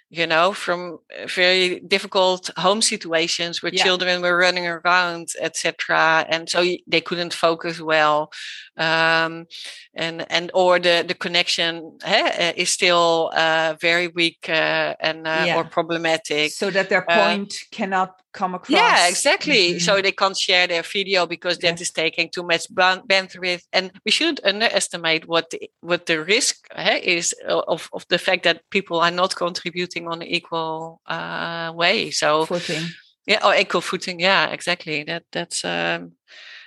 you 0.09 0.25
know, 0.25 0.53
from 0.53 0.99
uh, 1.17 1.27
very 1.27 1.79
difficult 1.81 2.49
home 2.57 2.81
situations 2.81 3.61
where 3.61 3.73
yeah. 3.73 3.83
children 3.83 4.21
were 4.21 4.37
running 4.37 4.65
around, 4.65 5.29
etc., 5.39 6.25
and 6.29 6.49
so 6.49 6.65
they 6.87 7.01
couldn't 7.01 7.33
focus 7.33 7.79
well, 7.79 8.31
um, 8.79 9.45
and 9.93 10.25
and 10.31 10.51
or 10.53 10.79
the 10.79 11.03
the 11.07 11.13
connection 11.13 11.97
eh, 12.03 12.53
is 12.55 12.69
still 12.69 13.31
uh, 13.33 13.75
very 13.81 14.07
weak 14.07 14.49
uh, 14.49 14.95
and 14.99 15.27
uh, 15.27 15.43
yeah. 15.45 15.57
or 15.57 15.63
problematic, 15.65 16.51
so 16.51 16.69
that 16.71 16.89
their 16.89 17.09
uh, 17.09 17.15
point 17.15 17.53
cannot 17.71 18.19
come 18.31 18.55
across. 18.55 18.69
Yeah, 18.69 19.07
exactly. 19.07 19.71
Mm-hmm. 19.71 19.79
So 19.79 20.01
they 20.01 20.11
can't 20.11 20.37
share 20.37 20.67
their 20.67 20.83
video 20.83 21.25
because 21.25 21.57
that 21.59 21.77
yeah. 21.77 21.81
is 21.81 21.91
taking 21.91 22.29
too 22.29 22.43
much 22.43 22.73
bandwidth. 22.73 23.63
And 23.73 23.91
we 24.05 24.11
shouldn't 24.11 24.43
underestimate 24.43 25.27
what 25.27 25.49
the, 25.49 25.69
what 25.81 26.05
the 26.05 26.23
risk 26.23 26.67
uh, 26.75 26.97
is 27.01 27.33
of, 27.47 27.89
of 27.93 28.05
the 28.09 28.17
fact 28.17 28.43
that 28.43 28.69
people 28.69 28.99
are 28.99 29.11
not 29.11 29.35
contributing 29.35 30.07
on 30.07 30.21
an 30.21 30.27
equal 30.27 31.01
uh, 31.05 31.71
way. 31.75 32.11
So 32.11 32.45
footing. 32.45 32.85
Yeah, 33.25 33.45
or 33.45 33.55
equal 33.55 33.81
footing. 33.81 34.19
Yeah, 34.19 34.49
exactly. 34.49 35.03
That 35.03 35.23
that's 35.31 35.63
um, 35.63 36.13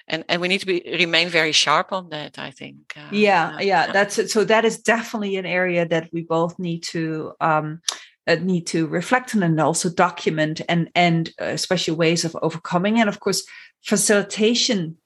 and 0.09 0.25
and 0.29 0.41
we 0.41 0.49
need 0.49 0.61
to 0.61 0.67
be 0.67 0.83
remain 0.99 1.29
very 1.29 1.53
sharp 1.53 1.93
on 1.93 2.09
that. 2.11 2.39
I 2.39 2.51
think. 2.51 2.95
Uh, 2.97 3.09
yeah, 3.11 3.59
yeah, 3.61 3.93
that's 3.93 4.19
it. 4.19 4.31
So 4.31 4.45
that 4.45 4.65
is 4.65 4.79
definitely 4.79 5.37
an 5.37 5.47
area 5.47 5.87
that 5.87 6.11
we 6.13 6.23
both 6.23 6.59
need 6.59 6.83
to. 6.85 7.33
Um, 7.41 7.81
uh, 8.29 8.37
need 8.37 8.69
to 8.69 8.87
reflect 8.87 9.35
on 9.35 9.43
and 9.43 9.61
also 9.61 9.91
document 9.91 10.61
and 10.69 10.89
and 10.95 11.31
uh, 11.41 11.47
especially 11.47 11.95
ways 11.95 12.25
of 12.25 12.37
overcoming 12.41 13.01
and 13.01 13.09
of 13.09 13.19
course 13.19 13.45
facilitation 13.83 14.97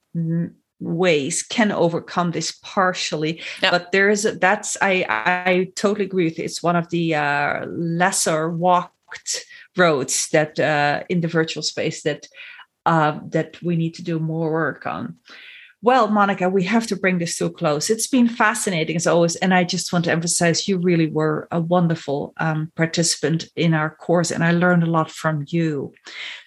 ways 0.81 1.43
can 1.43 1.73
overcome 1.73 2.31
this 2.33 2.53
partially 2.63 3.41
yeah. 3.63 3.71
but 3.71 3.91
there 3.91 4.11
is 4.11 4.27
a, 4.27 4.33
that's 4.33 4.77
i 4.83 5.07
i 5.09 5.73
totally 5.77 6.05
agree 6.05 6.25
with 6.25 6.39
you. 6.39 6.45
it's 6.45 6.63
one 6.63 6.77
of 6.77 6.91
the 6.91 7.15
uh, 7.15 7.65
lesser 7.67 8.51
walked 8.51 9.47
roads 9.77 10.29
that 10.31 10.59
uh, 10.61 11.03
in 11.09 11.21
the 11.23 11.29
virtual 11.29 11.63
space 11.63 12.03
that 12.03 12.29
uh, 12.87 13.20
that 13.28 13.62
we 13.62 13.76
need 13.76 13.95
to 13.95 14.03
do 14.03 14.18
more 14.18 14.51
work 14.51 14.87
on 14.87 15.16
well, 15.87 16.09
Monica, 16.09 16.49
we 16.49 16.64
have 16.64 16.87
to 16.89 16.97
bring 16.97 17.18
this 17.18 17.37
to 17.37 17.47
a 17.47 17.51
close. 17.51 17.91
It's 17.91 18.09
been 18.09 18.28
fascinating 18.28 18.97
as 18.97 19.07
always. 19.07 19.37
And 19.37 19.55
I 19.55 19.62
just 19.62 19.93
want 19.93 20.07
to 20.07 20.11
emphasize 20.11 20.66
you 20.66 20.78
really 20.78 21.07
were 21.07 21.47
a 21.53 21.61
wonderful 21.61 22.32
um, 22.39 22.72
participant 22.74 23.47
in 23.55 23.72
our 23.72 23.95
course, 23.95 24.32
and 24.32 24.43
I 24.43 24.51
learned 24.51 24.82
a 24.82 24.91
lot 24.91 25.11
from 25.11 25.45
you. 25.47 25.93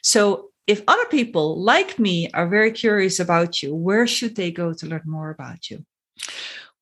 So, 0.03 0.49
if 0.67 0.83
other 0.87 1.05
people 1.05 1.63
like 1.63 1.97
me 1.97 2.29
are 2.33 2.47
very 2.47 2.71
curious 2.71 3.19
about 3.19 3.63
you, 3.63 3.73
where 3.73 4.05
should 4.05 4.35
they 4.35 4.51
go 4.51 4.73
to 4.73 4.85
learn 4.85 5.03
more 5.05 5.31
about 5.31 5.69
you? 5.69 5.85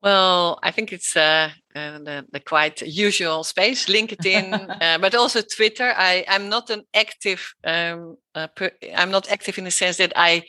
Well, 0.08 0.58
I 0.64 0.72
think 0.72 0.94
it's 0.94 1.18
uh, 1.18 1.50
uh, 1.76 2.00
the, 2.00 2.26
the, 2.32 2.40
quite 2.40 2.82
usual 2.82 3.44
space, 3.44 3.88
LinkedIn, 3.88 4.78
uh, 4.82 4.98
but 5.00 5.14
also 5.14 5.42
Twitter. 5.42 5.94
I, 5.98 6.24
I'm 6.30 6.48
not 6.48 6.70
an 6.70 6.84
active. 6.94 7.54
Um, 7.66 8.16
uh, 8.34 8.48
per, 8.56 8.72
I'm 8.96 9.12
not 9.12 9.30
active 9.30 9.58
in 9.58 9.66
the 9.66 9.72
sense 9.72 9.98
that 9.98 10.14
I 10.16 10.44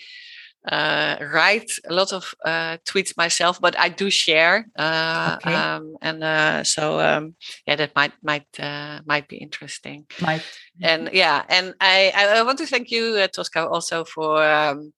uh, 0.70 1.16
write 1.34 1.72
a 1.90 1.92
lot 1.92 2.12
of 2.12 2.32
uh, 2.44 2.76
tweets 2.88 3.16
myself, 3.16 3.60
but 3.60 3.76
I 3.76 3.88
do 3.88 4.10
share, 4.10 4.68
uh, 4.78 5.38
okay. 5.38 5.52
um, 5.52 5.96
and 6.02 6.22
uh, 6.22 6.62
so 6.62 7.00
um, 7.00 7.34
yeah, 7.66 7.74
that 7.74 7.96
might 7.96 8.12
might 8.22 8.60
uh, 8.60 9.00
might 9.06 9.26
be 9.26 9.38
interesting. 9.38 10.06
Might 10.20 10.44
and 10.80 11.10
yeah, 11.12 11.42
and 11.48 11.74
I 11.80 12.12
I 12.14 12.42
want 12.42 12.58
to 12.58 12.66
thank 12.66 12.92
you, 12.92 13.16
uh, 13.16 13.26
Tosca, 13.26 13.66
also 13.66 14.04
for 14.04 14.40
um, 14.40 14.92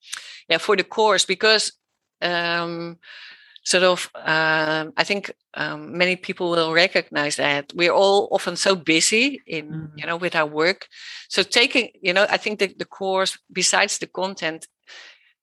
yeah 0.50 0.58
for 0.58 0.76
the 0.76 0.84
course 0.84 1.24
because 1.24 1.72
um, 2.20 2.98
sort 3.62 3.84
of 3.84 4.10
um, 4.14 4.92
I 4.96 5.04
think 5.04 5.32
um, 5.54 5.96
many 5.96 6.16
people 6.16 6.50
will 6.50 6.72
recognize 6.72 7.36
that 7.36 7.72
we're 7.74 7.92
all 7.92 8.28
often 8.30 8.56
so 8.56 8.74
busy 8.74 9.40
in 9.46 9.68
mm. 9.68 9.90
you 9.96 10.06
know 10.06 10.16
with 10.16 10.34
our 10.34 10.46
work. 10.46 10.88
So 11.28 11.42
taking 11.42 11.90
you 12.00 12.12
know 12.12 12.26
I 12.28 12.36
think 12.36 12.58
that 12.58 12.78
the 12.78 12.84
course 12.84 13.38
besides 13.52 13.98
the 13.98 14.06
content 14.06 14.66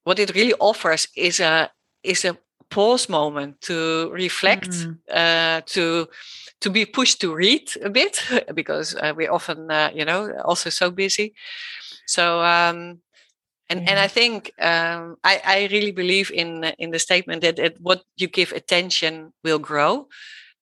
what 0.03 0.19
it 0.19 0.33
really 0.33 0.53
offers 0.59 1.07
is 1.15 1.39
a 1.39 1.69
is 2.03 2.25
a 2.25 2.37
pause 2.69 3.09
moment 3.09 3.61
to 3.61 4.09
reflect, 4.11 4.69
mm. 4.69 4.97
uh, 5.11 5.61
to 5.65 6.07
to 6.61 6.69
be 6.69 6.85
pushed 6.85 7.21
to 7.21 7.35
read 7.35 7.69
a 7.83 7.89
bit 7.89 8.23
because 8.55 8.95
uh, 8.95 9.13
we're 9.15 9.31
often 9.31 9.69
uh, 9.71 9.91
you 9.93 10.05
know 10.05 10.31
also 10.45 10.69
so 10.69 10.91
busy. 10.91 11.33
So 12.05 12.41
um, 12.41 12.99
and 13.69 13.81
yeah. 13.81 13.89
and 13.89 13.99
I 13.99 14.07
think 14.07 14.51
um, 14.59 15.17
I 15.23 15.41
I 15.45 15.69
really 15.71 15.91
believe 15.91 16.31
in 16.31 16.63
in 16.77 16.91
the 16.91 16.99
statement 16.99 17.41
that, 17.41 17.57
that 17.57 17.79
what 17.81 18.03
you 18.17 18.27
give 18.27 18.51
attention 18.51 19.33
will 19.43 19.59
grow. 19.59 20.07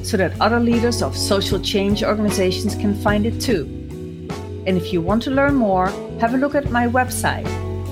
so 0.02 0.16
that 0.16 0.40
other 0.40 0.60
leaders 0.60 1.02
of 1.02 1.16
social 1.16 1.60
change 1.60 2.02
organizations 2.02 2.74
can 2.74 3.00
find 3.02 3.26
it 3.26 3.40
too. 3.40 3.64
And 4.66 4.76
if 4.76 4.92
you 4.92 5.00
want 5.00 5.22
to 5.24 5.30
learn 5.30 5.54
more, 5.54 5.88
have 6.20 6.34
a 6.34 6.36
look 6.36 6.54
at 6.54 6.70
my 6.70 6.86
website, 6.86 7.46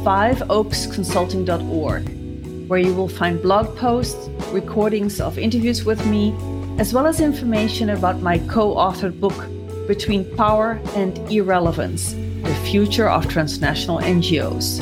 fiveoaksconsulting.org, 0.05 2.69
where 2.69 2.79
you 2.79 2.95
will 2.95 3.09
find 3.09 3.43
blog 3.43 3.77
posts, 3.77 4.29
recordings 4.53 5.21
of 5.21 5.39
interviews 5.39 5.85
with 5.85 6.07
me, 6.07 6.35
as 6.79 6.95
well 6.95 7.07
as 7.07 7.21
information 7.21 7.91
about 7.91 8.23
my 8.23 8.39
co 8.39 8.75
authored 8.75 9.21
book, 9.21 9.47
Between 9.87 10.25
Power 10.37 10.81
and 10.95 11.19
Irrelevance 11.31 12.15
the 12.43 12.55
future 12.67 13.09
of 13.09 13.29
transnational 13.29 14.01
NGOs. 14.01 14.81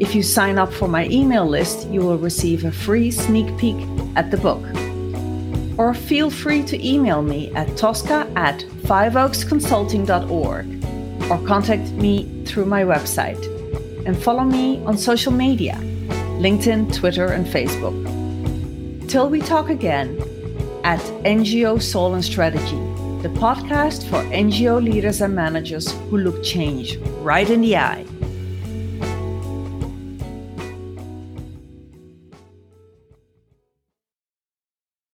If 0.00 0.14
you 0.14 0.22
sign 0.22 0.58
up 0.58 0.72
for 0.72 0.86
my 0.86 1.06
email 1.06 1.46
list, 1.46 1.88
you 1.88 2.00
will 2.00 2.18
receive 2.18 2.64
a 2.64 2.70
free 2.70 3.10
sneak 3.10 3.56
peek 3.58 3.76
at 4.14 4.30
the 4.30 4.36
book. 4.36 4.62
Or 5.78 5.94
feel 5.94 6.28
free 6.28 6.62
to 6.64 6.86
email 6.86 7.22
me 7.22 7.50
at 7.54 7.74
tosca 7.76 8.30
at 8.36 8.58
fiveoaksconsulting.org 8.82 10.84
or 11.30 11.46
contact 11.46 11.90
me 11.92 12.44
through 12.44 12.66
my 12.66 12.82
website. 12.82 13.42
And 14.04 14.20
follow 14.20 14.44
me 14.44 14.84
on 14.84 14.98
social 14.98 15.32
media 15.32 15.78
LinkedIn, 16.38 16.94
Twitter, 16.94 17.26
and 17.26 17.46
Facebook. 17.46 17.96
Till 19.08 19.30
we 19.30 19.40
talk 19.40 19.70
again, 19.70 20.20
at 20.84 21.00
NGO 21.24 21.82
Soul 21.82 22.14
and 22.14 22.24
Strategy 22.24 22.78
the 23.22 23.28
podcast 23.30 24.08
for 24.08 24.22
NGO 24.30 24.80
leaders 24.80 25.20
and 25.20 25.34
managers 25.34 25.90
who 26.08 26.18
look 26.18 26.44
change 26.44 26.98
right 27.20 27.50
in 27.50 27.62
the 27.62 27.76
eye. 27.76 28.06